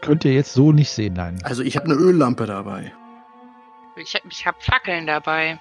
Könnt 0.00 0.24
ihr 0.24 0.32
jetzt 0.32 0.52
so 0.52 0.72
nicht 0.72 0.90
sehen, 0.90 1.14
nein. 1.14 1.38
Also 1.44 1.62
ich 1.62 1.76
habe 1.76 1.86
eine 1.86 1.94
Öllampe 1.94 2.46
dabei. 2.46 2.92
Ich, 3.96 4.20
ich 4.28 4.44
habe 4.44 4.56
Fackeln 4.60 5.06
dabei. 5.06 5.60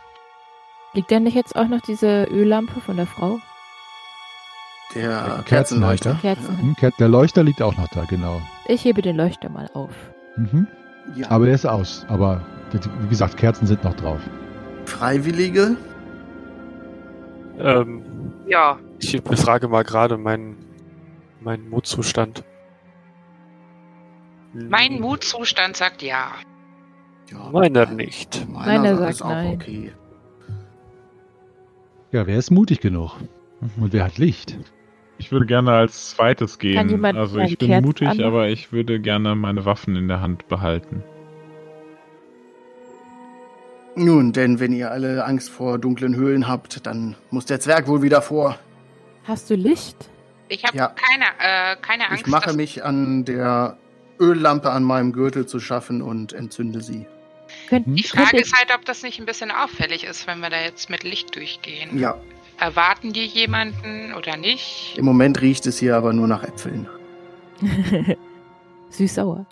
Liegt 0.93 1.11
denn 1.11 1.23
nicht 1.23 1.35
jetzt 1.35 1.55
auch 1.55 1.67
noch 1.67 1.81
diese 1.81 2.23
Öllampe 2.31 2.81
von 2.81 2.97
der 2.97 3.07
Frau? 3.07 3.39
Der 4.95 5.35
Der 5.35 5.43
Kerzenleuchter. 5.43 6.17
Kerzen. 6.21 6.75
Hm, 6.79 6.91
Der 6.97 7.07
Leuchter 7.07 7.43
liegt 7.43 7.61
auch 7.61 7.77
noch 7.77 7.87
da, 7.89 8.05
genau. 8.05 8.41
Ich 8.67 8.83
hebe 8.83 9.03
den 9.03 9.15
Leuchter 9.15 9.49
mal 9.49 9.69
auf. 9.75 9.93
Mhm. 10.37 10.67
Ja. 11.15 11.29
Aber 11.29 11.45
der 11.45 11.55
ist 11.55 11.65
aus. 11.65 12.05
Aber 12.09 12.41
wie 12.71 13.07
gesagt, 13.07 13.37
Kerzen 13.37 13.67
sind 13.67 13.83
noch 13.83 13.93
drauf. 13.95 14.19
Freiwillige? 14.85 15.75
Ähm, 17.59 18.01
Ja, 18.47 18.79
ich 18.99 19.21
befrage 19.23 19.67
mal 19.67 19.83
gerade 19.83 20.17
meinen 20.17 20.57
meinen 21.41 21.69
Mutzustand. 21.69 22.43
mein 24.53 24.99
Mutzustand 25.01 25.75
sagt 25.75 26.01
ja. 26.01 26.31
Ja, 27.31 27.49
Meiner 27.51 27.85
nicht. 27.87 28.47
Meiner 28.49 28.95
sagt 28.97 29.11
ist 29.11 29.21
auch 29.21 29.29
nein. 29.29 29.53
okay. 29.55 29.91
Ja, 32.11 32.27
wer 32.27 32.37
ist 32.37 32.51
mutig 32.51 32.79
genug? 32.79 33.15
Und 33.77 33.91
wer 33.93 34.03
hat 34.05 34.17
Licht? 34.17 34.57
Ich 35.17 35.31
würde 35.31 35.45
gerne 35.45 35.71
als 35.71 36.11
zweites 36.11 36.59
gehen. 36.59 37.05
also 37.05 37.39
ich 37.39 37.57
bin 37.57 37.69
Kerzen 37.69 37.85
mutig, 37.85 38.07
anmachen? 38.07 38.25
aber 38.27 38.47
ich 38.49 38.71
würde 38.71 38.99
gerne 38.99 39.35
meine 39.35 39.65
Waffen 39.65 39.95
in 39.95 40.07
der 40.07 40.21
Hand 40.21 40.47
behalten. 40.47 41.03
Nun, 43.95 44.33
denn 44.33 44.59
wenn 44.59 44.73
ihr 44.73 44.91
alle 44.91 45.23
Angst 45.23 45.49
vor 45.51 45.77
dunklen 45.77 46.15
Höhlen 46.15 46.47
habt, 46.47 46.85
dann 46.87 47.15
muss 47.29 47.45
der 47.45 47.59
Zwerg 47.59 47.87
wohl 47.87 48.01
wieder 48.01 48.21
vor. 48.21 48.57
Hast 49.25 49.49
du 49.49 49.55
Licht? 49.55 50.09
Ich 50.49 50.65
habe 50.65 50.75
Ja. 50.77 50.87
keine, 50.87 51.25
äh, 51.39 51.75
keine 51.81 52.09
Angst. 52.09 52.21
Ich 52.21 52.27
mache 52.27 52.53
mich 52.53 52.83
an 52.83 53.23
der 53.25 53.77
Öllampe 54.19 54.71
an 54.71 54.83
meinem 54.83 55.11
Gürtel 55.13 55.45
zu 55.45 55.59
schaffen 55.59 56.01
und 56.01 56.33
entzünde 56.33 56.81
sie. 56.81 57.05
Die 57.71 58.03
Frage 58.03 58.37
ist 58.39 58.53
halt, 58.55 58.73
ob 58.75 58.83
das 58.85 59.03
nicht 59.03 59.19
ein 59.19 59.25
bisschen 59.25 59.51
auffällig 59.51 60.05
ist, 60.05 60.27
wenn 60.27 60.39
wir 60.39 60.49
da 60.49 60.59
jetzt 60.61 60.89
mit 60.89 61.03
Licht 61.03 61.35
durchgehen. 61.35 61.97
Ja, 61.97 62.17
Erwarten 62.59 63.11
die 63.13 63.25
jemanden 63.25 64.13
oder 64.13 64.37
nicht? 64.37 64.95
im 64.97 65.05
Moment 65.05 65.41
riecht 65.41 65.65
es 65.65 65.79
hier 65.79 65.95
aber 65.97 66.13
nur 66.13 66.27
nach 66.27 66.43
Äpfeln. 66.43 66.87
Süß-sauer. 68.89 69.45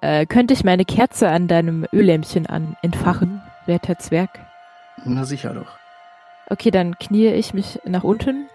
Äh, 0.00 0.26
könnte 0.26 0.54
ich 0.54 0.64
meine 0.64 0.84
Kerze 0.84 1.28
an 1.28 1.48
deinem 1.48 1.86
Öllämpchen 1.92 2.46
an 2.46 2.76
entfachen, 2.82 3.42
werter 3.66 3.98
Zwerg? 3.98 4.30
Na 5.04 5.24
sicher 5.24 5.52
doch. 5.54 5.78
Okay, 6.48 6.70
dann 6.70 6.94
knie 6.98 7.28
ich 7.28 7.54
mich 7.54 7.80
nach 7.84 8.04
unten 8.04 8.48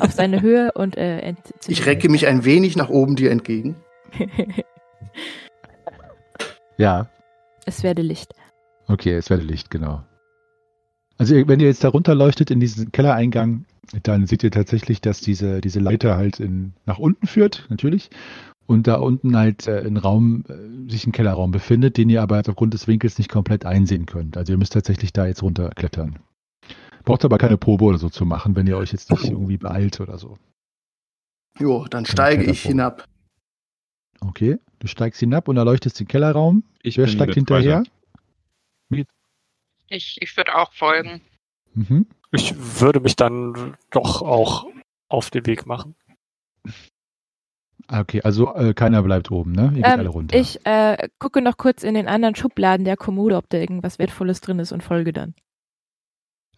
auf 0.00 0.12
seine 0.12 0.40
Höhe 0.42 0.72
und 0.72 0.96
äh, 0.96 1.20
entzünde 1.20 1.58
Ich 1.68 1.86
recke 1.86 2.08
mich 2.08 2.26
ein 2.26 2.44
wenig 2.44 2.76
nach 2.76 2.88
oben 2.88 3.16
dir 3.16 3.30
entgegen. 3.30 3.76
Ja, 6.78 7.06
es 7.66 7.82
werde 7.82 8.02
Licht. 8.02 8.34
okay, 8.88 9.12
es 9.14 9.28
werde 9.30 9.42
Licht, 9.44 9.70
genau. 9.70 10.02
Also 11.22 11.36
wenn 11.46 11.60
ihr 11.60 11.68
jetzt 11.68 11.84
da 11.84 11.88
runterleuchtet 11.88 12.50
in 12.50 12.58
diesen 12.58 12.90
Kellereingang, 12.90 13.64
dann 14.02 14.26
seht 14.26 14.42
ihr 14.42 14.50
tatsächlich, 14.50 15.00
dass 15.00 15.20
diese, 15.20 15.60
diese 15.60 15.78
Leiter 15.78 16.16
halt 16.16 16.40
in, 16.40 16.72
nach 16.84 16.98
unten 16.98 17.28
führt, 17.28 17.64
natürlich. 17.68 18.10
Und 18.66 18.88
da 18.88 18.96
unten 18.96 19.36
halt 19.36 19.68
äh, 19.68 19.86
ein 19.86 19.98
Raum, 19.98 20.42
äh, 20.48 20.90
sich 20.90 21.06
ein 21.06 21.12
Kellerraum 21.12 21.52
befindet, 21.52 21.96
den 21.96 22.10
ihr 22.10 22.22
aber 22.22 22.42
aufgrund 22.44 22.74
des 22.74 22.88
Winkels 22.88 23.18
nicht 23.18 23.30
komplett 23.30 23.64
einsehen 23.64 24.06
könnt. 24.06 24.36
Also 24.36 24.52
ihr 24.52 24.58
müsst 24.58 24.72
tatsächlich 24.72 25.12
da 25.12 25.24
jetzt 25.26 25.44
runterklettern. 25.44 26.18
Braucht 27.04 27.24
aber 27.24 27.38
keine 27.38 27.56
Probe 27.56 27.84
oder 27.84 27.98
so 27.98 28.08
zu 28.08 28.26
machen, 28.26 28.56
wenn 28.56 28.66
ihr 28.66 28.76
euch 28.76 28.90
jetzt 28.90 29.08
nicht 29.12 29.26
irgendwie 29.26 29.58
beeilt 29.58 30.00
oder 30.00 30.18
so. 30.18 30.38
Jo, 31.60 31.86
dann 31.88 32.02
Keine 32.02 32.12
steige 32.12 32.50
ich 32.50 32.62
hinab. 32.62 33.04
Okay, 34.18 34.58
du 34.80 34.88
steigst 34.88 35.20
hinab 35.20 35.46
und 35.46 35.56
erleuchtest 35.56 36.00
den 36.00 36.08
Kellerraum. 36.08 36.64
Ich 36.82 36.98
Wer 36.98 37.06
steigt 37.06 37.34
hinterher? 37.34 37.84
Zweite. 37.84 38.01
Ich, 39.92 40.16
ich 40.20 40.36
würde 40.36 40.54
auch 40.56 40.72
folgen. 40.72 41.20
Mhm. 41.74 42.06
Ich 42.32 42.54
würde 42.80 43.00
mich 43.00 43.14
dann 43.16 43.76
doch 43.90 44.22
auch 44.22 44.66
auf 45.08 45.30
den 45.30 45.46
Weg 45.46 45.66
machen. 45.66 45.94
Ah, 47.88 48.00
Okay, 48.00 48.22
also 48.22 48.54
äh, 48.54 48.72
keiner 48.74 49.02
bleibt 49.02 49.30
oben, 49.30 49.52
ne? 49.52 49.64
Ihr 49.74 49.82
geht 49.82 49.84
alle 49.84 50.04
Ähm, 50.04 50.08
runter. 50.08 50.38
ich 50.38 50.64
äh, 50.64 51.08
gucke 51.18 51.42
noch 51.42 51.56
kurz 51.58 51.82
in 51.82 51.94
den 51.94 52.08
anderen 52.08 52.34
Schubladen 52.34 52.84
der 52.84 52.96
Kommode, 52.96 53.36
ob 53.36 53.48
da 53.50 53.58
irgendwas 53.58 53.98
Wertvolles 53.98 54.40
drin 54.40 54.58
ist 54.60 54.72
und 54.72 54.82
folge 54.82 55.12
dann. 55.12 55.34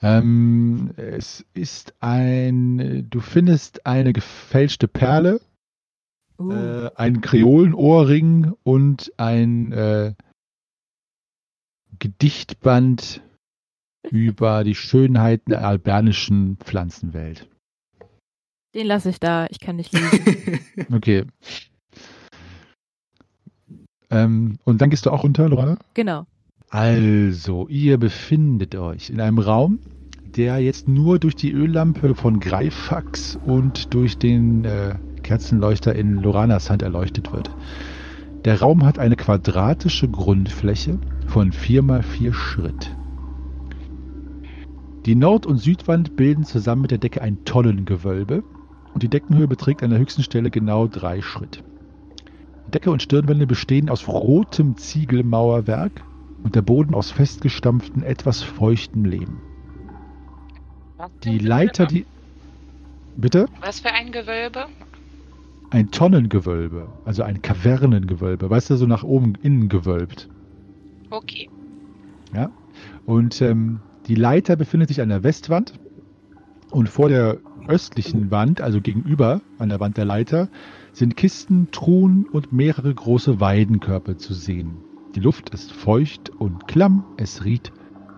Ähm, 0.03 0.93
es 0.97 1.45
ist 1.55 1.95
ein, 2.01 3.09
du 3.11 3.21
findest 3.21 3.87
eine 3.87 4.13
gefälschte 4.13 4.87
Perle, 4.89 5.41
Uh, 6.37 6.51
äh, 6.51 6.91
einen 6.97 7.21
Kreolenohrring 7.21 8.55
und 8.65 9.13
ein 9.19 9.71
äh, 9.71 10.15
Gedichtband 11.99 13.23
über 14.11 14.65
die 14.65 14.75
Schönheiten 14.75 15.51
der 15.51 15.67
albernischen 15.67 16.57
Pflanzenwelt. 16.59 17.49
den 18.75 18.87
lasse 18.87 19.11
ich 19.11 19.21
da, 19.21 19.47
ich 19.51 19.61
kann 19.61 19.77
nicht 19.77 19.93
lesen. 19.93 20.61
Okay. 20.93 21.25
Ähm, 24.11 24.59
und 24.65 24.81
dann 24.81 24.91
gehst 24.91 25.07
du 25.07 25.11
auch 25.11 25.25
runter, 25.25 25.49
Lorana? 25.49 25.79
genau. 25.95 26.27
Also, 26.71 27.69
ihr 27.69 27.99
befindet 27.99 28.75
euch 28.75 29.09
in 29.09 29.21
einem 29.21 29.39
Raum, 29.39 29.79
der 30.37 30.59
jetzt 30.59 30.89
nur 30.89 31.19
durch 31.21 31.37
die 31.37 31.53
Öllampe 31.53 32.15
von 32.17 32.41
Greifax 32.41 33.39
und 33.45 33.95
durch 33.95 34.19
den 34.19 34.65
äh, 34.65 34.97
Kerzenleuchter 35.23 35.95
in 35.95 36.17
Loranas 36.17 36.71
Hand 36.71 36.83
erleuchtet 36.83 37.33
wird. 37.33 37.51
Der 38.45 38.61
Raum 38.61 38.85
hat 38.85 38.99
eine 38.99 39.17
quadratische 39.17 40.09
Grundfläche 40.09 40.99
von 41.35 41.51
4 41.51 41.83
mal 41.83 42.05
4 42.05 42.33
Schritt. 42.33 42.95
Die 45.05 45.17
Nord- 45.17 45.47
und 45.47 45.59
Südwand 45.59 46.15
bilden 46.15 46.45
zusammen 46.45 46.83
mit 46.83 46.93
der 46.93 46.99
Decke 46.99 47.23
ein 47.23 47.45
Tonnengewölbe 47.45 48.45
und 48.93 49.03
die 49.03 49.09
Deckenhöhe 49.09 49.49
beträgt 49.49 49.83
an 49.83 49.91
der 49.91 49.99
höchsten 49.99 50.23
Stelle 50.23 50.53
genau 50.53 50.87
drei 50.87 51.23
Schritt. 51.23 51.65
Decke 52.73 52.93
und 52.93 53.03
Stirnwände 53.03 53.49
bestehen 53.49 53.91
aus 53.91 54.07
rotem 54.07 54.77
Ziegelmauerwerk 54.77 56.05
und 56.45 56.55
der 56.55 56.63
Boden 56.63 56.95
aus 56.95 57.11
festgestampftem, 57.11 58.05
etwas 58.05 58.45
feuchtem 58.45 59.05
Lehm. 59.05 59.41
Die 61.25 61.39
Leiter, 61.39 61.87
die. 61.87 62.07
Bitte? 63.17 63.47
Was 63.61 63.81
für 63.81 63.91
ein 63.91 64.13
Gewölbe? 64.13 64.67
Ein 65.71 65.91
Tonnengewölbe, 65.91 66.87
also 67.05 67.25
ein 67.25 67.43
Kavernengewölbe, 67.43 68.49
weißt 68.49 68.71
du, 68.71 68.77
so 68.77 68.87
nach 68.87 69.03
oben 69.03 69.35
innen 69.43 69.69
gewölbt. 69.69 70.29
Okay. 71.15 71.49
Und 73.07 73.41
ähm, 73.43 73.81
die 74.07 74.15
Leiter 74.15 74.57
befindet 74.57 74.89
sich 74.89 75.01
an 75.01 75.09
der 75.09 75.23
Westwand 75.23 75.75
und 76.71 76.89
vor 76.89 77.09
der 77.09 77.39
östlichen 77.69 78.31
Wand, 78.31 78.61
also 78.61 78.81
gegenüber 78.81 79.41
an 79.59 79.69
der 79.69 79.81
Wand 79.81 79.97
der 79.97 80.05
Leiter, 80.05 80.49
sind 80.93 81.17
Kisten, 81.17 81.69
Truhen 81.71 82.27
und 82.31 82.53
mehrere 82.53 82.93
große 82.93 83.41
Weidenkörper 83.41 84.19
zu 84.19 84.35
sehen. 84.35 84.77
Die 85.15 85.21
Luft 85.21 85.51
ist 85.51 85.73
feucht 85.73 86.31
und 86.31 86.67
klamm, 86.67 87.05
es 87.17 87.45
riecht 87.45 87.73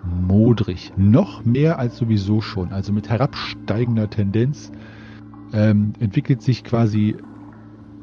modrig, 0.05 0.93
noch 0.97 1.45
mehr 1.45 1.79
als 1.79 1.97
sowieso 1.97 2.41
schon, 2.41 2.73
also 2.73 2.93
mit 2.93 3.09
herabsteigender 3.09 4.09
Tendenz 4.09 4.71
ähm, 5.53 5.93
entwickelt 5.99 6.43
sich 6.43 6.65
quasi 6.65 7.17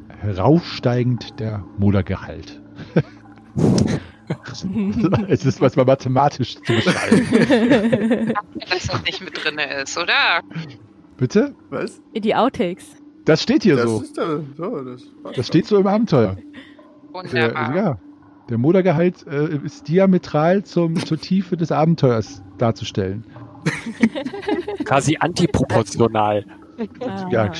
heraufsteigend 0.09 1.39
der 1.39 1.65
Modergehalt. 1.77 2.61
es 5.27 5.45
ist 5.45 5.61
was 5.61 5.75
mal 5.75 5.85
mathematisch 5.85 6.55
zu 6.55 6.73
beschreiben. 6.73 8.33
Dass 8.69 8.87
das 8.87 9.03
nicht 9.03 9.23
mit 9.23 9.43
drin 9.43 9.59
ist, 9.81 9.97
oder? 9.97 10.41
Bitte? 11.17 11.55
Was? 11.69 12.01
Die 12.15 12.35
Outtakes. 12.35 12.95
Das 13.25 13.41
steht 13.41 13.63
hier 13.63 13.75
das 13.77 13.85
so. 13.85 14.01
ist 14.01 14.17
da, 14.17 14.39
so. 14.55 14.81
Das, 14.83 15.03
Das 15.35 15.47
steht 15.47 15.65
so 15.65 15.77
im 15.79 15.87
Abenteuer. 15.87 16.35
Der, 16.35 17.13
Wunderbar. 17.13 17.75
ja, 17.75 17.97
der 18.49 18.57
Modergehalt 18.57 19.25
äh, 19.27 19.55
ist 19.63 19.87
diametral 19.87 20.63
zum, 20.63 20.95
zur 20.97 21.17
Tiefe 21.17 21.55
des 21.55 21.71
Abenteuers 21.71 22.43
darzustellen. 22.57 23.23
Quasi 24.85 25.17
antiproportional. 25.19 26.45
Ah. 26.99 27.29
Ja, 27.31 27.51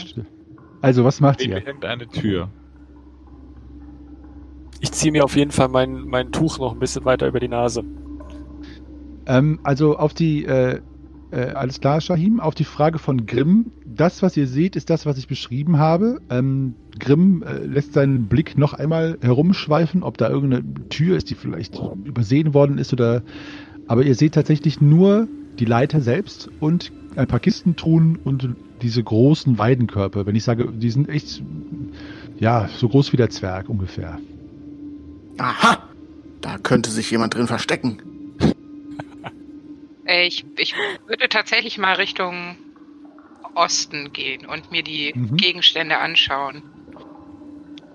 also, 0.82 1.06
was 1.06 1.22
macht 1.22 1.40
Sehen 1.40 1.52
ihr? 1.52 1.56
wir 1.58 1.68
irgendeine 1.68 2.08
Tür? 2.08 2.50
Ich 4.84 4.92
ziehe 4.92 5.14
mir 5.14 5.24
auf 5.24 5.38
jeden 5.38 5.52
Fall 5.52 5.70
mein, 5.70 6.02
mein 6.02 6.34
Tuch 6.34 6.60
noch 6.60 6.74
ein 6.74 6.80
bisschen 6.80 7.06
weiter 7.06 7.26
über 7.26 7.40
die 7.40 7.48
Nase. 7.48 7.86
Ähm, 9.26 9.62
also 9.64 9.98
auf 9.98 10.14
die, 10.14 10.44
äh, 10.44 10.82
äh, 11.32 11.52
alles 11.54 11.80
klar, 11.80 12.02
Shahim, 12.02 12.42
auf 12.42 12.54
die 12.54 12.66
Frage 12.66 13.00
von 13.00 13.26
Grimm. 13.26 13.72
Das, 13.86 14.22
was 14.22 14.36
ihr 14.36 14.46
seht, 14.46 14.76
ist 14.76 14.90
das, 14.90 15.06
was 15.06 15.18
ich 15.18 15.30
beschrieben 15.30 15.78
habe. 15.78 16.20
Ähm, 16.30 16.76
Grimm 17.00 17.44
äh, 17.44 17.60
lässt 17.60 17.94
seinen 17.94 18.28
Blick 18.28 18.58
noch 18.58 18.74
einmal 18.74 19.18
herumschweifen, 19.22 20.04
ob 20.04 20.18
da 20.18 20.30
irgendeine 20.30 20.90
Tür 20.90 21.16
ist, 21.16 21.30
die 21.30 21.36
vielleicht 21.36 21.82
übersehen 22.04 22.54
worden 22.54 22.78
ist 22.78 22.92
oder. 22.92 23.24
Aber 23.88 24.04
ihr 24.04 24.16
seht 24.16 24.34
tatsächlich 24.34 24.82
nur 24.82 25.30
die 25.60 25.66
Leiter 25.66 26.02
selbst 26.02 26.50
und 26.60 26.92
ein 27.16 27.28
paar 27.28 27.40
Kistentruhen 27.40 28.18
und 28.22 28.50
diese 28.82 29.02
großen 29.02 29.58
Weidenkörper. 29.58 30.26
Wenn 30.26 30.36
ich 30.36 30.44
sage, 30.44 30.74
die 30.74 30.90
sind 30.90 31.08
echt, 31.08 31.42
ja, 32.38 32.68
so 32.76 32.90
groß 32.90 33.14
wie 33.14 33.18
der 33.18 33.30
Zwerg 33.30 33.70
ungefähr. 33.70 34.20
Aha! 35.38 35.78
Da 36.42 36.58
könnte 36.58 36.90
sich 36.92 37.10
jemand 37.12 37.36
drin 37.36 37.48
verstecken. 37.48 37.98
Äh, 40.06 40.28
Ich, 40.28 40.46
ich 40.58 40.76
würde 41.08 41.30
tatsächlich 41.30 41.78
mal 41.78 41.94
Richtung 41.96 42.58
Osten 43.56 44.12
gehen 44.14 44.46
und 44.46 44.72
mir 44.72 44.84
die 44.84 45.14
Mhm. 45.16 45.38
Gegenstände 45.38 45.98
anschauen. 46.00 46.64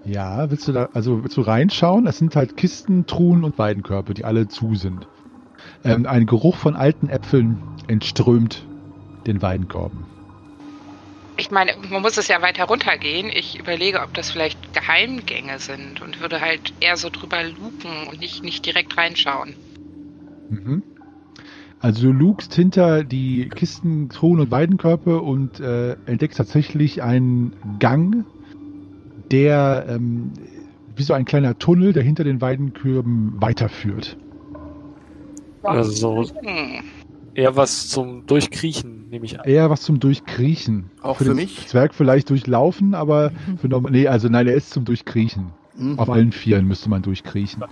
Ja, 0.05 0.51
willst 0.51 0.67
du 0.69 0.73
da, 0.73 0.89
also 0.95 1.23
willst 1.23 1.37
du 1.37 1.43
reinschauen? 1.43 2.07
Es 2.07 2.19
sind 2.19 2.35
halt 2.37 2.57
Kisten, 2.57 3.07
Truhen 3.07 3.45
und 3.45 3.59
Weidenkörper, 3.59 4.15
die 4.15 4.25
alle 4.25 4.49
zu 4.49 4.75
sind. 4.75 5.07
Ähm, 5.85 6.07
ein 6.07 6.27
Geruch 6.27 6.57
von 6.57 6.77
alten 6.77 7.09
Äpfeln 7.09 7.59
entströmt 7.89 8.65
den 9.27 9.43
Weidenkörben. 9.43 10.07
Ich 11.39 11.53
meine, 11.53 11.73
man 11.89 12.03
muss 12.03 12.17
es 12.17 12.27
ja 12.27 12.43
weiter 12.43 12.65
runtergehen. 12.65 13.31
Ich 13.33 13.59
überlege, 13.59 14.03
ob 14.03 14.13
das 14.13 14.33
vielleicht 14.33 14.75
Geheimgänge 14.75 15.61
sind 15.61 16.03
und 16.03 16.21
würde 16.21 16.41
halt 16.41 16.75
eher 16.81 16.97
so 16.97 17.11
drüber 17.11 17.45
luken 17.45 18.09
und 18.09 18.21
nicht, 18.21 18.43
nicht 18.43 18.67
direkt 18.67 18.97
reinschauen. 18.97 19.55
Mhm. 20.51 20.83
Also 21.79 22.09
du 22.09 22.13
lugst 22.13 22.55
hinter 22.55 23.05
die 23.05 23.49
Kisten, 23.55 24.09
Truhen 24.09 24.41
und 24.41 24.51
Weidenkörper 24.51 25.23
und 25.23 25.61
äh, 25.61 25.93
entdeckst 26.07 26.39
tatsächlich 26.39 27.05
einen 27.05 27.55
Gang, 27.79 28.25
der 29.31 29.87
ähm, 29.89 30.33
wie 30.97 31.05
so 31.05 31.15
ein 31.15 31.25
kleiner 31.25 31.57
Tunnel, 31.57 31.93
der 31.93 32.03
hinter 32.03 32.25
den 32.25 32.41
Weidenkörben 32.41 33.41
weiterführt. 33.41 34.17
Also 35.63 36.29
Hm. 36.43 36.83
Eher 37.39 37.57
was 37.57 37.89
zum 37.89 38.27
Durchkriechen, 38.27 39.09
nehme 39.11 39.25
ich 39.25 39.39
an. 39.39 39.47
Eher 39.47 39.71
was 39.71 39.83
zum 39.83 40.01
Durchkriechen. 40.01 40.91
Auch 41.03 41.19
für 41.19 41.25
den 41.25 41.37
mich? 41.37 41.69
Zwerg 41.69 41.95
vielleicht 41.95 42.31
durchlaufen, 42.31 42.95
aber 42.95 43.31
für 43.61 43.69
normal, 43.69 43.93
nee, 43.93 44.09
also 44.09 44.29
nein, 44.29 44.49
er 44.49 44.55
ist 44.55 44.71
zum 44.71 44.85
Durchkriechen. 44.85 45.53
Mhm. 45.77 45.99
Auf 45.99 46.11
allen 46.11 46.33
Vieren 46.33 46.67
müsste 46.67 46.91
man 46.91 47.03
durchkriechen. 47.03 47.63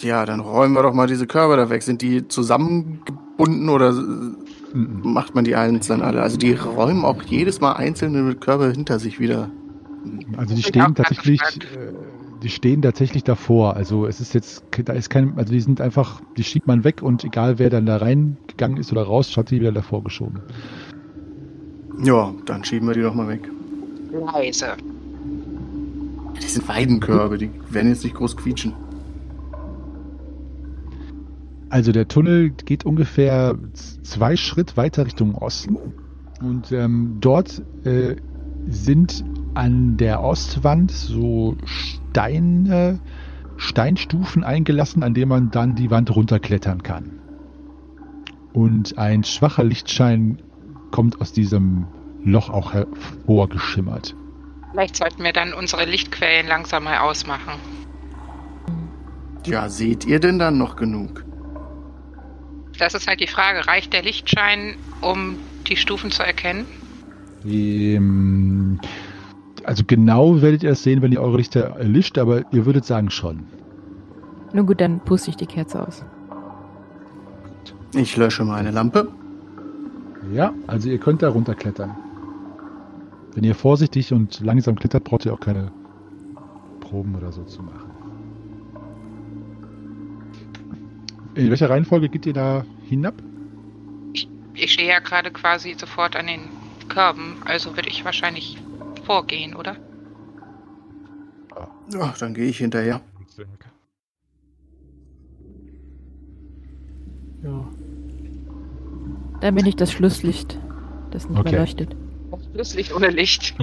Ja, 0.00 0.26
dann 0.26 0.40
räumen 0.40 0.74
wir 0.74 0.82
doch 0.82 0.92
mal 0.92 1.06
diese 1.06 1.26
Körbe 1.26 1.56
da 1.56 1.70
weg. 1.70 1.82
Sind 1.82 2.02
die 2.02 2.26
zusammengebunden 2.26 3.68
oder 3.68 3.92
Mhm. 3.92 5.00
macht 5.02 5.34
man 5.34 5.44
die 5.44 5.54
einzeln 5.54 6.02
alle? 6.02 6.20
Also 6.20 6.36
die 6.36 6.52
räumen 6.52 7.04
auch 7.04 7.22
jedes 7.22 7.60
Mal 7.60 7.72
einzelne 7.74 8.34
Körbe 8.34 8.70
hinter 8.72 8.98
sich 8.98 9.18
wieder. 9.20 9.50
Also 10.36 10.54
die 10.54 10.62
stehen 10.62 10.94
tatsächlich, 10.94 11.40
äh, 11.40 11.92
die 12.42 12.48
stehen 12.48 12.82
tatsächlich 12.82 13.24
davor. 13.24 13.76
Also 13.76 14.06
es 14.06 14.20
ist 14.20 14.34
jetzt, 14.34 14.64
da 14.84 14.92
ist 14.92 15.10
kein, 15.10 15.36
also 15.36 15.52
die 15.52 15.60
sind 15.60 15.80
einfach, 15.80 16.20
die 16.36 16.44
schiebt 16.44 16.66
man 16.66 16.84
weg 16.84 17.02
und 17.02 17.24
egal 17.24 17.58
wer 17.58 17.70
dann 17.70 17.86
da 17.86 17.96
reingegangen 17.96 18.78
ist 18.78 18.92
oder 18.92 19.02
raus, 19.02 19.36
hat 19.36 19.50
die 19.50 19.60
wieder 19.60 19.72
davor 19.72 20.04
geschoben. 20.04 20.40
Ja, 22.02 22.32
dann 22.46 22.64
schieben 22.64 22.86
wir 22.88 22.94
die 22.94 23.02
doch 23.02 23.14
mal 23.14 23.28
weg. 23.28 23.48
Leise. 24.12 24.76
Die 26.40 26.46
sind 26.46 26.68
Weidenkörbe, 26.68 27.38
die 27.38 27.50
werden 27.70 27.88
jetzt 27.88 28.04
nicht 28.04 28.14
groß 28.14 28.36
quietschen. 28.36 28.72
Also 31.70 31.92
der 31.92 32.08
Tunnel 32.08 32.50
geht 32.50 32.86
ungefähr 32.86 33.58
zwei 33.74 34.36
Schritt 34.36 34.76
weiter 34.76 35.04
Richtung 35.04 35.34
Osten 35.34 35.76
und 36.40 36.72
ähm, 36.72 37.18
dort 37.20 37.62
äh, 37.84 38.16
sind 38.68 39.24
an 39.54 39.96
der 39.96 40.22
Ostwand 40.22 40.90
so 40.90 41.56
Steine, 41.64 43.00
Steinstufen 43.56 44.44
eingelassen, 44.44 45.02
an 45.02 45.14
denen 45.14 45.28
man 45.28 45.50
dann 45.50 45.74
die 45.74 45.90
Wand 45.90 46.14
runterklettern 46.14 46.82
kann. 46.82 47.18
Und 48.52 48.98
ein 48.98 49.24
schwacher 49.24 49.64
Lichtschein 49.64 50.42
kommt 50.90 51.20
aus 51.20 51.32
diesem 51.32 51.86
Loch 52.24 52.50
auch 52.50 52.72
hervorgeschimmert. 52.72 54.14
Vielleicht 54.72 54.96
sollten 54.96 55.22
wir 55.24 55.32
dann 55.32 55.52
unsere 55.52 55.84
Lichtquellen 55.84 56.46
langsam 56.46 56.84
mal 56.84 56.98
ausmachen. 56.98 57.54
Ja, 59.46 59.68
seht 59.68 60.04
ihr 60.04 60.20
denn 60.20 60.38
dann 60.38 60.58
noch 60.58 60.76
genug? 60.76 61.24
Das 62.78 62.94
ist 62.94 63.08
halt 63.08 63.20
die 63.20 63.26
Frage. 63.26 63.66
Reicht 63.66 63.92
der 63.92 64.02
Lichtschein, 64.02 64.76
um 65.00 65.36
die 65.66 65.76
Stufen 65.76 66.10
zu 66.10 66.22
erkennen? 66.22 66.66
Ähm, 67.44 68.80
also 69.68 69.84
genau 69.86 70.40
werdet 70.40 70.62
ihr 70.62 70.70
es 70.70 70.82
sehen, 70.82 71.02
wenn 71.02 71.12
ihr 71.12 71.20
eure 71.20 71.36
Lichter 71.36 71.76
erlischt, 71.76 72.16
aber 72.16 72.50
ihr 72.52 72.64
würdet 72.64 72.86
sagen 72.86 73.10
schon. 73.10 73.44
Nun 74.54 74.64
gut, 74.64 74.80
dann 74.80 75.00
puste 75.00 75.28
ich 75.28 75.36
die 75.36 75.44
Kerze 75.44 75.86
aus. 75.86 76.06
Ich 77.94 78.16
lösche 78.16 78.44
meine 78.44 78.70
Lampe. 78.70 79.12
Ja, 80.32 80.54
also 80.66 80.88
ihr 80.88 80.96
könnt 80.96 81.20
da 81.20 81.28
runterklettern. 81.28 81.94
Wenn 83.34 83.44
ihr 83.44 83.54
vorsichtig 83.54 84.10
und 84.14 84.40
langsam 84.40 84.74
klettert, 84.74 85.04
braucht 85.04 85.26
ihr 85.26 85.34
auch 85.34 85.40
keine 85.40 85.70
Proben 86.80 87.14
oder 87.14 87.30
so 87.30 87.44
zu 87.44 87.62
machen. 87.62 87.90
In 91.34 91.50
welcher 91.50 91.68
Reihenfolge 91.68 92.08
geht 92.08 92.24
ihr 92.24 92.32
da 92.32 92.64
hinab? 92.84 93.16
Ich 94.54 94.72
stehe 94.72 94.88
ja 94.88 95.00
gerade 95.00 95.30
quasi 95.30 95.76
sofort 95.78 96.16
an 96.16 96.26
den 96.26 96.40
Körben, 96.88 97.36
also 97.44 97.76
würde 97.76 97.90
ich 97.90 98.06
wahrscheinlich 98.06 98.56
vorgehen, 99.08 99.54
oder? 99.54 99.76
Ja, 101.90 102.14
dann 102.20 102.34
gehe 102.34 102.44
ich 102.44 102.58
hinterher. 102.58 103.00
Ja. 107.42 107.68
Dann 109.40 109.54
bin 109.54 109.64
ich 109.64 109.76
das 109.76 109.90
Schlusslicht, 109.92 110.58
das 111.10 111.26
nicht 111.28 111.38
Okay. 111.38 111.52
mehr 111.52 111.60
leuchtet. 111.60 111.96
Schlusslicht 112.52 112.94
ohne 112.94 113.08
Licht. 113.08 113.56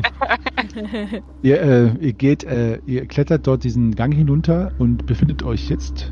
Ihr, 1.43 1.61
äh, 1.61 1.91
ihr 1.99 2.13
geht, 2.13 2.43
äh, 2.43 2.79
ihr 2.87 3.05
klettert 3.05 3.45
dort 3.45 3.63
diesen 3.63 3.93
Gang 3.93 4.13
hinunter 4.13 4.71
und 4.79 5.05
befindet 5.05 5.43
euch 5.43 5.69
jetzt 5.69 6.11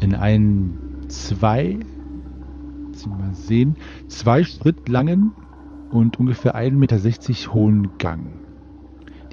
in 0.00 0.14
einen 0.14 0.78
zwei, 1.08 1.78
mal 3.08 3.34
sehen, 3.34 3.76
zwei 4.06 4.44
Schritt 4.44 4.88
langen 4.88 5.32
und 5.90 6.20
ungefähr 6.20 6.54
1,60 6.54 6.70
Meter 6.76 7.54
hohen 7.54 7.98
Gang. 7.98 8.43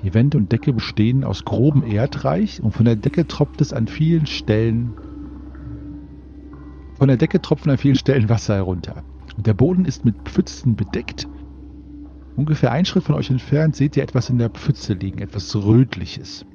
Die 0.03 0.13
Wände 0.13 0.37
und 0.37 0.51
Decke 0.51 0.73
bestehen 0.73 1.23
aus 1.23 1.45
grobem 1.45 1.83
Erdreich 1.83 2.61
und 2.61 2.71
von 2.71 2.85
der 2.85 2.95
Decke 2.95 3.27
tropft 3.27 3.61
es 3.61 3.73
an 3.73 3.87
vielen 3.87 4.25
Stellen 4.25 4.93
von 7.01 7.07
der 7.07 7.17
Decke 7.17 7.41
tropfen 7.41 7.71
an 7.71 7.79
vielen 7.79 7.95
Stellen 7.95 8.29
Wasser 8.29 8.53
herunter. 8.53 9.03
Und 9.35 9.47
der 9.47 9.55
Boden 9.55 9.85
ist 9.85 10.05
mit 10.05 10.15
Pfützen 10.23 10.75
bedeckt. 10.75 11.27
Ungefähr 12.35 12.71
einen 12.71 12.85
Schritt 12.85 13.05
von 13.05 13.15
euch 13.15 13.31
entfernt 13.31 13.75
seht 13.75 13.97
ihr 13.97 14.03
etwas 14.03 14.29
in 14.29 14.37
der 14.37 14.51
Pfütze 14.51 14.93
liegen, 14.93 15.17
etwas 15.17 15.55
Rötliches. 15.55 16.45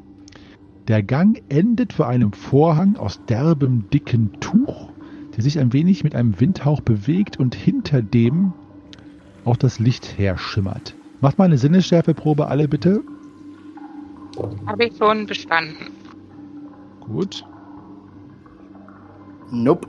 Der 0.87 1.03
Gang 1.03 1.43
endet 1.49 1.93
vor 1.93 2.07
einem 2.07 2.33
Vorhang 2.33 2.95
aus 2.95 3.25
derbem, 3.29 3.91
dicken 3.93 4.39
Tuch, 4.39 4.93
der 5.35 5.43
sich 5.43 5.59
ein 5.59 5.73
wenig 5.73 6.05
mit 6.05 6.15
einem 6.15 6.39
Windhauch 6.39 6.81
bewegt 6.81 7.41
und 7.41 7.57
hinter 7.57 8.01
dem 8.01 8.53
auch 9.45 9.57
das 9.57 9.81
Licht 9.81 10.17
herschimmert. 10.17 10.95
Macht 11.21 11.39
mal 11.39 11.47
eine 11.47 11.59
Sinnesschärfeprobe, 11.59 12.47
alle 12.47 12.69
bitte. 12.69 13.03
Habe 14.67 14.85
ich 14.85 14.97
schon 14.97 15.27
bestanden. 15.27 15.93
Gut. 17.01 17.45
Nope. 19.51 19.89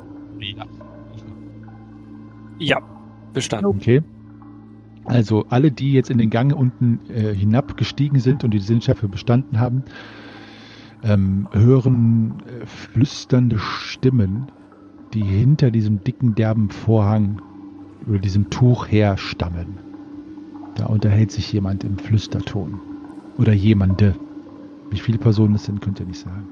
Ja, 2.60 2.80
bestanden. 3.34 3.68
Okay. 3.68 4.04
Also 5.06 5.46
alle, 5.50 5.72
die 5.72 5.94
jetzt 5.94 6.10
in 6.10 6.18
den 6.18 6.30
Gang 6.30 6.54
unten 6.54 7.00
äh, 7.10 7.34
hinabgestiegen 7.34 8.20
sind 8.20 8.44
und 8.44 8.52
die 8.52 8.60
Sinnschärfe 8.60 9.08
bestanden 9.08 9.60
haben, 9.60 9.84
ähm, 11.04 11.48
hören 11.54 12.44
äh, 12.46 12.66
flüsternde 12.66 13.58
Stimmen, 13.58 14.52
die 15.14 15.24
hinter 15.24 15.72
diesem 15.72 16.04
dicken, 16.04 16.36
derben 16.36 16.70
Vorhang 16.70 17.42
oder 18.08 18.20
diesem 18.20 18.50
Tuch 18.50 18.88
herstammen. 18.88 19.80
Da 20.76 20.88
unterhält 20.88 21.32
sich 21.32 21.52
jemand 21.54 21.84
im 21.84 21.98
Flüsterton. 21.98 22.80
Oder 23.38 23.54
jemande. 23.54 24.16
Wie 24.90 25.00
viele 25.00 25.18
Personen 25.18 25.56
es 25.56 25.66
sind, 25.66 25.82
könnt 25.82 26.00
ihr 26.00 26.06
nicht 26.06 26.20
sagen. 26.20 26.48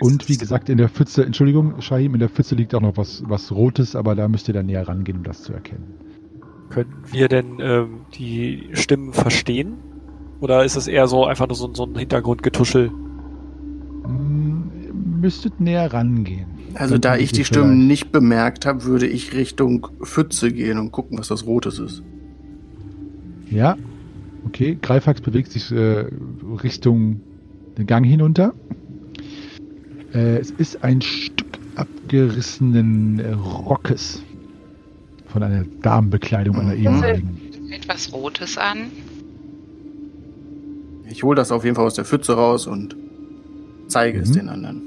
Und 0.00 0.28
wie 0.30 0.38
gesagt, 0.38 0.68
in 0.70 0.78
der 0.78 0.88
Pfütze, 0.88 1.24
Entschuldigung, 1.26 1.80
Shahim, 1.82 2.14
in 2.14 2.20
der 2.20 2.30
Pfütze 2.30 2.54
liegt 2.54 2.74
auch 2.74 2.80
noch 2.80 2.96
was, 2.96 3.22
was 3.26 3.52
Rotes, 3.52 3.94
aber 3.94 4.14
da 4.14 4.28
müsst 4.28 4.48
ihr 4.48 4.54
dann 4.54 4.66
näher 4.66 4.88
rangehen, 4.88 5.18
um 5.18 5.24
das 5.24 5.42
zu 5.42 5.52
erkennen. 5.52 5.84
Können 6.70 6.94
wir 7.10 7.28
denn 7.28 7.58
ähm, 7.60 8.00
die 8.14 8.68
Stimmen 8.72 9.12
verstehen? 9.12 9.74
Oder 10.40 10.64
ist 10.64 10.76
es 10.76 10.88
eher 10.88 11.06
so 11.06 11.26
einfach 11.26 11.48
nur 11.48 11.56
so, 11.56 11.70
so 11.74 11.84
ein 11.84 11.94
Hintergrundgetuschel? 11.98 12.90
Hm, 14.04 14.70
müsstet 15.20 15.60
näher 15.60 15.92
rangehen. 15.92 16.46
Also 16.74 16.96
da 16.96 17.16
ich 17.16 17.32
die 17.32 17.44
vielleicht- 17.44 17.48
Stimmen 17.48 17.86
nicht 17.86 18.10
bemerkt 18.10 18.64
habe, 18.64 18.84
würde 18.84 19.06
ich 19.06 19.34
Richtung 19.34 19.88
Pfütze 20.02 20.50
gehen 20.50 20.78
und 20.78 20.92
gucken, 20.92 21.18
was 21.18 21.28
das 21.28 21.44
Rotes 21.44 21.78
ist. 21.78 22.02
Ja, 23.50 23.76
okay. 24.46 24.78
Greifax 24.80 25.20
bewegt 25.20 25.50
sich 25.52 25.70
äh, 25.72 26.06
Richtung 26.62 27.20
den 27.78 27.86
Gang 27.86 28.04
hinunter. 28.06 28.54
Äh, 30.12 30.38
es 30.38 30.50
ist 30.50 30.82
ein 30.82 31.00
Stück 31.02 31.46
abgerissenen 31.76 33.18
äh, 33.20 33.32
Rockes 33.32 34.22
von 35.28 35.42
einer 35.42 35.64
Damenbekleidung 35.82 36.56
einer 36.58 36.74
Mhm. 36.74 36.82
ehemaligen. 36.82 37.40
Etwas 37.72 38.12
Rotes 38.12 38.58
an. 38.58 38.90
Ich 41.08 41.22
hole 41.22 41.36
das 41.36 41.52
auf 41.52 41.64
jeden 41.64 41.76
Fall 41.76 41.86
aus 41.86 41.94
der 41.94 42.04
Pfütze 42.04 42.34
raus 42.34 42.66
und 42.66 42.96
zeige 43.88 44.20
es 44.20 44.30
Mhm. 44.30 44.34
den 44.34 44.48
anderen. 44.48 44.82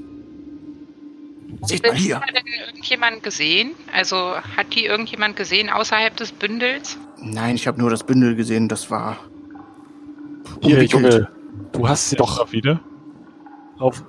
Seht 1.62 1.82
mal 1.86 1.94
hier. 1.94 2.20
Hat 2.20 2.28
denn 2.34 2.42
irgendjemand 2.66 3.22
gesehen? 3.22 3.70
Also 3.94 4.16
hat 4.56 4.74
die 4.74 4.84
irgendjemand 4.84 5.36
gesehen 5.36 5.70
außerhalb 5.70 6.14
des 6.16 6.32
Bündels? 6.32 6.98
Nein, 7.22 7.54
ich 7.54 7.66
habe 7.66 7.80
nur 7.80 7.88
das 7.90 8.04
Bündel 8.04 8.36
gesehen. 8.36 8.68
Das 8.68 8.90
war. 8.90 9.18
Hier. 10.62 10.82
Junge, 10.84 11.28
du 11.72 11.88
hast 11.88 12.10
sie 12.10 12.16
doch 12.16 12.38
Doch 12.38 12.52
wieder. 12.52 12.80
auf 13.78 14.04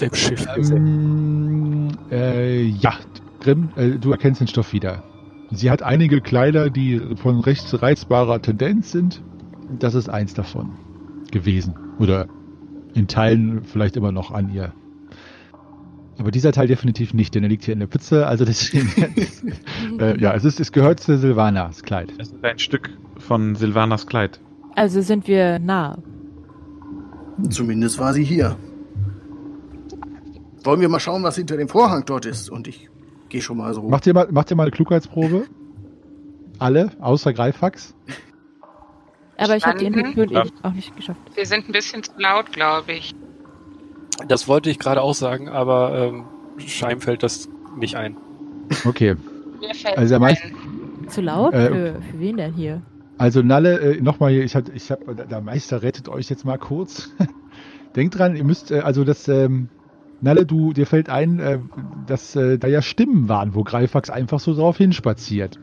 dem 0.00 0.14
Schiff 0.14 0.46
gesehen. 0.54 1.96
Ähm, 2.10 2.10
äh, 2.10 2.62
ja, 2.62 2.94
Grimm, 3.40 3.68
äh, 3.76 3.90
du 3.90 4.10
erkennst 4.10 4.40
den 4.40 4.48
Stoff 4.48 4.72
wieder. 4.72 5.04
Sie 5.50 5.70
hat 5.70 5.82
einige 5.82 6.20
Kleider, 6.20 6.70
die 6.70 7.00
von 7.16 7.40
recht 7.40 7.80
reizbarer 7.80 8.40
Tendenz 8.42 8.90
sind. 8.90 9.22
Das 9.78 9.94
ist 9.94 10.08
eins 10.08 10.34
davon 10.34 10.72
gewesen. 11.30 11.74
Oder 11.98 12.26
in 12.94 13.06
Teilen 13.06 13.62
vielleicht 13.62 13.96
immer 13.96 14.12
noch 14.12 14.30
an 14.30 14.52
ihr. 14.52 14.72
Aber 16.18 16.30
dieser 16.30 16.52
Teil 16.52 16.68
definitiv 16.68 17.12
nicht, 17.12 17.34
denn 17.34 17.42
er 17.42 17.48
liegt 17.48 17.64
hier 17.64 17.74
in 17.74 17.80
der 17.80 17.88
Pfütze. 17.88 18.26
Also 18.26 18.44
deswegen. 18.44 18.88
äh, 19.98 20.18
ja, 20.20 20.32
es, 20.34 20.44
ist, 20.44 20.60
es 20.60 20.72
gehört 20.72 21.00
zu 21.00 21.18
Silvana, 21.18 21.66
das 21.66 21.82
Kleid. 21.82 22.12
Es 22.18 22.28
ist 22.28 22.44
ein 22.44 22.58
Stück 22.58 22.90
von 23.18 23.56
Silvanas 23.56 24.06
Kleid. 24.06 24.40
Also 24.74 25.00
sind 25.02 25.26
wir 25.28 25.58
nah. 25.58 25.98
Zumindest 27.50 27.98
war 27.98 28.12
sie 28.12 28.24
hier. 28.24 28.56
Wollen 30.62 30.80
wir 30.80 30.88
mal 30.88 31.00
schauen, 31.00 31.22
was 31.22 31.36
hinter 31.36 31.56
dem 31.56 31.68
Vorhang 31.68 32.04
dort 32.06 32.26
ist? 32.26 32.48
Und 32.50 32.68
ich 32.68 32.88
gehe 33.28 33.40
schon 33.42 33.58
mal 33.58 33.74
so. 33.74 33.82
Macht 33.82 34.06
ihr 34.06 34.14
mal, 34.14 34.28
macht 34.30 34.50
ihr 34.50 34.56
mal 34.56 34.62
eine 34.64 34.70
Klugheitsprobe? 34.72 35.46
Alle, 36.58 36.90
außer 37.00 37.32
Greifax. 37.32 37.94
Aber 39.36 39.56
ich 39.56 39.66
habe 39.66 39.78
die. 39.78 39.86
Intuition 39.86 40.30
eh 40.30 40.42
auch 40.62 40.72
nicht 40.72 40.94
geschafft. 40.96 41.20
Wir 41.34 41.44
sind 41.44 41.68
ein 41.68 41.72
bisschen 41.72 42.02
zu 42.02 42.12
laut, 42.18 42.52
glaube 42.52 42.92
ich. 42.92 43.14
Das 44.28 44.46
wollte 44.46 44.70
ich 44.70 44.78
gerade 44.78 45.02
auch 45.02 45.14
sagen, 45.14 45.48
aber 45.48 45.98
ähm, 45.98 46.24
Scheim 46.58 47.00
fällt 47.00 47.22
das 47.24 47.48
nicht 47.76 47.96
ein. 47.96 48.16
Okay. 48.84 49.16
Mir 49.60 49.74
fällt 49.74 49.98
Also 49.98 50.08
der 50.10 50.20
meist- 50.20 50.42
ein. 50.44 51.08
Zu 51.08 51.20
laut? 51.20 51.52
Äh, 51.52 51.66
für, 51.68 52.02
für 52.02 52.20
wen 52.20 52.36
denn 52.36 52.54
hier? 52.54 52.80
Also 53.16 53.42
Nalle, 53.42 53.78
äh, 53.80 54.00
nochmal 54.00 54.32
hier, 54.32 54.44
ich 54.44 54.56
hab, 54.56 54.74
ich 54.74 54.90
hab, 54.90 55.00
der- 55.28 55.40
Meister 55.40 55.82
rettet 55.82 56.08
euch 56.08 56.28
jetzt 56.30 56.44
mal 56.44 56.58
kurz. 56.58 57.10
Denkt 57.96 58.18
dran, 58.18 58.34
ihr 58.34 58.44
müsst, 58.44 58.70
äh, 58.70 58.80
also 58.80 59.04
das, 59.04 59.28
ähm, 59.28 59.68
Nalle, 60.20 60.46
du, 60.46 60.72
dir 60.72 60.86
fällt 60.86 61.08
ein, 61.08 61.38
äh, 61.38 61.58
dass 62.06 62.34
äh, 62.34 62.58
da 62.58 62.66
ja 62.66 62.82
Stimmen 62.82 63.28
waren, 63.28 63.54
wo 63.54 63.62
Greifax 63.62 64.10
einfach 64.10 64.40
so 64.40 64.54
drauf 64.54 64.78
hinspaziert. 64.78 65.58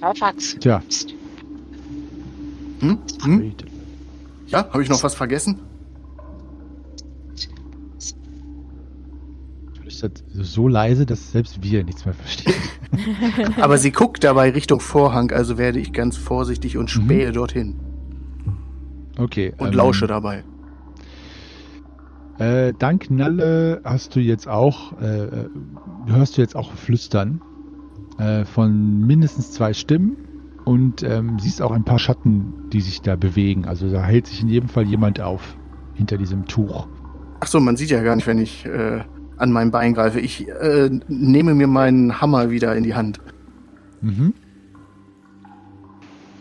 Greifax. 0.00 0.56
Tja. 0.58 0.82
Hm? 2.80 2.98
Hm? 3.22 3.52
Ja, 4.48 4.68
habe 4.70 4.82
ich 4.82 4.88
noch 4.88 5.02
was 5.02 5.14
vergessen? 5.14 5.60
Flüstert 9.96 10.24
so 10.34 10.68
leise, 10.68 11.06
dass 11.06 11.32
selbst 11.32 11.62
wir 11.62 11.82
nichts 11.84 12.04
mehr 12.04 12.14
verstehen. 12.14 12.54
Aber 13.60 13.78
sie 13.78 13.92
guckt 13.92 14.24
dabei 14.24 14.50
Richtung 14.50 14.80
Vorhang, 14.80 15.30
also 15.32 15.56
werde 15.56 15.78
ich 15.78 15.92
ganz 15.92 16.16
vorsichtig 16.18 16.76
und 16.76 16.84
Mhm. 16.94 17.02
spähe 17.04 17.32
dorthin 17.32 17.76
Okay. 19.18 19.54
und 19.56 19.68
ähm, 19.68 19.72
lausche 19.72 20.06
dabei. 20.06 20.44
Äh, 22.38 22.74
dank 22.78 23.10
Nalle 23.10 23.80
hast 23.84 24.14
du 24.14 24.20
jetzt 24.20 24.46
auch, 24.46 25.00
äh, 25.00 25.24
äh, 25.24 25.48
hörst 26.08 26.36
du 26.36 26.42
jetzt 26.42 26.54
auch 26.56 26.72
Flüstern 26.72 27.40
äh, 28.18 28.44
von 28.44 29.06
mindestens 29.06 29.52
zwei 29.52 29.72
Stimmen 29.72 30.16
und 30.66 31.02
ähm, 31.02 31.38
siehst 31.38 31.62
auch 31.62 31.70
ein 31.70 31.84
paar 31.84 31.98
Schatten, 31.98 32.52
die 32.70 32.82
sich 32.82 33.00
da 33.00 33.16
bewegen. 33.16 33.64
Also 33.64 33.90
da 33.90 34.02
hält 34.04 34.26
sich 34.26 34.42
in 34.42 34.48
jedem 34.48 34.68
Fall 34.68 34.84
jemand 34.84 35.22
auf 35.22 35.56
hinter 35.94 36.18
diesem 36.18 36.44
Tuch. 36.44 36.86
Ach 37.40 37.46
so, 37.46 37.60
man 37.60 37.76
sieht 37.76 37.88
ja 37.90 38.02
gar 38.02 38.16
nicht, 38.16 38.26
wenn 38.26 38.38
ich 38.38 38.66
äh, 38.66 39.00
an 39.38 39.52
mein 39.52 39.70
Bein 39.70 39.94
greife. 39.94 40.20
Ich 40.20 40.48
äh, 40.48 40.90
nehme 41.08 41.54
mir 41.54 41.66
meinen 41.66 42.20
Hammer 42.20 42.50
wieder 42.50 42.74
in 42.74 42.84
die 42.84 42.94
Hand. 42.94 43.20
Mhm. 44.00 44.34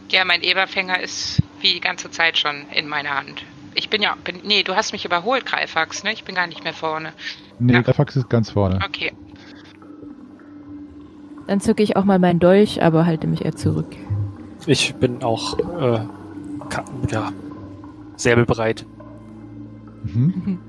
Ja, 0.10 0.24
mein 0.26 0.42
Eberfänger 0.44 1.00
ist 1.02 1.42
wie 1.62 1.74
die 1.74 1.82
ganze 1.82 2.12
Zeit 2.12 2.38
schon 2.38 2.56
in 2.74 2.88
meiner 2.88 3.18
Hand. 3.18 3.44
Ich 3.74 3.90
bin 3.90 4.02
ja, 4.02 4.16
bin, 4.24 4.38
nee, 4.46 4.64
du 4.64 4.76
hast 4.76 4.94
mich 4.94 5.04
überholt, 5.04 5.46
Greifax, 5.46 6.04
ne? 6.04 6.14
Ich 6.14 6.24
bin 6.24 6.36
gar 6.36 6.48
nicht 6.48 6.64
mehr 6.64 6.74
vorne. 6.74 7.12
Nee, 7.60 7.74
Ja. 7.74 7.82
der 7.82 7.94
Fax 7.94 8.16
ist 8.16 8.30
ganz 8.30 8.52
vorne. 8.52 8.80
Okay. 8.88 9.12
Dann 11.48 11.60
zücke 11.60 11.84
ich 11.84 11.96
auch 11.98 12.06
mal 12.06 12.20
meinen 12.20 12.40
Dolch, 12.40 12.82
aber 12.82 13.06
halte 13.06 13.28
mich 13.28 13.44
eher 13.44 13.56
zurück. 13.56 13.88
Ich 14.66 14.96
bin 14.96 15.22
auch 15.24 15.60
äh, 15.60 16.00
ja, 17.12 17.32
säbelbereit. 18.16 18.86
Mhm. 20.06 20.60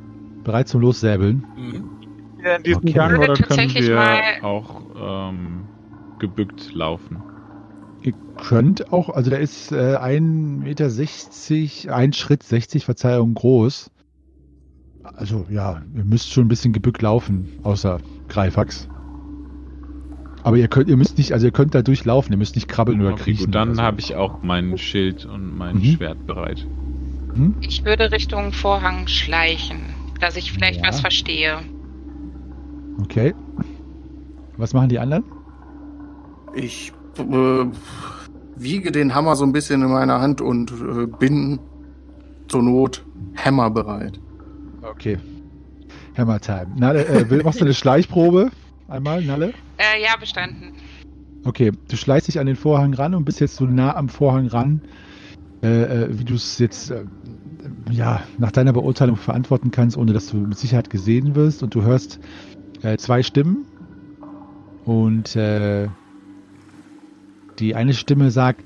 Bereit 0.44 0.68
zum 0.68 0.80
Lossäbeln. 0.80 1.44
Mhm. 1.56 1.90
In 2.56 2.62
diesem 2.62 2.82
Okay. 2.82 2.92
Gang 2.92 3.18
oder 3.18 3.26
können 3.34 3.48
tatsächlich 3.48 3.86
wir 3.88 3.96
mal- 3.96 4.20
auch 4.42 5.30
ähm, 5.30 5.64
gebückt 6.20 6.72
laufen? 6.74 7.18
Ihr 8.02 8.12
könnt 8.36 8.92
auch, 8.92 9.08
also 9.10 9.30
der 9.30 9.40
ist 9.40 9.72
äh, 9.72 9.96
1,60 9.96 10.20
Meter, 10.62 11.96
ein 11.96 12.12
Schritt 12.12 12.42
60, 12.44 12.84
Verzeihung, 12.84 13.34
groß. 13.34 13.90
Also 15.02 15.46
ja, 15.50 15.82
ihr 15.94 16.04
müsst 16.04 16.32
schon 16.32 16.44
ein 16.46 16.48
bisschen 16.48 16.72
gebückt 16.72 17.02
laufen, 17.02 17.48
außer 17.62 17.98
Greifax. 18.28 18.88
Aber 20.42 20.56
ihr 20.56 20.68
könnt, 20.68 20.88
ihr 20.88 20.96
müsst 20.96 21.18
nicht, 21.18 21.32
also 21.32 21.46
ihr 21.46 21.52
könnt 21.52 21.74
da 21.74 21.82
durchlaufen, 21.82 22.32
ihr 22.32 22.38
müsst 22.38 22.54
nicht 22.54 22.68
krabbeln 22.68 23.00
oder 23.00 23.12
Okay, 23.12 23.22
kriechen. 23.24 23.46
gut, 23.46 23.54
dann 23.54 23.68
oder 23.70 23.76
so. 23.76 23.82
habe 23.82 24.00
ich 24.00 24.14
auch 24.14 24.42
mein 24.42 24.78
Schild 24.78 25.24
und 25.26 25.56
mein 25.56 25.76
Mhm. 25.76 25.84
Schwert 25.96 26.24
bereit. 26.26 26.64
Hm? 27.34 27.56
Ich 27.60 27.84
würde 27.84 28.12
Richtung 28.12 28.52
Vorhang 28.52 29.08
schleichen, 29.08 29.78
dass 30.20 30.36
ich 30.36 30.52
vielleicht 30.52 30.82
Ja. 30.82 30.88
was 30.88 31.00
verstehe. 31.00 31.58
Okay. 33.02 33.34
Was 34.56 34.72
machen 34.72 34.88
die 34.88 34.98
anderen? 34.98 35.24
Ich 36.54 36.92
äh, 37.18 37.66
wiege 38.56 38.92
den 38.92 39.14
Hammer 39.14 39.36
so 39.36 39.44
ein 39.44 39.52
bisschen 39.52 39.82
in 39.82 39.90
meiner 39.90 40.20
Hand 40.20 40.40
und 40.40 40.72
äh, 40.72 41.06
bin 41.06 41.58
zur 42.48 42.62
Not 42.62 43.04
hammerbereit. 43.36 44.18
Okay. 44.82 45.18
Hammer 46.16 46.40
Time. 46.40 46.68
Nalle, 46.76 47.04
äh, 47.04 47.42
machst 47.42 47.60
du 47.60 47.64
eine 47.64 47.74
Schleichprobe? 47.74 48.50
Einmal, 48.88 49.22
Nalle? 49.22 49.52
Äh, 49.76 50.02
ja, 50.02 50.16
bestanden. 50.18 50.72
Okay, 51.44 51.72
du 51.88 51.96
schleichst 51.96 52.28
dich 52.28 52.40
an 52.40 52.46
den 52.46 52.56
Vorhang 52.56 52.94
ran 52.94 53.14
und 53.14 53.24
bist 53.24 53.40
jetzt 53.40 53.56
so 53.56 53.66
nah 53.66 53.94
am 53.94 54.08
Vorhang 54.08 54.46
ran, 54.46 54.80
äh, 55.62 55.82
äh, 55.82 56.18
wie 56.18 56.24
du 56.24 56.34
es 56.34 56.58
jetzt 56.58 56.90
äh, 56.90 57.04
ja, 57.90 58.22
nach 58.38 58.52
deiner 58.52 58.72
Beurteilung 58.72 59.16
verantworten 59.16 59.70
kannst, 59.70 59.96
ohne 59.96 60.12
dass 60.12 60.28
du 60.28 60.38
mit 60.38 60.58
Sicherheit 60.58 60.90
gesehen 60.90 61.34
wirst. 61.34 61.62
Und 61.62 61.74
du 61.74 61.82
hörst 61.82 62.18
äh, 62.86 62.98
zwei 62.98 63.22
Stimmen. 63.22 63.66
Und 64.84 65.34
äh, 65.36 65.88
die 67.58 67.74
eine 67.74 67.94
Stimme 67.94 68.30
sagt, 68.30 68.62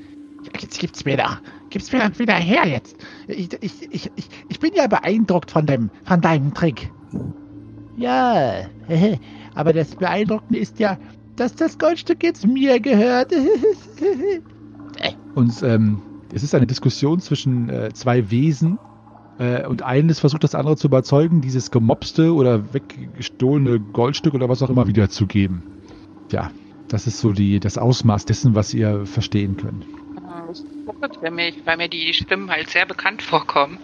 Jetzt 0.58 0.78
gibt's 0.78 1.04
mir 1.04 1.16
doch. 1.16 1.38
Gib's 1.68 1.92
mir 1.92 2.00
doch 2.00 2.18
wieder 2.18 2.34
her 2.34 2.66
jetzt. 2.66 2.96
Ich, 3.28 3.52
ich, 3.60 3.92
ich, 3.92 4.10
ich, 4.16 4.28
ich 4.48 4.60
bin 4.60 4.72
ja 4.74 4.86
beeindruckt 4.86 5.50
von 5.50 5.66
dem, 5.66 5.90
von 6.04 6.20
deinem 6.20 6.54
Trick. 6.54 6.90
Ja, 7.96 8.66
aber 9.54 9.72
das 9.72 9.94
Beeindruckende 9.96 10.58
ist 10.58 10.78
ja, 10.78 10.98
dass 11.36 11.54
das 11.54 11.78
Goldstück 11.78 12.22
jetzt 12.22 12.46
mir 12.46 12.80
gehört. 12.80 13.32
Und 15.34 15.62
ähm, 15.62 16.02
es 16.32 16.42
ist 16.42 16.54
eine 16.54 16.66
Diskussion 16.66 17.20
zwischen 17.20 17.68
äh, 17.68 17.90
zwei 17.92 18.30
Wesen. 18.30 18.78
Äh, 19.40 19.66
und 19.66 19.82
eines 19.82 20.20
versucht 20.20 20.44
das 20.44 20.54
andere 20.54 20.76
zu 20.76 20.86
überzeugen, 20.86 21.40
dieses 21.40 21.70
gemobste 21.70 22.34
oder 22.34 22.74
weggestohlene 22.74 23.80
Goldstück 23.80 24.34
oder 24.34 24.50
was 24.50 24.62
auch 24.62 24.68
immer 24.68 24.86
wiederzugeben. 24.86 25.62
Ja, 26.30 26.50
das 26.88 27.06
ist 27.06 27.20
so 27.20 27.32
die, 27.32 27.58
das 27.58 27.78
Ausmaß 27.78 28.26
dessen, 28.26 28.54
was 28.54 28.74
ihr 28.74 29.06
verstehen 29.06 29.56
könnt. 29.56 29.82
Äh, 29.82 31.08
für 31.18 31.30
mich, 31.30 31.54
weil 31.64 31.78
mir 31.78 31.88
die 31.88 32.12
Stimmen 32.12 32.50
halt 32.50 32.68
sehr 32.68 32.84
bekannt 32.84 33.22
vorkommen. 33.22 33.78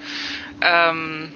Ähm, 0.61 1.28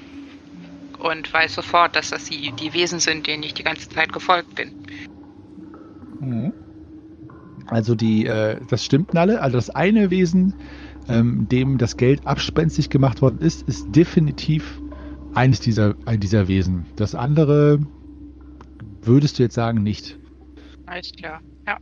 und 0.98 1.32
weiß 1.32 1.54
sofort, 1.54 1.96
dass 1.96 2.10
das 2.10 2.24
die, 2.24 2.52
die 2.52 2.74
Wesen 2.74 3.00
sind, 3.00 3.26
denen 3.26 3.42
ich 3.42 3.54
die 3.54 3.62
ganze 3.62 3.88
Zeit 3.88 4.12
gefolgt 4.12 4.54
bin. 4.54 4.70
Also 7.70 7.94
die, 7.94 8.26
äh, 8.26 8.60
das 8.68 8.84
stimmt 8.84 9.16
alle. 9.16 9.40
Also 9.40 9.56
das 9.56 9.70
eine 9.70 10.10
Wesen, 10.10 10.54
ähm, 11.10 11.48
dem 11.48 11.78
das 11.78 11.96
Geld 11.96 12.26
abspenstig 12.26 12.90
gemacht 12.90 13.22
worden 13.22 13.40
ist, 13.40 13.66
ist 13.68 13.94
definitiv 13.94 14.80
eines 15.34 15.60
dieser, 15.60 15.94
ein 16.06 16.20
dieser 16.20 16.48
Wesen. 16.48 16.86
Das 16.96 17.14
andere 17.14 17.80
würdest 19.02 19.38
du 19.38 19.42
jetzt 19.42 19.54
sagen 19.54 19.82
nicht. 19.82 20.18
Alles 20.86 21.12
klar. 21.12 21.40
Ja. 21.66 21.78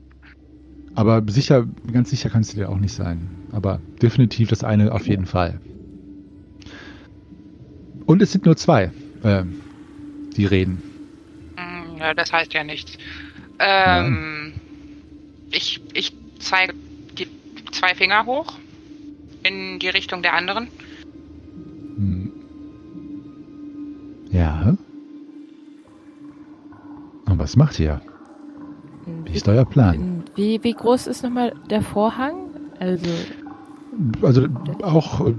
Aber 0.95 1.23
sicher, 1.29 1.67
ganz 1.93 2.11
sicher 2.11 2.31
kannst 2.31 2.53
du 2.53 2.57
dir 2.57 2.69
auch 2.69 2.79
nicht 2.79 2.93
sein. 2.93 3.29
Aber 3.53 3.81
definitiv 4.03 4.49
das 4.49 4.65
eine 4.65 4.93
auf 4.93 5.07
jeden 5.07 5.27
Fall. 5.27 5.61
Und 8.07 8.23
es 8.23 8.33
sind 8.33 8.47
nur 8.47 8.57
zwei, 8.57 8.91
äh, 9.23 9.45
die 10.37 10.47
reden. 10.47 10.83
Hm, 11.57 11.99
ja, 11.99 12.15
das 12.15 12.33
heißt 12.33 12.53
ja 12.55 12.65
nichts. 12.65 12.97
Ähm, 13.59 14.55
ich, 15.51 15.81
ich 15.95 16.13
zeige 16.39 16.75
die 17.19 17.27
zwei 17.73 17.95
Finger 17.95 18.25
hoch 18.27 18.59
in 19.43 19.79
die 19.79 19.89
Richtung 19.89 20.23
der 20.23 20.35
anderen. 20.35 20.69
Hm. 21.97 22.33
Ja. 24.31 24.77
Was 27.27 27.57
macht 27.57 27.79
ihr? 27.79 28.01
Wie 29.25 29.33
ist 29.33 29.49
euer 29.49 29.65
Plan? 29.65 30.25
Wie, 30.35 30.63
wie 30.63 30.73
groß 30.73 31.07
ist 31.07 31.23
nochmal 31.23 31.55
der 31.71 31.83
Vorhang? 31.83 32.35
Also, 32.79 33.11
Also 34.23 34.49
auch, 34.83 35.31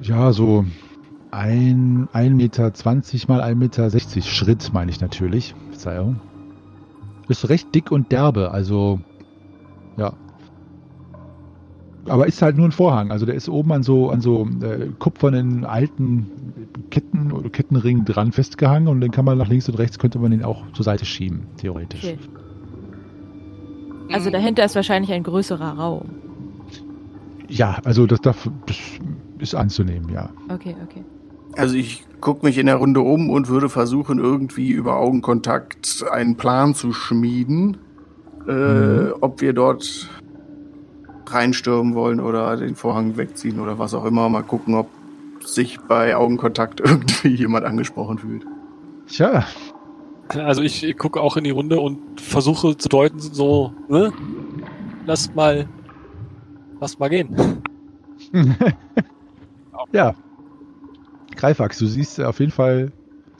ja, 0.00 0.32
so 0.32 0.64
ein, 1.30 2.08
1,20 2.12 2.30
Meter 2.34 2.62
mal 3.28 3.40
1,60 3.42 3.54
Meter 3.54 4.22
Schritt, 4.22 4.70
meine 4.72 4.90
ich 4.90 5.00
natürlich. 5.00 5.54
Verzeihung. 5.70 6.20
Ist 7.28 7.48
recht 7.48 7.74
dick 7.74 7.90
und 7.90 8.12
derbe, 8.12 8.50
also 8.50 9.00
ja. 9.96 10.14
Aber 12.06 12.26
ist 12.26 12.42
halt 12.42 12.56
nur 12.56 12.66
ein 12.66 12.72
Vorhang. 12.72 13.12
Also 13.12 13.26
der 13.26 13.34
ist 13.36 13.48
oben 13.48 13.70
an 13.72 13.82
so, 13.82 14.10
an 14.10 14.20
so 14.20 14.48
äh, 14.60 14.88
kupfernen 14.98 15.64
alten 15.64 16.26
Ketten 16.90 17.30
oder 17.32 17.48
Kettenringen 17.48 18.04
dran 18.04 18.32
festgehangen 18.32 18.88
und 18.88 19.00
den 19.00 19.10
kann 19.12 19.24
man 19.24 19.38
nach 19.38 19.48
links 19.48 19.68
und 19.68 19.76
rechts, 19.78 19.98
könnte 19.98 20.18
man 20.18 20.30
den 20.32 20.42
auch 20.44 20.64
zur 20.72 20.84
Seite 20.84 21.04
schieben, 21.04 21.46
theoretisch. 21.58 22.04
okay. 22.04 22.18
also 24.12 24.30
dahinter 24.30 24.64
ist 24.64 24.74
wahrscheinlich 24.74 25.12
ein 25.12 25.22
größerer 25.22 25.78
Raum. 25.78 26.08
Ja, 27.48 27.78
also 27.84 28.06
das, 28.06 28.20
darf, 28.20 28.48
das 28.66 28.76
ist 29.38 29.54
anzunehmen, 29.54 30.08
ja. 30.12 30.30
Okay, 30.48 30.74
okay. 30.84 31.04
Also 31.56 31.76
ich 31.76 32.04
gucke 32.20 32.46
mich 32.46 32.56
in 32.58 32.66
der 32.66 32.76
Runde 32.76 33.00
um 33.00 33.28
und 33.30 33.48
würde 33.48 33.68
versuchen, 33.68 34.18
irgendwie 34.18 34.70
über 34.70 34.96
Augenkontakt 34.96 36.04
einen 36.10 36.36
Plan 36.36 36.74
zu 36.74 36.92
schmieden, 36.92 37.76
äh, 38.48 38.52
Mhm. 38.52 39.12
ob 39.20 39.40
wir 39.40 39.52
dort 39.52 40.08
reinstürmen 41.34 41.94
wollen 41.94 42.20
oder 42.20 42.56
den 42.56 42.76
Vorhang 42.76 43.16
wegziehen 43.16 43.60
oder 43.60 43.78
was 43.78 43.94
auch 43.94 44.04
immer. 44.04 44.28
Mal 44.28 44.42
gucken, 44.42 44.74
ob 44.74 44.88
sich 45.44 45.78
bei 45.80 46.16
Augenkontakt 46.16 46.80
irgendwie 46.84 47.28
jemand 47.34 47.64
angesprochen 47.64 48.18
fühlt. 48.18 48.46
Tja, 49.08 49.44
Also 50.28 50.62
ich, 50.62 50.84
ich 50.84 50.96
gucke 50.96 51.20
auch 51.20 51.36
in 51.36 51.44
die 51.44 51.50
Runde 51.50 51.80
und 51.80 52.20
versuche 52.20 52.76
zu 52.76 52.88
deuten, 52.88 53.18
so, 53.18 53.72
ne? 53.88 54.12
Lass 55.06 55.34
mal, 55.34 55.68
lass 56.80 56.98
mal 56.98 57.08
gehen. 57.08 57.36
ja. 59.92 60.14
Greifax, 61.34 61.78
du 61.78 61.86
siehst 61.86 62.20
auf 62.20 62.38
jeden 62.40 62.52
Fall 62.52 62.92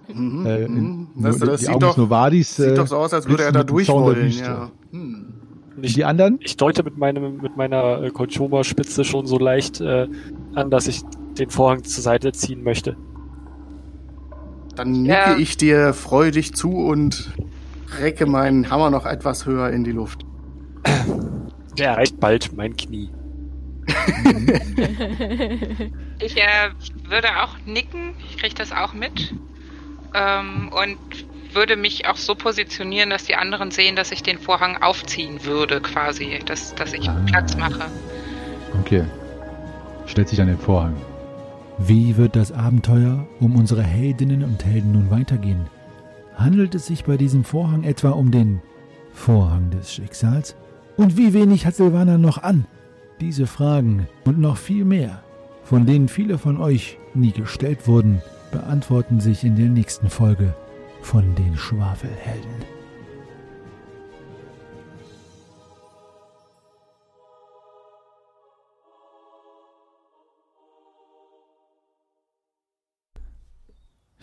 Mhm, 0.09 0.47
äh, 0.47 0.68
mhm. 0.68 0.76
in, 0.76 1.22
Das, 1.22 1.38
nur 1.38 1.49
das 1.49 1.61
die 1.61 1.66
sieht, 1.66 1.74
Augen 1.74 1.80
doch, 1.80 1.88
des 1.90 1.97
Novadis. 1.99 2.57
sieht 2.57 2.66
äh, 2.66 2.74
doch 2.74 2.86
so 2.86 2.97
aus, 2.97 3.14
als 3.14 3.28
würde 3.28 3.45
er 3.45 3.53
da 3.53 3.64
durch 3.64 3.88
wollen. 3.88 4.30
Ja. 4.30 4.70
Hm. 4.90 5.32
Und 5.76 5.82
die 5.84 5.88
ich, 6.00 6.06
anderen? 6.06 6.38
ich 6.40 6.56
deute 6.56 6.82
mit 6.82 6.96
meinem, 6.98 7.38
mit 7.38 7.56
meiner 7.56 8.02
äh, 8.02 8.10
Kolchoma-Spitze 8.10 9.04
schon 9.04 9.26
so 9.26 9.38
leicht 9.38 9.80
äh, 9.80 10.06
an, 10.54 10.70
dass 10.70 10.86
ich 10.86 11.02
den 11.38 11.50
Vorhang 11.50 11.82
zur 11.84 12.02
Seite 12.02 12.32
ziehen 12.32 12.62
möchte. 12.62 12.96
Dann 14.76 14.92
nicke 14.92 15.08
Ja. 15.14 15.36
ich 15.36 15.56
dir 15.56 15.94
freudig 15.94 16.54
zu 16.54 16.70
und 16.70 17.32
recke 18.00 18.26
meinen 18.26 18.70
Hammer 18.70 18.90
noch 18.90 19.06
etwas 19.06 19.46
höher 19.46 19.70
in 19.70 19.84
die 19.84 19.92
Luft. 19.92 20.24
Der 21.78 21.88
erreicht 21.90 22.20
bald 22.20 22.52
mein 22.54 22.76
Knie. 22.76 23.10
Ich 26.20 26.36
äh, 26.36 26.70
würde 27.08 27.28
auch 27.42 27.56
nicken, 27.66 28.14
ich 28.28 28.36
kriege 28.38 28.54
das 28.54 28.70
auch 28.72 28.92
mit. 28.94 29.34
Ähm, 30.14 30.70
und 30.72 31.26
würde 31.55 31.76
mich 31.76 32.07
auch 32.07 32.16
so 32.16 32.34
positionieren, 32.34 33.11
dass 33.11 33.24
die 33.24 33.36
anderen 33.36 33.70
sehen, 33.70 33.96
dass 33.96 34.12
ich 34.12 34.22
den 34.22 34.38
Vorhang 34.38 34.82
aufziehen 34.82 35.44
würde, 35.44 35.80
quasi. 35.80 36.38
Dass, 36.44 36.74
dass 36.74 36.92
ich 36.92 37.09
Ah. 37.09 37.16
Platz 37.26 37.57
mache. 37.57 37.84
Okay. 38.80 39.05
Stellt 40.07 40.28
sich 40.28 40.40
an 40.40 40.48
den 40.48 40.59
Vorhang. 40.59 40.96
Wie 41.78 42.16
wird 42.16 42.36
das 42.36 42.53
Abenteuer 42.53 43.26
um 43.40 43.57
unsere 43.57 43.82
Heldinnen 43.82 44.42
und 44.44 44.64
Helden 44.64 44.92
nun 44.92 45.11
weitergehen? 45.11 45.66
Handelt 46.36 46.74
es 46.74 46.86
sich 46.86 47.05
bei 47.05 47.16
diesem 47.16 47.44
Vorhang 47.44 47.84
etwa 47.84 48.11
um 48.11 48.30
den 48.30 48.61
Vorhang 49.12 49.70
des 49.70 49.92
Schicksals? 49.92 50.57
Und 50.96 51.16
wie 51.16 51.32
wenig 51.32 51.66
hat 51.66 51.74
Silvana 51.74 52.18
noch 52.18 52.42
an? 52.42 52.66
Diese 53.20 53.46
Fragen 53.46 54.09
und 54.24 54.38
noch 54.38 54.57
viel 54.57 54.84
mehr, 54.84 55.22
von 55.64 55.86
denen 55.86 56.09
viele 56.09 56.38
von 56.38 56.61
euch 56.61 56.98
nie 57.14 57.32
gestellt 57.32 57.86
wurden, 57.86 58.20
beantworten 58.50 59.20
sich 59.20 59.44
in 59.44 59.57
der 59.57 59.68
nächsten 59.68 60.11
Folge 60.11 60.55
von 61.03 61.34
den 61.34 61.57
Schwafelhelden. 61.57 62.82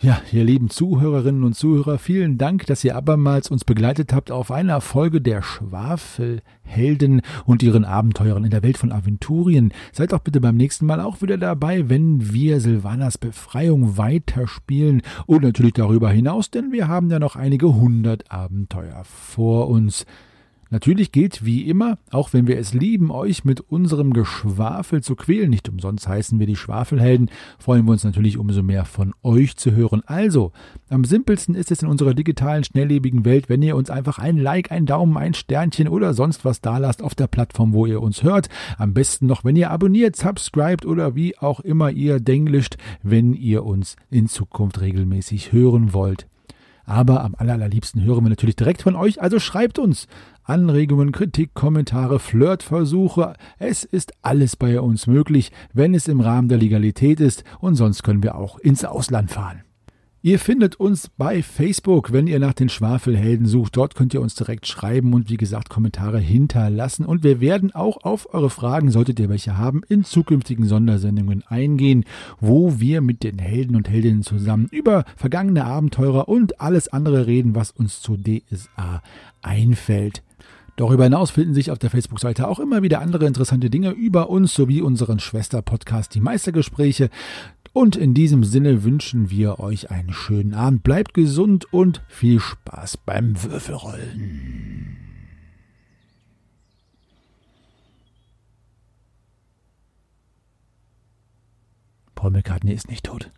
Ja, 0.02 0.22
ihr 0.32 0.44
lieben 0.44 0.70
Zuhörerinnen 0.70 1.44
und 1.44 1.54
Zuhörer, 1.54 1.98
vielen 1.98 2.38
Dank, 2.38 2.64
dass 2.64 2.82
ihr 2.84 2.96
abermals 2.96 3.50
uns 3.50 3.66
begleitet 3.66 4.14
habt 4.14 4.30
auf 4.30 4.50
einer 4.50 4.80
Folge 4.80 5.20
der 5.20 5.42
Schwafelhelden 5.42 7.20
und 7.44 7.62
ihren 7.62 7.84
Abenteuern 7.84 8.44
in 8.44 8.50
der 8.50 8.62
Welt 8.62 8.78
von 8.78 8.92
Aventurien. 8.92 9.74
Seid 9.92 10.12
doch 10.12 10.20
bitte 10.20 10.40
beim 10.40 10.56
nächsten 10.56 10.86
Mal 10.86 11.02
auch 11.02 11.20
wieder 11.20 11.36
dabei, 11.36 11.90
wenn 11.90 12.32
wir 12.32 12.60
Silvanas 12.60 13.18
Befreiung 13.18 13.98
weiterspielen 13.98 15.02
und 15.26 15.42
natürlich 15.42 15.74
darüber 15.74 16.10
hinaus, 16.10 16.50
denn 16.50 16.72
wir 16.72 16.88
haben 16.88 17.10
ja 17.10 17.18
noch 17.18 17.36
einige 17.36 17.74
hundert 17.74 18.32
Abenteuer 18.32 19.02
vor 19.04 19.68
uns. 19.68 20.06
Natürlich 20.70 21.10
gilt 21.10 21.44
wie 21.44 21.68
immer, 21.68 21.98
auch 22.12 22.32
wenn 22.32 22.46
wir 22.46 22.56
es 22.56 22.72
lieben, 22.72 23.10
euch 23.10 23.44
mit 23.44 23.60
unserem 23.60 24.12
Geschwafel 24.12 25.02
zu 25.02 25.16
quälen, 25.16 25.50
nicht 25.50 25.68
umsonst 25.68 26.06
heißen 26.06 26.38
wir 26.38 26.46
die 26.46 26.54
Schwafelhelden, 26.54 27.28
freuen 27.58 27.86
wir 27.86 27.90
uns 27.92 28.04
natürlich 28.04 28.38
umso 28.38 28.62
mehr 28.62 28.84
von 28.84 29.12
euch 29.24 29.56
zu 29.56 29.72
hören. 29.72 30.02
Also, 30.06 30.52
am 30.88 31.04
simpelsten 31.04 31.56
ist 31.56 31.72
es 31.72 31.82
in 31.82 31.88
unserer 31.88 32.14
digitalen, 32.14 32.62
schnelllebigen 32.62 33.24
Welt, 33.24 33.48
wenn 33.48 33.62
ihr 33.62 33.74
uns 33.74 33.90
einfach 33.90 34.20
ein 34.20 34.38
Like, 34.38 34.70
ein 34.70 34.86
Daumen, 34.86 35.16
ein 35.16 35.34
Sternchen 35.34 35.88
oder 35.88 36.14
sonst 36.14 36.44
was 36.44 36.60
dalasst 36.60 37.02
auf 37.02 37.16
der 37.16 37.26
Plattform, 37.26 37.72
wo 37.72 37.86
ihr 37.86 38.00
uns 38.00 38.22
hört. 38.22 38.48
Am 38.78 38.94
besten 38.94 39.26
noch, 39.26 39.44
wenn 39.44 39.56
ihr 39.56 39.72
abonniert, 39.72 40.14
subscribt 40.14 40.86
oder 40.86 41.16
wie 41.16 41.36
auch 41.36 41.58
immer 41.58 41.90
ihr 41.90 42.20
denglischt, 42.20 42.76
wenn 43.02 43.34
ihr 43.34 43.64
uns 43.64 43.96
in 44.08 44.28
Zukunft 44.28 44.80
regelmäßig 44.80 45.50
hören 45.50 45.92
wollt. 45.92 46.29
Aber 46.90 47.22
am 47.22 47.36
allerliebsten 47.38 48.02
hören 48.02 48.24
wir 48.24 48.30
natürlich 48.30 48.56
direkt 48.56 48.82
von 48.82 48.96
euch, 48.96 49.22
also 49.22 49.38
schreibt 49.38 49.78
uns 49.78 50.08
Anregungen, 50.42 51.12
Kritik, 51.12 51.54
Kommentare, 51.54 52.18
Flirtversuche. 52.18 53.34
Es 53.60 53.84
ist 53.84 54.12
alles 54.22 54.56
bei 54.56 54.80
uns 54.80 55.06
möglich, 55.06 55.52
wenn 55.72 55.94
es 55.94 56.08
im 56.08 56.18
Rahmen 56.18 56.48
der 56.48 56.58
Legalität 56.58 57.20
ist 57.20 57.44
und 57.60 57.76
sonst 57.76 58.02
können 58.02 58.24
wir 58.24 58.34
auch 58.34 58.58
ins 58.58 58.84
Ausland 58.84 59.30
fahren. 59.30 59.62
Ihr 60.22 60.38
findet 60.38 60.76
uns 60.76 61.08
bei 61.16 61.42
Facebook, 61.42 62.12
wenn 62.12 62.26
ihr 62.26 62.40
nach 62.40 62.52
den 62.52 62.68
Schwafelhelden 62.68 63.46
sucht. 63.46 63.78
Dort 63.78 63.94
könnt 63.94 64.12
ihr 64.12 64.20
uns 64.20 64.34
direkt 64.34 64.66
schreiben 64.66 65.14
und 65.14 65.30
wie 65.30 65.38
gesagt 65.38 65.70
Kommentare 65.70 66.18
hinterlassen. 66.18 67.06
Und 67.06 67.24
wir 67.24 67.40
werden 67.40 67.74
auch 67.74 68.04
auf 68.04 68.34
eure 68.34 68.50
Fragen, 68.50 68.90
solltet 68.90 69.18
ihr 69.18 69.30
welche 69.30 69.56
haben, 69.56 69.80
in 69.88 70.04
zukünftigen 70.04 70.66
Sondersendungen 70.66 71.42
eingehen, 71.46 72.04
wo 72.38 72.78
wir 72.78 73.00
mit 73.00 73.22
den 73.22 73.38
Helden 73.38 73.76
und 73.76 73.88
Heldinnen 73.88 74.22
zusammen 74.22 74.68
über 74.70 75.06
vergangene 75.16 75.64
Abenteurer 75.64 76.28
und 76.28 76.60
alles 76.60 76.88
andere 76.88 77.26
reden, 77.26 77.54
was 77.54 77.70
uns 77.70 78.02
zu 78.02 78.18
DSA 78.18 79.02
einfällt. 79.40 80.22
Darüber 80.76 81.04
hinaus 81.04 81.30
finden 81.30 81.54
sich 81.54 81.70
auf 81.70 81.78
der 81.78 81.90
Facebook-Seite 81.90 82.48
auch 82.48 82.58
immer 82.58 82.82
wieder 82.82 83.00
andere 83.00 83.26
interessante 83.26 83.70
Dinge 83.70 83.90
über 83.90 84.30
uns 84.30 84.54
sowie 84.54 84.80
unseren 84.80 85.18
Schwester-Podcast 85.18 86.14
Die 86.14 86.20
Meistergespräche. 86.20 87.10
Und 87.72 87.94
in 87.96 88.14
diesem 88.14 88.42
Sinne 88.42 88.82
wünschen 88.82 89.30
wir 89.30 89.60
euch 89.60 89.90
einen 89.90 90.12
schönen 90.12 90.54
Abend. 90.54 90.82
Bleibt 90.82 91.14
gesund 91.14 91.72
und 91.72 92.02
viel 92.08 92.40
Spaß 92.40 92.96
beim 92.96 93.40
Würfelrollen. 93.42 94.96
Paul 102.16 102.32
McCartney 102.32 102.74
ist 102.74 102.88
nicht 102.88 103.06
tot. 103.06 103.30